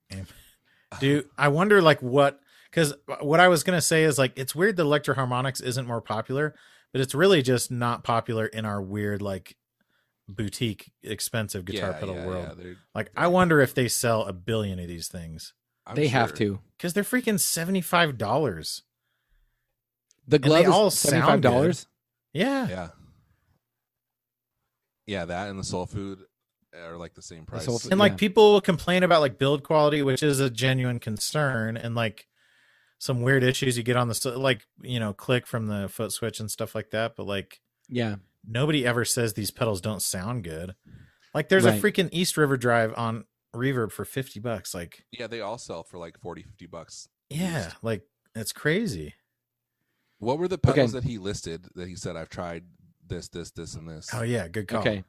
Dude, 0.99 1.29
I 1.37 1.49
wonder 1.49 1.81
like 1.81 2.01
what 2.01 2.39
because 2.75 2.91
uh, 3.07 3.15
what 3.21 3.39
I 3.39 3.47
was 3.47 3.63
gonna 3.63 3.79
say 3.81 4.03
is 4.03 4.17
like 4.17 4.33
it's 4.35 4.53
weird 4.53 4.75
that 4.75 4.83
Electro 4.83 5.15
Harmonix 5.15 5.63
isn't 5.63 5.87
more 5.87 6.01
popular, 6.01 6.53
but 6.91 6.99
it's 6.99 7.15
really 7.15 7.41
just 7.41 7.71
not 7.71 8.03
popular 8.03 8.45
in 8.47 8.65
our 8.65 8.81
weird 8.81 9.21
like 9.21 9.55
boutique 10.27 10.91
expensive 11.03 11.63
guitar 11.63 11.91
yeah, 11.91 11.99
pedal 11.99 12.15
yeah, 12.15 12.25
world. 12.25 12.45
yeah, 12.49 12.53
they're- 12.63 12.77
Like 12.93 13.11
I 13.15 13.27
wonder 13.27 13.61
if 13.61 13.73
they 13.73 13.87
sell 13.87 14.23
a 14.25 14.33
billion 14.33 14.79
of 14.79 14.87
these 14.89 15.07
things 15.07 15.53
I'm 15.87 15.95
they 15.95 16.07
have 16.07 16.33
to. 16.35 16.59
because 16.77 16.93
they're 16.93 17.03
freaking 17.03 17.39
seventy 17.39 17.81
five 17.81 18.17
dollars. 18.17 18.83
The 20.27 20.39
they 20.39 20.47
glove 20.47 20.67
all 20.67 20.87
is 20.87 20.97
seventy 20.99 21.25
five 21.25 21.41
dollars. 21.41 21.87
Yeah. 22.33 22.67
Yeah, 22.67 22.87
yeah, 25.07 25.25
that 25.25 25.49
and 25.49 25.57
the 25.59 25.63
soul 25.63 25.85
food 25.85 26.19
are 26.75 26.97
like 26.97 27.13
the 27.13 27.21
same 27.21 27.45
price. 27.45 27.63
Soul 27.65 27.79
Food- 27.79 27.91
and 27.91 27.99
like 27.99 28.13
Yeah. 28.13 28.17
people 28.17 28.53
will 28.53 28.61
complain 28.61 29.03
about 29.03 29.21
like 29.21 29.37
build 29.37 29.63
quality 29.63 30.01
which 30.01 30.21
is 30.23 30.39
a 30.41 30.49
genuine 30.49 30.99
concern 30.99 31.77
and 31.77 31.95
like 31.95 32.27
some 32.97 33.21
weird 33.21 33.43
issues 33.43 33.77
you 33.77 33.83
get 33.83 33.95
on 33.97 34.07
the 34.07 34.33
like 34.37 34.65
you 34.81 34.99
know 34.99 35.13
click 35.13 35.45
from 35.45 35.67
the 35.67 35.87
foot 35.89 36.11
switch 36.11 36.39
and 36.39 36.49
stuff 36.49 36.73
like 36.75 36.91
that 36.91 37.15
but 37.15 37.25
like 37.25 37.61
Yeah. 37.89 38.15
nobody 38.47 38.85
ever 38.85 39.03
says 39.05 39.33
these 39.33 39.51
pedals 39.51 39.81
don't 39.81 40.01
sound 40.01 40.43
good 40.43 40.75
like 41.33 41.49
there's 41.49 41.65
Right. 41.65 41.77
a 41.77 41.81
freaking 41.81 42.09
east 42.11 42.37
river 42.37 42.57
drive 42.57 42.93
on 42.97 43.25
reverb 43.53 43.91
for 43.91 44.05
50 44.05 44.39
bucks 44.39 44.73
like 44.73 45.05
yeah, 45.11 45.27
they 45.27 45.41
all 45.41 45.57
sell 45.57 45.83
for 45.83 45.97
like 45.97 46.19
40, 46.19 46.43
50 46.43 46.65
bucks. 46.67 47.07
yeah 47.29 47.65
used. 47.65 47.75
like 47.81 48.03
it's 48.33 48.51
crazy 48.53 49.13
What 50.19 50.39
were 50.39 50.47
the 50.47 50.55
Okay. 50.55 50.73
pedals 50.73 50.93
that 50.93 51.03
he 51.03 51.17
listed 51.17 51.65
that 51.75 51.87
he 51.87 51.95
said 51.95 52.15
I've 52.15 52.29
tried 52.29 52.63
this, 53.07 53.27
this, 53.29 53.51
this, 53.51 53.75
and 53.75 53.87
this? 53.87 54.09
oh 54.13 54.23
yeah 54.23 54.47
good 54.47 54.67
call 54.67 54.79
Okay. 54.81 55.03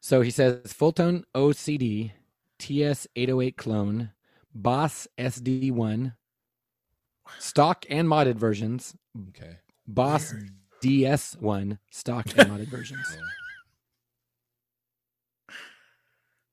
So 0.00 0.22
he 0.22 0.30
says 0.30 0.72
Fulltone 0.72 1.24
OCD, 1.34 2.12
TS 2.58 3.06
808 3.16 3.56
clone, 3.58 4.10
Boss 4.54 5.06
SD1, 5.18 6.14
stock 7.38 7.86
and 7.88 8.08
modded 8.08 8.36
versions, 8.36 8.94
Okay. 9.30 9.58
Boss 9.86 10.32
Weird. 10.32 10.50
DS1, 10.82 11.78
stock 11.90 12.26
and 12.36 12.50
modded 12.50 12.68
versions. 12.68 13.06
Yeah. 13.16 13.22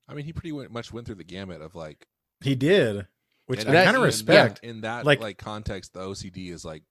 I 0.08 0.14
mean, 0.14 0.24
he 0.24 0.32
pretty 0.32 0.52
much 0.52 0.92
went 0.92 1.06
through 1.06 1.16
the 1.16 1.24
gamut 1.24 1.60
of 1.60 1.74
like, 1.74 2.06
he 2.42 2.54
did 2.54 3.06
which 3.46 3.60
and 3.64 3.70
i 3.70 3.84
kind 3.84 3.96
of 3.96 4.02
yeah, 4.02 4.06
respect 4.06 4.60
In 4.62 4.82
that 4.82 5.04
Like- 5.06 5.20
like, 5.20 5.38
context, 5.38 5.94
the 5.94 6.00
OCD 6.00 6.50
is 6.52 6.64
like 6.64 6.82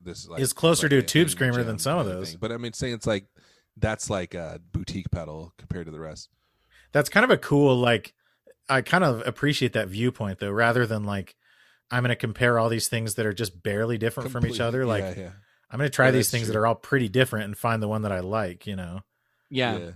this 0.00 0.26
like 0.28 0.40
Is 0.40 0.52
closer 0.52 0.86
like 0.86 0.90
to 0.90 0.96
a 0.96 1.00
a 1.00 1.02
tube 1.02 1.30
screamer 1.30 1.62
than 1.62 1.78
some 1.78 1.98
of 1.98 2.06
those. 2.06 2.30
thing. 2.30 2.38
But 2.40 2.52
I 2.52 2.56
mean, 2.56 2.72
saying 2.72 2.94
it's 2.94 3.06
like 3.06 3.26
that's 3.76 4.10
like 4.10 4.34
a 4.34 4.60
boutique 4.72 5.10
pedal 5.10 5.52
compared 5.58 5.86
to 5.86 5.92
the 5.92 6.00
rest. 6.00 6.28
that's 6.92 7.08
kind 7.08 7.24
of 7.24 7.30
a 7.30 7.36
cool 7.38 7.76
like 7.76 8.14
i 8.68 8.80
kind 8.80 9.04
of 9.04 9.22
appreciate 9.26 9.72
that 9.74 9.88
viewpoint 9.88 10.38
though 10.38 10.50
rather 10.50 10.86
than 10.86 11.04
like 11.04 11.34
i'm 11.90 12.02
going 12.02 12.08
to 12.10 12.16
compare 12.16 12.58
all 12.58 12.68
these 12.68 12.88
things 12.88 13.14
that 13.14 13.26
are 13.26 13.32
just 13.32 13.62
barely 13.62 13.98
different 13.98 14.30
from 14.30 14.46
each 14.46 14.60
other 14.60 14.84
like 14.86 15.02
yeah, 15.02 15.14
yeah. 15.24 15.30
i'm 15.70 15.78
going 15.78 15.90
to 15.90 15.94
try 15.94 16.06
Yeah, 16.06 16.12
these 16.12 16.26
that's 16.26 16.30
things 16.32 16.48
that 16.48 16.56
are 16.56 16.66
all 16.66 16.74
pretty 16.74 17.08
different 17.08 17.44
and 17.46 17.56
find 17.56 17.82
the 17.82 17.88
one 17.88 18.02
that 18.02 18.12
i 18.12 18.20
like 18.20 18.66
you 18.66 18.76
know 18.76 19.00
Yeah. 19.50 19.90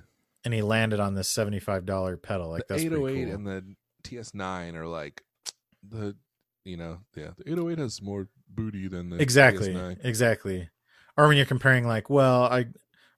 and 0.44 0.54
he 0.54 0.62
landed 0.62 1.00
on 1.00 1.14
this 1.14 1.32
$75 1.32 2.22
pedal 2.22 2.50
like 2.50 2.66
the 2.68 2.74
that's 2.74 2.84
pretty 2.84 2.96
808 3.04 3.26
cool 3.26 3.34
and 3.34 3.46
the 3.46 3.76
TS9 4.04 4.74
are 4.74 4.86
like 4.86 5.22
the 5.88 6.16
you 6.64 6.76
know 6.76 6.98
yeah 7.16 7.30
the 7.36 7.50
808 7.50 7.78
has 7.78 8.00
more 8.02 8.28
booty 8.48 8.88
than 8.88 9.10
the 9.10 9.20
exactly 9.20 9.72
TS9. 9.74 10.04
exactly 10.04 10.68
or 11.16 11.28
when 11.28 11.36
you're 11.36 11.46
comparing 11.46 11.86
like 11.86 12.08
well 12.10 12.44
i 12.44 12.66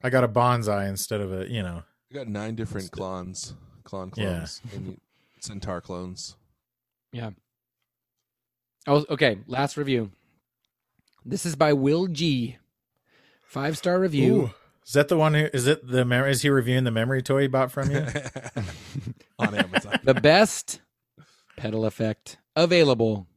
i 0.03 0.11
got 0.11 0.25
a 0.25 0.29
bonsai 0.29 0.89
instead 0.89 1.21
of 1.21 1.33
a 1.33 1.49
you 1.51 1.63
know 1.63 1.83
I 2.11 2.15
got 2.17 2.27
nine 2.27 2.57
different 2.57 2.91
clones, 2.91 3.55
clone 3.85 4.11
Yeah. 4.17 4.47
clones, 4.47 4.63
and 4.75 5.01
centaur 5.39 5.81
clones. 5.81 6.35
Oh, 8.91 9.07
okay. 9.09 9.39
Last 9.47 9.77
review. 9.77 10.11
This 11.25 11.47
is 11.47 11.55
by 11.55 11.73
Will 11.75 12.09
G. 12.09 12.57
Five 13.45 13.79
star 13.79 14.01
review. 14.01 14.35
Ooh. 14.35 14.51
is 14.85 14.95
that 14.95 15.07
the 15.07 15.17
one 15.17 15.35
who 15.35 15.47
is 15.55 15.69
it 15.69 15.87
the 15.87 16.05
mem- 16.05 16.27
is 16.27 16.43
he 16.43 16.51
reviewing 16.51 16.83
the 16.83 16.91
memory 16.91 17.23
toy 17.23 17.43
he 17.43 17.47
bought 17.47 17.71
from 17.71 17.93
you 17.93 17.99
on 19.39 19.55
Amazon. 19.55 20.01
The 20.03 20.15
best 20.15 20.81
pedal 21.57 21.87
effect 21.87 22.39
available. 22.57 23.29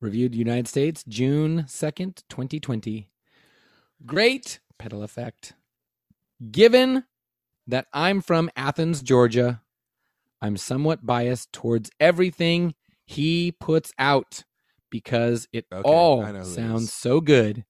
Reviewed 0.00 0.34
United 0.34 0.66
States, 0.66 1.04
June 1.06 1.66
2nd, 1.68 2.24
2020. 2.28 3.10
Great 4.06 4.58
pedal 4.76 5.04
effect. 5.04 5.52
Given 6.50 7.04
that 7.64 7.86
I'm 7.92 8.22
from 8.22 8.50
Athens, 8.56 9.02
Georgia, 9.02 9.60
I'm 10.42 10.56
somewhat 10.56 11.06
biased 11.06 11.52
towards 11.52 11.90
everything 12.00 12.74
he 13.04 13.52
puts 13.52 13.92
out 13.96 14.42
because 14.90 15.48
it 15.52 15.66
Okay, 15.72 15.88
all 15.88 16.22
I 16.22 16.32
know 16.32 16.40
who 16.40 16.50
it 16.50 16.54
sounds 16.54 16.92
so 16.92 17.20
good. 17.20 17.64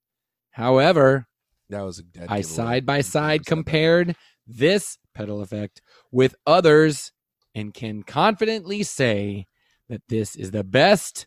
However, 0.53 1.27
That 1.69 1.83
was 1.83 1.99
a 1.99 2.03
dead 2.03 2.27
I 2.29 2.41
side 2.41 2.85
by 2.85 3.01
side 3.17 3.47
compared 3.47 4.17
this 4.47 4.99
pedal 5.15 5.41
effect 5.41 5.81
with 6.11 6.35
others 6.47 7.13
and 7.55 7.73
can 7.73 8.03
confidently 8.03 8.83
say 8.83 9.47
that 9.89 10.03
this 10.09 10.37
is 10.37 10.51
the 10.51 10.65
best 10.65 11.27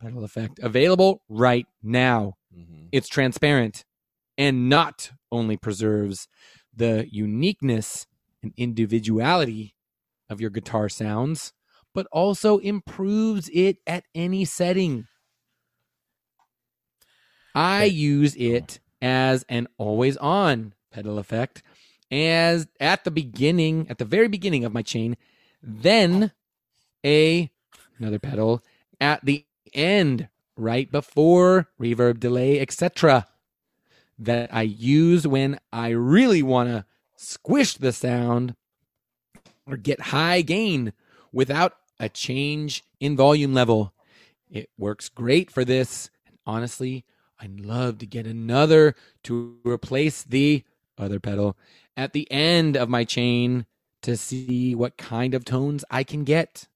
pedal 0.00 0.24
effect 0.24 0.58
available 0.60 1.22
right 1.28 1.66
now. 1.82 2.34
Mhm. 2.56 2.88
It's 2.92 3.08
transparent 3.08 3.84
and 4.36 4.68
not 4.68 5.12
only 5.30 5.56
preserves 5.56 6.28
the 6.74 7.06
uniqueness 7.10 8.06
and 8.42 8.52
individuality 8.56 9.74
of 10.28 10.40
your 10.40 10.50
guitar 10.50 10.88
sounds, 10.88 11.52
but 11.94 12.06
also 12.10 12.58
improves 12.58 13.48
it 13.52 13.78
at 13.86 14.04
any 14.14 14.44
setting. 14.44 15.06
I 17.54 17.84
use 17.84 18.34
it 18.36 18.80
as 19.00 19.44
an 19.48 19.68
always 19.78 20.16
on 20.16 20.74
pedal 20.90 21.18
effect 21.18 21.62
as 22.10 22.66
at 22.80 23.04
the 23.04 23.10
beginning 23.10 23.86
at 23.90 23.98
the 23.98 24.04
very 24.04 24.28
beginning 24.28 24.64
of 24.64 24.72
my 24.72 24.82
chain 24.82 25.16
then 25.62 26.32
a 27.04 27.50
another 27.98 28.18
pedal 28.18 28.62
at 29.00 29.24
the 29.24 29.44
end 29.72 30.28
right 30.56 30.90
before 30.92 31.68
reverb 31.80 32.20
delay 32.20 32.60
etc 32.60 33.26
that 34.18 34.52
I 34.54 34.62
use 34.62 35.26
when 35.26 35.58
I 35.72 35.88
really 35.88 36.42
want 36.42 36.68
to 36.68 36.84
squish 37.16 37.74
the 37.74 37.92
sound 37.92 38.54
or 39.66 39.76
get 39.76 40.00
high 40.00 40.42
gain 40.42 40.92
without 41.32 41.76
a 41.98 42.08
change 42.08 42.84
in 43.00 43.16
volume 43.16 43.54
level. 43.54 43.92
It 44.50 44.70
works 44.78 45.08
great 45.08 45.50
for 45.50 45.64
this. 45.64 46.10
And 46.26 46.38
honestly, 46.46 47.04
I'd 47.44 47.60
love 47.60 47.98
to 47.98 48.06
get 48.06 48.26
another 48.26 48.94
to 49.24 49.58
replace 49.64 50.22
the 50.22 50.64
other 50.96 51.20
pedal 51.20 51.58
at 51.94 52.14
the 52.14 52.26
end 52.32 52.74
of 52.74 52.88
my 52.88 53.04
chain 53.04 53.66
to 54.00 54.16
see 54.16 54.74
what 54.74 54.96
kind 54.96 55.34
of 55.34 55.44
tones 55.44 55.84
I 55.90 56.04
can 56.04 56.24
get. 56.24 56.68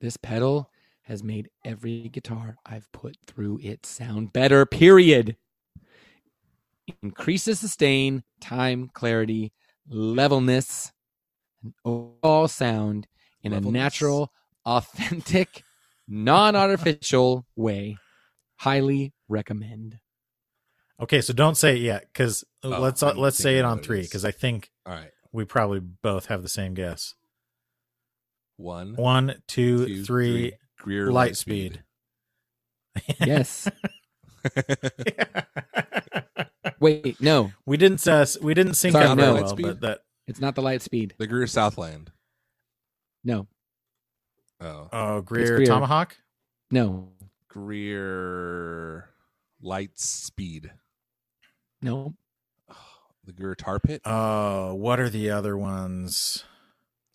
This 0.00 0.16
pedal 0.16 0.70
has 1.02 1.22
made 1.22 1.50
every 1.66 2.08
guitar 2.08 2.56
I've 2.64 2.90
put 2.92 3.18
through 3.26 3.60
it 3.62 3.84
sound 3.84 4.32
better, 4.32 4.64
period. 4.64 5.36
Increases 7.02 7.60
sustain, 7.60 8.22
time, 8.40 8.90
clarity, 8.94 9.52
levelness, 9.86 10.92
and 11.62 11.74
overall 11.84 12.48
sound 12.48 13.06
in 13.42 13.52
a 13.52 13.60
natural, 13.60 14.32
authentic, 14.64 15.62
non 16.08 16.56
artificial 16.56 17.44
way. 17.54 17.98
Highly 18.60 19.12
recommend. 19.28 19.98
Okay, 21.00 21.22
so 21.22 21.32
don't 21.32 21.56
say 21.56 21.76
it 21.76 21.80
yet, 21.80 22.06
because 22.12 22.44
Oh, 22.62 22.68
let's 22.68 23.02
I'm 23.02 23.16
let's 23.16 23.38
say 23.38 23.58
it 23.58 23.64
on 23.64 23.80
three, 23.80 24.02
because 24.02 24.24
I 24.24 24.32
think 24.32 24.70
All 24.84 24.92
right. 24.92 25.10
we 25.32 25.46
probably 25.46 25.80
both 25.80 26.26
have 26.26 26.42
the 26.42 26.48
same 26.48 26.74
guess. 26.74 27.14
One, 28.58 28.96
One, 28.96 29.36
two, 29.48 29.86
two, 29.86 30.04
three. 30.04 30.52
Greer 30.78 31.08
Lightspeed. 31.08 31.78
Yes. 33.20 33.66
Wait, 36.80 37.20
no, 37.20 37.52
we 37.66 37.76
didn't 37.76 38.06
uh, 38.06 38.26
we 38.42 38.52
didn't 38.54 38.74
sync 38.74 38.92
Sorry, 38.92 39.06
up 39.06 39.16
no. 39.16 39.34
well, 39.34 39.56
but 39.56 39.80
that 39.80 40.00
it's 40.26 40.40
not 40.40 40.54
the 40.54 40.62
Lightspeed. 40.62 41.12
The 41.18 41.26
Greer 41.26 41.46
Southland. 41.46 42.10
No, 43.24 43.46
Oh, 44.60 44.88
oh 44.92 45.20
Greer, 45.22 45.56
Greer. 45.56 45.66
Tomahawk. 45.66 46.16
no, 46.70 47.08
Greer 47.50 49.10
Lightspeed. 49.62 50.70
no. 51.82 52.14
The 53.24 53.32
Greer 53.34 53.54
Tar 53.54 53.78
Pit. 53.78 54.00
Oh, 54.06 54.72
what 54.74 54.98
are 54.98 55.10
the 55.10 55.30
other 55.30 55.56
ones? 55.56 56.42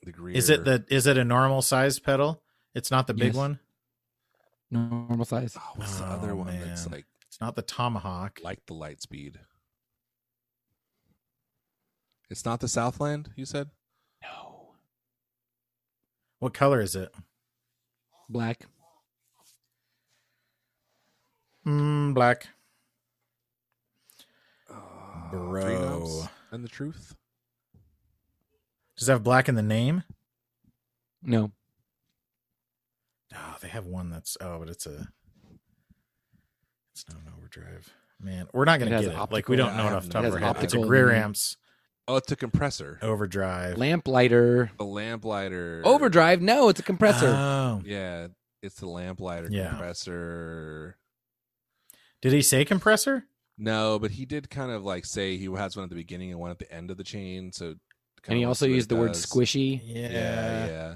the 0.04 0.12
Greer. 0.12 0.36
Is 0.38 0.50
it 0.52 0.64
the 0.64 0.86
is 0.88 1.08
it 1.08 1.18
a 1.18 1.24
normal 1.26 1.64
sized 1.64 2.04
pedal? 2.04 2.44
It's 2.76 2.92
not 2.92 3.08
the 3.08 3.14
big 3.16 3.28
Yes. 3.34 3.36
one. 3.36 3.60
Normal 4.70 5.26
size. 5.26 5.58
Oh, 5.60 5.72
what's 5.76 5.98
the 5.98 6.06
Oh, 6.06 6.10
other 6.10 6.36
one 6.36 6.60
that's 6.60 6.90
like 6.92 7.06
It's 7.28 7.42
not 7.42 7.56
the 7.56 7.64
Tomahawk. 7.64 8.40
like 8.44 8.64
the 8.68 8.76
Lightspeed? 8.76 9.38
It's 12.30 12.46
not 12.46 12.60
the 12.60 12.68
Southland. 12.68 13.32
You 13.36 13.46
said. 13.46 13.72
No. 14.22 14.76
What 16.40 16.54
color 16.54 16.82
is 16.82 16.96
it? 16.96 17.12
Black. 18.30 18.68
Mm, 21.66 22.14
black. 22.14 22.48
Uh, 24.70 24.76
Bro. 25.32 26.24
And 26.52 26.64
the 26.64 26.70
Truth. 26.70 27.16
Does 28.98 29.10
it 29.10 29.12
have 29.12 29.24
black 29.24 29.50
in 29.50 29.56
the 29.56 29.62
name? 29.64 30.04
No. 31.22 31.52
Oh, 33.34 33.56
they 33.62 33.68
have 33.68 33.86
one 33.86 34.10
that's 34.10 34.38
oh, 34.40 34.60
but 34.60 34.70
it's 34.70 34.86
a 34.86 35.10
it's 36.94 37.04
not 37.10 37.18
an 37.20 37.34
overdrive. 37.38 37.90
Man, 38.22 38.48
we're 38.54 38.64
not 38.64 38.80
gonna 38.80 38.92
has 38.92 39.06
get 39.08 39.14
it. 39.16 39.32
Like 39.32 39.50
we 39.50 39.58
don't 39.58 39.76
know 39.76 39.88
enough 39.88 40.06
it 40.06 40.14
have 40.14 40.24
off 40.24 40.24
top 40.24 40.24
of 40.26 40.34
our 40.34 40.40
head. 40.40 40.64
It's 40.64 40.74
a 40.74 40.78
Optical 40.78 40.86
Greer 40.88 41.12
amps 41.12 41.58
Oh, 42.08 42.18
it's 42.18 42.32
a 42.32 42.36
compressor. 42.36 43.00
overdrive. 43.02 43.78
Lamplighter. 43.78 44.72
The 44.78 44.86
lamplighter. 44.86 45.82
Overdrive. 45.84 46.40
No, 46.42 46.70
it's 46.70 46.80
a 46.80 46.84
compressor. 46.84 47.28
Oh. 47.28 47.82
Yeah, 47.84 48.28
it's 48.62 48.76
the 48.76 48.88
lamplighter 48.88 49.50
Yeah. 49.52 49.70
compressor. 49.70 50.98
Did 52.22 52.34
he 52.34 52.42
say 52.42 52.66
compressor? 52.66 53.26
No, 53.58 54.00
but 54.00 54.12
he 54.12 54.26
did 54.26 54.50
kind 54.50 54.72
of 54.72 54.84
like 54.84 55.06
say 55.06 55.38
he 55.38 55.46
has 55.56 55.76
one 55.78 55.84
at 55.84 55.90
the 55.90 55.96
beginning 55.96 56.32
and 56.32 56.40
one 56.40 56.52
at 56.52 56.60
the 56.60 56.72
end 56.72 56.92
of 56.92 56.98
the 56.98 57.04
chain. 57.04 57.52
So, 57.52 57.68
and 57.68 57.80
kinda 58.24 58.40
he 58.40 58.46
wants 58.46 58.62
also 58.62 58.68
to 58.68 58.74
used 58.74 58.92
it 58.92 58.96
the 58.96 59.00
word 59.02 59.12
squishy. 59.12 59.80
Yeah. 59.84 60.10
Yeah, 60.10 60.66
yeah. 60.68 60.94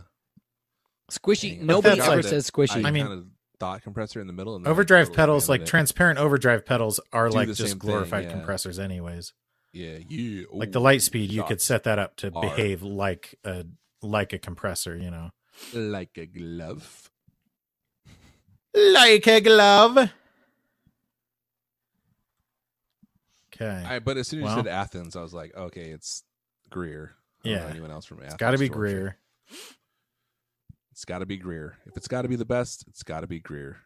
Squishy. 1.12 1.58
Dang. 1.58 1.66
Nobody 1.68 2.02
ever 2.02 2.16
like- 2.18 2.26
says 2.26 2.50
squishy. 2.50 2.86
I 2.86 2.92
mean- 2.92 3.06
kind 3.08 3.20
of 3.20 3.26
thought 3.60 3.82
compressor 3.84 4.22
in 4.22 4.28
the 4.28 4.34
middle. 4.34 4.56
And 4.56 4.66
then, 4.66 4.70
like, 4.70 4.76
Overdrive 4.76 5.08
totally 5.08 5.16
pedals, 5.18 5.50
like 5.50 5.66
transparent 5.66 6.18
overdrive 6.20 6.66
pedals, 6.66 7.00
are 7.14 7.30
Do 7.30 7.36
like 7.36 7.48
just 7.48 7.60
same 7.60 7.68
thing, 7.72 7.78
glorified 7.80 8.26
yeah. 8.26 8.32
compressors, 8.32 8.80
anyways. 8.80 9.34
yeah, 9.74 9.98
yeah. 10.10 10.44
Like 10.52 10.72
the 10.72 10.80
Ooh, 10.80 10.84
Lightspeed, 10.84 11.30
you 11.30 11.44
could 11.44 11.62
set 11.62 11.84
that 11.84 12.00
up 12.00 12.16
to 12.18 12.32
are- 12.34 12.42
behave 12.42 12.82
like 12.84 13.36
a 13.44 13.66
like 14.02 14.32
a 14.34 14.40
compressor, 14.40 14.96
you 14.98 15.12
know, 15.12 15.32
like 15.74 16.18
a 16.18 16.26
glove. 16.26 17.10
like 18.74 19.28
a 19.28 19.42
glove. 19.42 20.10
Okay, 23.62 23.84
I, 23.86 24.00
but 24.00 24.18
as 24.18 24.28
soon 24.28 24.40
as 24.40 24.46
Well. 24.46 24.58
you 24.58 24.64
said 24.64 24.72
Athens, 24.72 25.16
I 25.16 25.22
was 25.22 25.34
like, 25.34 25.56
okay, 25.56 25.90
it's 25.90 26.24
Greer. 26.70 27.16
I 27.44 27.48
don't 27.50 27.58
know 27.58 27.64
Yeah. 27.66 27.70
anyone 27.72 27.92
else 27.92 28.06
from 28.06 28.18
Athens? 28.20 28.34
it's 28.34 28.40
got 28.40 28.52
to 28.52 28.58
be 28.58 28.68
Georgia. 28.70 28.80
Greer. 28.80 29.18
It's 30.92 31.06
got 31.06 31.20
to 31.20 31.26
be 31.26 31.38
Greer. 31.38 31.78
If 31.86 31.96
it's 31.98 32.08
got 32.08 32.24
to 32.24 32.28
be 32.28 32.36
the 32.36 32.46
best, 32.46 32.86
it's 32.88 33.04
got 33.04 33.22
to 33.22 33.28
be 33.28 33.40
Greer. 33.40 33.78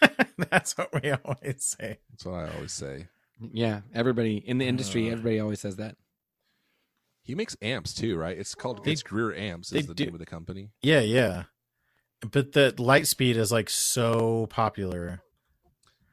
That's 0.50 0.76
what 0.76 0.90
we 1.02 1.10
always 1.10 1.64
say. 1.78 1.98
That's 2.10 2.24
what 2.24 2.34
I 2.34 2.54
always 2.54 2.72
say. 2.72 3.08
yeah, 3.52 3.80
everybody 3.94 4.36
in 4.36 4.58
the 4.58 4.66
industry, 4.66 5.08
Uh, 5.08 5.12
everybody 5.12 5.40
always 5.40 5.60
says 5.60 5.76
that. 5.76 5.96
He 7.22 7.34
makes 7.34 7.56
amps 7.60 7.92
too, 7.92 8.16
right? 8.16 8.38
It's 8.38 8.54
called 8.54 8.84
They- 8.84 8.92
it's 8.92 9.02
Greer 9.02 9.34
Amps 9.34 9.70
they 9.70 9.80
is 9.80 9.86
the 9.86 9.94
do- 9.94 10.06
name 10.06 10.14
of 10.14 10.20
the 10.20 10.26
company. 10.26 10.70
Yeah, 10.82 11.00
yeah. 11.00 11.44
But 12.20 12.52
the 12.52 12.72
Lightspeed 12.78 13.36
is 13.36 13.52
like 13.52 13.68
so 13.70 14.46
popular, 14.48 15.22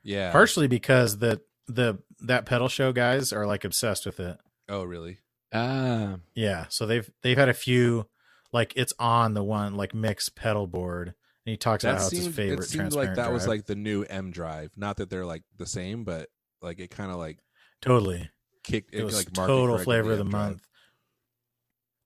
Yeah. 0.03 0.31
partially 0.31 0.67
because 0.67 1.17
the 1.19 1.41
the 1.67 1.99
that 2.21 2.45
pedal 2.45 2.67
show 2.67 2.91
guys 2.91 3.33
are 3.33 3.45
like 3.47 3.63
obsessed 3.63 4.05
with 4.05 4.19
it. 4.19 4.37
oh, 4.69 4.83
really? 4.83 5.19
Ah, 5.53 6.17
Yeah, 6.33 6.65
so 6.69 6.85
they've 6.85 7.09
they've 7.21 7.37
had 7.37 7.49
a 7.49 7.53
few 7.53 8.07
like 8.51 8.73
it's 8.75 8.93
on 8.99 9.33
the 9.33 9.43
one 9.43 9.75
like 9.75 9.93
mix 9.93 10.27
pedal 10.29 10.67
board, 10.67 11.07
and 11.09 11.15
he 11.45 11.57
talks 11.57 11.83
about 11.83 11.93
That 11.93 11.99
how 12.01 12.07
it's 12.07 12.17
his 12.17 12.27
favorite. 12.35 12.59
it 12.65 12.69
seemed 12.69 12.93
like 12.93 13.15
that 13.15 13.31
was 13.31 13.47
like 13.47 13.65
the 13.65 13.75
new 13.75 14.03
M 14.03 14.31
drive. 14.31 14.71
Not 14.75 14.97
that 14.97 15.09
they're 15.09 15.25
like 15.25 15.43
the 15.57 15.65
same, 15.65 16.03
but 16.03 16.29
like 16.61 16.79
it 16.79 16.89
kind 16.89 17.11
of 17.11 17.17
like 17.17 17.39
totally. 17.81 18.29
kicked. 18.63 18.93
It 18.93 19.03
was 19.03 19.15
like 19.15 19.31
total 19.33 19.77
flavor 19.77 20.11
of 20.11 20.17
the 20.17 20.25
M 20.25 20.29
drive. 20.31 20.49
month. 20.49 20.67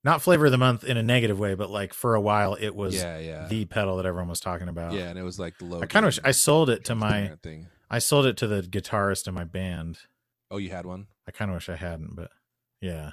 Not 0.03 0.21
flavor 0.21 0.45
of 0.45 0.51
the 0.51 0.57
month 0.57 0.83
in 0.85 0.95
a 0.95 1.03
negative 1.03 1.39
way, 1.39 1.55
but 1.55 1.69
like 1.69 1.93
for 1.93 2.15
a 2.15 2.21
while 2.21 2.55
it 2.55 2.73
was 2.75 2.95
Yeah, 2.95 3.17
yeah, 3.19 3.47
the 3.47 3.65
pedal 3.65 3.97
that 3.97 4.05
everyone 4.05 4.29
was 4.29 4.39
talking 4.39 4.69
about. 4.69 4.93
yeah. 4.93 5.09
And 5.09 5.19
it 5.19 5.23
was 5.23 5.37
like 5.39 5.57
the 5.57 5.65
low. 5.65 5.81
I 5.81 5.87
kind 5.87 6.05
of 6.05 6.17
I 6.23 6.31
sold 6.31 6.69
it 6.69 6.85
to 6.85 6.95
my 6.95 7.31
thing. 7.43 7.67
I 7.89 7.99
sold 7.99 8.25
it 8.25 8.37
to 8.37 8.47
the 8.47 8.61
guitarist 8.61 9.27
in 9.27 9.33
my 9.33 9.43
band. 9.43 9.99
Oh, 10.51 10.57
you 10.57 10.69
had 10.69 10.85
one. 10.85 11.07
I 11.27 11.31
kind 11.31 11.49
of 11.51 11.55
wish 11.55 11.69
I 11.69 11.75
hadn't, 11.75 12.15
but 12.15 12.31
yeah. 12.81 13.11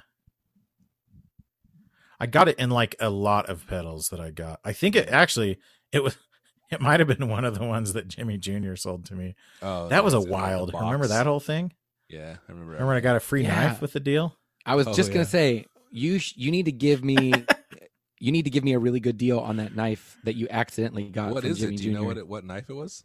I 2.19 2.25
got 2.25 2.47
it 2.47 2.57
in 2.57 2.69
like 2.69 2.95
a 2.99 3.09
lot 3.09 3.47
of 3.49 3.67
pedals 3.67 4.09
that 4.09 4.19
I 4.19 4.31
got. 4.31 4.59
I 4.65 4.73
think 4.73 4.95
it 4.95 5.09
actually 5.09 5.59
it 5.91 6.03
was 6.03 6.17
it 6.71 6.81
might 6.81 6.99
have 6.99 7.07
been 7.07 7.27
one 7.29 7.45
of 7.45 7.57
the 7.57 7.65
ones 7.65 7.93
that 7.93 8.07
Jimmy 8.07 8.37
Jr. 8.37 8.75
sold 8.75 9.05
to 9.05 9.15
me. 9.15 9.35
Oh, 9.61 9.87
That 9.89 10.03
was 10.03 10.13
a 10.13 10.17
it's 10.17 10.25
in, 10.25 10.31
like, 10.31 10.41
wild. 10.41 10.73
Remember 10.73 11.07
that 11.07 11.25
whole 11.27 11.39
thing? 11.39 11.73
Yeah, 12.09 12.37
I 12.47 12.51
remember. 12.51 12.71
Remember 12.73 12.87
when 12.87 12.97
I 12.97 13.01
got 13.01 13.15
a 13.15 13.19
free 13.19 13.43
Yeah. 13.43 13.67
knife 13.67 13.81
with 13.81 13.93
the 13.93 13.99
deal? 13.99 14.35
I 14.65 14.75
was 14.75 14.87
Oh, 14.87 14.93
just 14.93 15.11
gonna 15.11 15.25
say 15.25 15.65
you 15.91 16.19
sh- 16.19 16.33
you 16.37 16.51
need 16.51 16.65
to 16.65 16.71
give 16.71 17.03
me 17.03 17.33
you 18.19 18.31
need 18.31 18.43
to 18.45 18.49
give 18.51 18.63
me 18.63 18.73
a 18.73 18.79
really 18.79 18.99
good 18.99 19.17
deal 19.17 19.39
on 19.39 19.57
that 19.57 19.75
knife 19.75 20.17
that 20.23 20.35
you 20.35 20.47
accidentally 20.49 21.07
got. 21.09 21.33
What 21.33 21.43
from 21.43 21.51
is 21.51 21.59
Jimmy 21.59 21.75
it? 21.75 21.77
Do 21.77 21.83
you 21.83 21.93
know 21.93 22.03
what 22.03 22.17
it, 22.17 22.27
what 22.27 22.43
knife 22.45 22.69
it 22.69 22.73
was? 22.73 23.03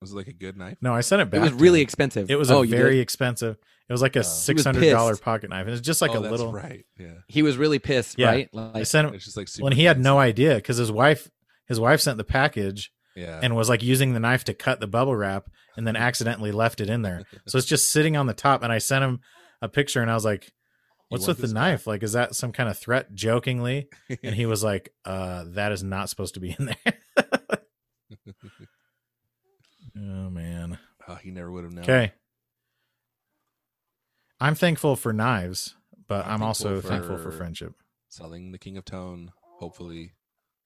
Was 0.00 0.12
it 0.12 0.16
like 0.16 0.28
a 0.28 0.32
good 0.32 0.56
knife? 0.56 0.78
No, 0.80 0.94
I 0.94 1.00
sent 1.00 1.22
it 1.22 1.30
back. 1.30 1.38
It 1.38 1.42
was 1.42 1.52
really 1.52 1.80
him. 1.80 1.84
expensive. 1.84 2.30
It 2.30 2.36
was 2.36 2.50
oh, 2.50 2.62
a 2.62 2.66
very 2.66 2.96
did? 2.96 3.00
expensive. 3.00 3.56
It 3.88 3.92
was 3.92 4.02
like 4.02 4.16
a 4.16 4.20
Oh. 4.20 4.22
six 4.22 4.64
hundred 4.64 4.90
dollar 4.90 5.16
pocket 5.16 5.50
knife, 5.50 5.66
and 5.66 5.70
it's 5.74 5.84
just 5.84 6.00
like 6.02 6.12
oh, 6.12 6.18
a 6.18 6.20
that's 6.20 6.30
little. 6.30 6.52
right. 6.52 6.84
Yeah, 6.98 7.14
He 7.26 7.42
was 7.42 7.56
really 7.56 7.78
pissed, 7.78 8.18
Yeah. 8.18 8.28
right? 8.28 8.48
I 8.54 8.82
sent 8.84 9.08
him 9.08 9.14
it's 9.14 9.24
just 9.24 9.36
like 9.36 9.48
super 9.48 9.64
when 9.64 9.72
he 9.72 9.84
had 9.84 9.98
no 9.98 10.18
idea 10.18 10.54
because 10.56 10.76
his 10.76 10.92
wife 10.92 11.28
his 11.66 11.80
wife 11.80 12.00
sent 12.00 12.16
the 12.18 12.24
package 12.24 12.92
Yeah, 13.16 13.40
and 13.42 13.56
was 13.56 13.68
like 13.68 13.82
using 13.82 14.12
the 14.12 14.20
knife 14.20 14.44
to 14.44 14.54
cut 14.54 14.80
the 14.80 14.86
bubble 14.86 15.16
wrap 15.16 15.48
and 15.76 15.86
then 15.86 15.96
accidentally 15.96 16.52
left 16.52 16.80
it 16.80 16.88
in 16.90 17.02
there. 17.02 17.24
So 17.46 17.58
it's 17.58 17.66
just 17.66 17.90
sitting 17.90 18.16
on 18.16 18.26
the 18.26 18.34
top. 18.34 18.62
And 18.62 18.72
I 18.72 18.78
sent 18.78 19.04
him 19.04 19.20
a 19.62 19.68
picture 19.68 20.00
and 20.02 20.10
I 20.10 20.14
was 20.14 20.24
like, 20.24 20.52
"What's 21.08 21.26
with 21.26 21.36
the 21.38 21.42
this 21.42 21.52
knife? 21.52 21.86
Like, 21.86 22.02
is 22.02 22.12
that 22.12 22.34
some 22.34 22.52
kind 22.52 22.68
of 22.68 22.78
threat?" 22.78 23.14
Jokingly, 23.14 23.88
and 24.22 24.34
he 24.34 24.44
was 24.46 24.62
like, 24.62 24.92
"Uh, 25.04 25.44
that 25.48 25.72
is 25.72 25.82
not 25.82 26.08
supposed 26.10 26.34
to 26.34 26.40
be 26.40 26.54
in 26.58 26.66
there." 26.66 26.94
oh 29.98 30.30
man. 30.30 30.78
oh, 31.08 31.14
he 31.16 31.30
never 31.30 31.50
would 31.50 31.64
have 31.64 31.72
known. 31.72 31.84
Okay. 31.84 32.12
I'm 34.40 34.54
thankful 34.54 34.96
for 34.96 35.12
knives, 35.12 35.74
but 36.06 36.24
I'm 36.26 36.34
I'm, 36.34 36.42
also 36.42 36.74
thankful 36.80 36.90
thankful 36.90 37.16
for 37.18 37.30
for- 37.30 37.36
friendship. 37.36 37.74
selling 38.08 38.52
the 38.52 38.58
King 38.58 38.76
of 38.76 38.84
Tone, 38.84 39.32
hopefully, 39.58 40.12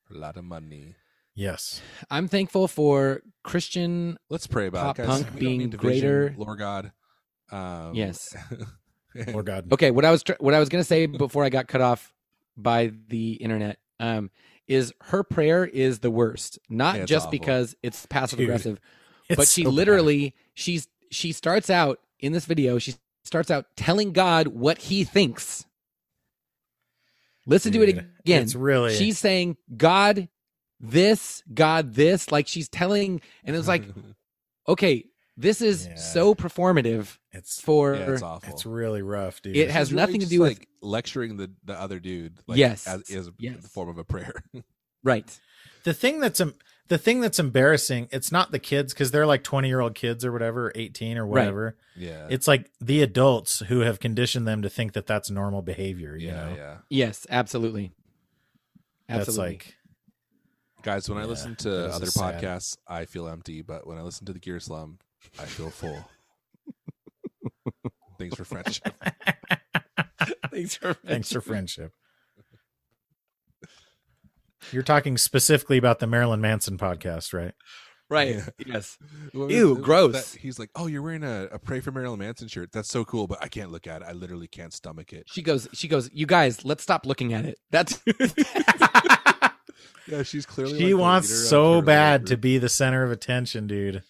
for 0.04 0.14
a 0.14 0.18
lot 0.18 0.36
of 0.36 0.44
money. 0.44 0.94
Yes. 1.34 1.80
I'm 2.10 2.28
thankful 2.28 2.68
for 2.68 3.22
Christian. 3.42 4.18
Let's 4.28 4.46
pray 4.46 4.66
about 4.66 4.84
Pop 4.84 4.98
it, 4.98 5.02
guys. 5.06 5.08
punk 5.22 5.26
We 5.26 5.30
don't 5.32 5.38
being 5.40 5.58
need 5.60 5.78
greater- 5.78 6.34
Lord 6.36 6.58
God. 6.58 6.92
Um, 7.50 7.94
Yes. 7.94 8.34
Lord 9.28 9.46
God. 9.46 9.72
Okay, 9.72 9.90
what 9.90 10.04
I 10.04 10.10
was 10.10 10.22
tr- 10.22 10.32
what 10.40 10.54
I 10.54 10.58
was 10.60 10.68
gonna 10.68 10.84
say 10.84 11.06
before 11.06 11.44
I 11.44 11.48
got 11.50 11.68
cut 11.68 11.80
off 11.80 12.12
by 12.56 12.92
the 13.08 13.32
internet 13.34 13.78
um, 14.00 14.30
is 14.66 14.92
her 15.02 15.22
prayer 15.22 15.64
is 15.66 15.98
the 16.00 16.10
worst. 16.10 16.58
Not 16.68 16.96
Yeah, 16.96 17.04
just 17.06 17.26
awful. 17.26 17.38
because 17.38 17.74
it's 17.82 18.04
passive 18.06 18.38
Dude, 18.38 18.48
aggressive, 18.48 18.78
It's 19.32 19.36
but 19.38 19.48
she 19.48 19.62
so 19.64 19.70
bad. 19.70 19.74
literally 19.76 20.34
she's 20.54 20.88
she 21.10 21.32
starts 21.32 21.68
out 21.70 22.00
in 22.20 22.32
this 22.32 22.44
video. 22.44 22.78
She 22.78 22.94
starts 23.24 23.50
out 23.50 23.66
telling 23.76 24.12
God 24.12 24.48
what 24.48 24.78
he 24.78 25.04
thinks. 25.04 25.64
Listen 27.46 27.72
to 27.72 27.82
it 27.82 27.88
again. 27.88 28.42
It's 28.42 28.54
really 28.54 28.94
She's 28.94 29.18
saying, 29.18 29.56
God, 29.76 30.28
this, 30.80 31.42
God, 31.52 31.94
this. 31.94 32.30
Like 32.30 32.46
she's 32.46 32.68
telling, 32.68 33.20
and 33.44 33.56
it's 33.56 33.66
like, 33.66 33.82
okay, 34.68 35.06
this 35.36 35.60
is 35.60 35.86
Yeah. 35.86 35.94
so 35.96 36.34
performative 36.36 37.18
it's 37.32 37.60
for. 37.60 37.94
yeah, 37.96 38.12
it's 38.12 38.22
awful. 38.22 38.52
it's 38.52 38.64
really 38.64 39.02
rough, 39.02 39.42
dude. 39.42 39.56
It 39.56 39.70
has 39.70 39.88
She's 39.88 39.92
really 39.94 40.02
nothing 40.02 40.14
to 40.20 40.26
just, 40.26 40.30
do 40.30 40.40
with- 40.40 40.58
like 40.58 40.68
lecturing 40.82 41.36
the 41.36 41.50
the 41.64 41.74
other 41.74 41.98
dude. 41.98 42.38
Like, 42.46 42.58
Yes. 42.58 42.86
as 42.86 43.02
is 43.10 43.30
Yes. 43.38 43.62
the 43.62 43.68
form 43.68 43.88
of 43.88 43.98
a 43.98 44.04
prayer. 44.04 44.34
right. 45.02 45.26
the 45.84 45.94
thing 45.94 46.20
that's 46.20 46.40
em- 46.40 46.54
the 46.88 46.98
thing 46.98 47.20
that's 47.20 47.38
embarrassing. 47.38 48.08
It's 48.12 48.30
not 48.32 48.50
the 48.50 48.58
kids 48.58 48.92
because 48.92 49.10
they're 49.10 49.26
like 49.26 49.42
twenty 49.44 49.68
year 49.68 49.80
old 49.80 49.94
kids 49.94 50.24
or 50.24 50.32
whatever, 50.32 50.72
eighteen 50.74 51.16
or 51.18 51.24
Right. 51.24 51.42
whatever. 51.42 51.76
yeah, 51.96 52.26
It's 52.30 52.46
like 52.48 52.70
the 52.80 53.02
adults 53.02 53.60
who 53.60 53.80
have 53.80 54.00
conditioned 54.00 54.46
them 54.46 54.62
to 54.62 54.68
think 54.70 54.92
that 54.94 55.06
that's 55.06 55.30
normal 55.30 55.62
behavior. 55.62 56.16
You 56.16 56.28
yeah, 56.28 56.34
know, 56.48 56.54
yeah. 56.56 56.76
Yes, 56.90 57.26
absolutely. 57.30 57.92
that's 59.08 59.36
like 59.38 59.76
Guys, 60.82 61.08
when 61.08 61.18
I 61.18 61.24
listen 61.24 61.54
to 61.56 61.86
is 61.86 61.94
other 61.94 62.06
sad. 62.06 62.42
podcasts, 62.42 62.76
I 62.88 63.04
feel 63.04 63.28
empty. 63.28 63.62
But 63.62 63.86
when 63.86 63.98
I 63.98 64.02
listen 64.02 64.26
to 64.26 64.32
the 64.32 64.40
Gear 64.40 64.58
Slum, 64.58 64.98
I 65.38 65.44
feel 65.44 65.70
full. 65.70 66.04
Thanks 68.18 68.36
for 68.36 68.44
friendship. 68.44 68.92
Thanks 70.50 70.74
for 70.76 70.94
thanks 70.94 71.32
for 71.32 71.40
friendship. 71.40 71.92
You're 74.70 74.82
talking 74.82 75.16
specifically 75.18 75.78
about 75.78 75.98
the 75.98 76.06
Marilyn 76.06 76.40
Manson 76.40 76.78
podcast, 76.78 77.32
right? 77.32 77.52
Right. 78.08 78.36
Yeah. 78.36 78.46
Yes. 78.66 78.98
Ew, 79.34 79.48
it- 79.48 79.78
it- 79.78 79.82
gross. 79.82 80.32
that- 80.32 80.38
he's 80.40 80.58
like, 80.58 80.70
"Oh, 80.76 80.86
you're 80.86 81.02
wearing 81.02 81.24
a, 81.24 81.48
a 81.52 81.58
Pray 81.58 81.80
for 81.80 81.90
Marilyn 81.92 82.18
Manson 82.18 82.46
shirt. 82.48 82.70
That's 82.72 82.88
so 82.90 83.04
cool, 83.04 83.26
but 83.26 83.42
I 83.42 83.48
can't 83.48 83.72
look 83.72 83.86
at 83.86 84.02
it. 84.02 84.08
I 84.08 84.12
literally 84.12 84.48
can't 84.48 84.72
stomach 84.72 85.12
it." 85.12 85.24
She 85.26 85.40
goes. 85.42 85.66
She 85.72 85.88
goes. 85.88 86.10
You 86.12 86.26
guys, 86.26 86.64
let's 86.64 86.82
stop 86.82 87.06
looking 87.06 87.32
at 87.32 87.44
it. 87.46 87.58
That's. 87.70 88.00
Yeah, 90.08 90.24
she's 90.24 90.44
clearly. 90.44 90.76
She 90.78 90.94
like, 90.94 91.00
wants 91.00 91.48
so 91.48 91.80
bad 91.80 92.26
to 92.26 92.36
be 92.36 92.58
the 92.58 92.68
center 92.68 93.04
of 93.04 93.12
attention, 93.12 93.68
dude. 93.68 94.02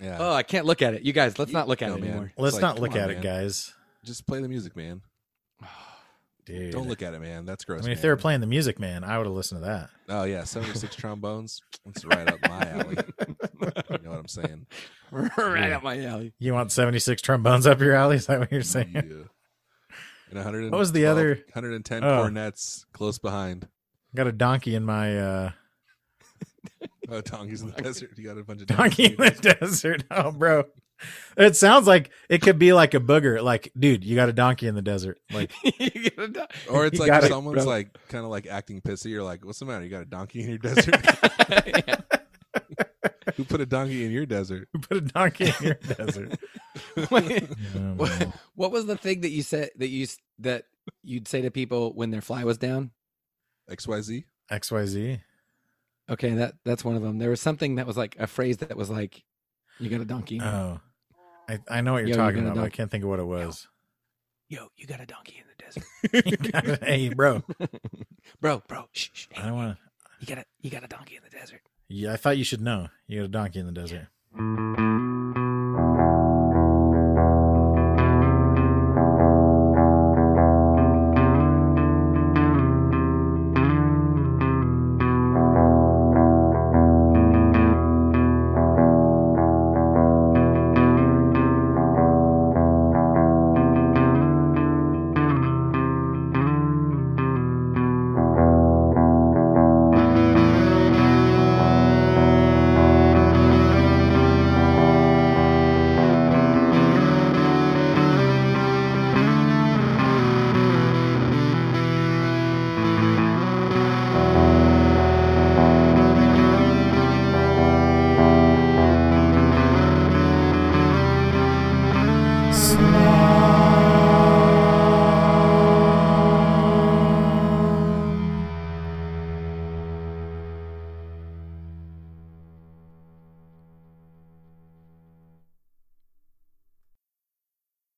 Yeah. 0.00 0.16
oh, 0.20 0.32
I 0.32 0.44
can't 0.44 0.66
look 0.66 0.82
at 0.82 0.94
it. 0.94 1.02
You 1.02 1.12
guys, 1.12 1.36
let's 1.38 1.50
You- 1.50 1.58
not 1.58 1.66
look 1.68 1.82
at 1.82 1.88
no, 1.88 1.96
it 1.96 2.00
man. 2.00 2.10
anymore. 2.10 2.32
Let's 2.38 2.54
like, 2.54 2.62
not 2.62 2.78
look 2.78 2.92
on, 2.92 2.98
at 2.98 3.10
it, 3.10 3.20
guys. 3.22 3.72
Just 4.04 4.26
play 4.26 4.40
the 4.40 4.48
music, 4.48 4.76
man. 4.76 5.02
Dude. 6.44 6.72
Don't 6.72 6.88
look 6.88 7.02
at 7.02 7.14
it, 7.14 7.20
man. 7.20 7.44
That's 7.44 7.64
gross. 7.64 7.82
I 7.82 7.84
mean, 7.84 7.92
if 7.92 8.02
they 8.02 8.08
were 8.08 8.16
playing 8.16 8.40
the 8.40 8.48
music, 8.48 8.80
man, 8.80 9.04
I 9.04 9.16
would 9.16 9.26
have 9.28 9.34
listened 9.34 9.60
to 9.62 9.66
that. 9.66 9.90
Oh 10.08 10.24
yeah, 10.24 10.42
seventy 10.44 10.76
six 10.76 10.96
trombones. 10.96 11.60
That's 11.86 12.04
right 12.04 12.28
up 12.28 12.40
my 12.48 12.68
alley. 12.68 12.96
you 13.20 13.98
know 14.02 14.10
what 14.10 14.18
I'm 14.18 14.28
saying? 14.28 14.66
right 15.12 15.30
Yeah. 15.70 15.76
up 15.76 15.82
my 15.84 16.04
alley. 16.04 16.32
You 16.40 16.52
want 16.54 16.72
76 16.72 17.20
trombones 17.22 17.66
up 17.66 17.80
your 17.80 17.94
alley? 17.94 18.16
Is 18.16 18.26
that 18.26 18.40
what 18.40 18.50
you're 18.50 18.62
saying? 18.62 18.92
Yeah. 18.94 19.02
And 20.30 20.36
100. 20.36 20.70
What 20.72 20.78
was 20.78 20.92
the 20.92 21.06
other- 21.06 21.34
110 21.52 22.02
Oh. 22.02 22.22
cornets 22.22 22.86
close 22.92 23.18
behind. 23.18 23.68
Got 24.14 24.26
a 24.28 24.32
donkey 24.32 24.74
in 24.74 24.84
my 24.84 25.18
uh 25.18 25.50
Oh, 27.08 27.20
donkeys 27.20 27.60
in 27.62 27.70
the 27.72 27.82
desert. 27.82 28.10
You 28.16 28.24
got 28.24 28.38
a 28.38 28.44
bunch 28.44 28.62
of 28.62 28.68
donkey 28.68 29.06
in 29.06 29.16
the 29.16 29.56
desert. 29.60 30.04
Oh, 30.10 30.32
bro. 30.32 30.64
It 31.36 31.56
sounds 31.56 31.86
like 31.86 32.10
it 32.28 32.42
could 32.42 32.58
be 32.58 32.72
like 32.72 32.94
a 32.94 33.00
booger. 33.00 33.42
Like, 33.42 33.72
dude, 33.78 34.04
you 34.04 34.14
got 34.16 34.28
a 34.28 34.32
donkey 34.32 34.66
in 34.66 34.74
the 34.74 34.82
desert. 34.82 35.18
Like, 35.32 35.52
You. 35.78 36.10
Or 36.70 36.84
it's 36.86 36.98
like 36.98 37.08
got 37.10 37.18
if 37.24 37.30
it, 37.30 37.32
someone's 37.32 37.64
bro. 37.64 37.72
like 37.72 37.96
kind 38.08 38.24
of 38.24 38.30
like 38.30 38.46
acting 38.46 38.80
pissy. 38.80 39.06
You're 39.10 39.22
like, 39.22 39.44
"What's 39.44 39.58
the 39.58 39.64
matter? 39.64 39.84
You 39.84 39.90
got 39.90 40.02
a 40.02 40.06
donkey 40.06 40.42
in 40.42 40.48
your 40.50 40.58
desert? 40.58 40.94
Who 43.36 43.44
put 43.44 43.60
a 43.60 43.66
donkey 43.66 44.04
in 44.04 44.10
your 44.10 44.26
desert?" 44.26 44.68
who 44.72 44.78
put 44.80 44.96
a 44.98 45.00
donkey 45.00 45.46
in 45.46 45.54
your 45.64 45.74
desert? 45.74 46.38
Wait, 47.10 47.48
Oh, 47.76 47.78
what, 47.96 48.28
what 48.54 48.70
was 48.72 48.86
the 48.86 48.96
thing 48.96 49.22
that 49.22 49.30
you 49.30 49.42
said 49.42 49.70
that 49.76 49.88
you 49.88 50.06
that 50.40 50.64
you'd 51.02 51.28
say 51.28 51.40
to 51.42 51.50
people 51.50 51.92
when 51.94 52.10
their 52.10 52.20
fly 52.20 52.44
was 52.44 52.58
down? 52.58 52.90
X 53.70 53.86
Y 53.88 54.00
Z. 54.00 54.24
XYZ. 54.50 55.20
Okay, 56.10 56.30
that 56.34 56.54
that's 56.64 56.84
one 56.84 56.96
of 56.96 57.02
them. 57.02 57.18
There 57.18 57.30
was 57.30 57.40
something 57.40 57.76
that 57.76 57.86
was 57.86 57.96
like 57.96 58.16
a 58.18 58.26
phrase 58.26 58.58
that 58.58 58.76
was 58.76 58.90
like, 58.90 59.22
"You 59.78 59.88
got 59.88 60.00
a 60.00 60.04
donkey." 60.04 60.40
Oh. 60.42 60.80
I, 61.52 61.58
I 61.68 61.80
know 61.82 61.92
what 61.92 62.00
you're 62.06 62.10
Yo, 62.10 62.16
talking 62.16 62.44
got 62.44 62.52
about, 62.52 62.56
but 62.56 62.64
I 62.64 62.70
can't 62.70 62.90
think 62.90 63.04
of 63.04 63.10
what 63.10 63.20
it 63.20 63.24
was. 63.26 63.68
Yo, 64.48 64.68
you 64.76 64.86
got 64.86 65.00
a 65.00 65.06
donkey 65.06 65.40
in 65.40 65.44
the 65.48 65.64
desert, 65.64 66.26
You 66.42 66.50
got 66.50 66.66
it. 66.66 66.82
hey, 66.84 67.08
bro. 67.10 67.42
bro, 68.40 68.62
bro. 68.66 68.86
Shh, 68.92 69.08
shh, 69.12 69.26
I 69.36 69.46
don't 69.46 69.54
want 69.54 69.76
to. 69.76 69.82
You 70.20 70.26
got 70.26 70.38
a 70.38 70.44
you 70.60 70.70
got 70.70 70.84
a 70.84 70.88
donkey 70.88 71.16
in 71.16 71.22
the 71.22 71.30
desert. 71.36 71.60
Yeah, 71.88 72.12
I 72.12 72.16
thought 72.16 72.38
you 72.38 72.44
should 72.44 72.60
know. 72.60 72.88
You 73.06 73.20
got 73.20 73.24
a 73.24 73.28
donkey 73.28 73.58
in 73.60 73.66
the 73.66 73.72
desert. 73.72 74.08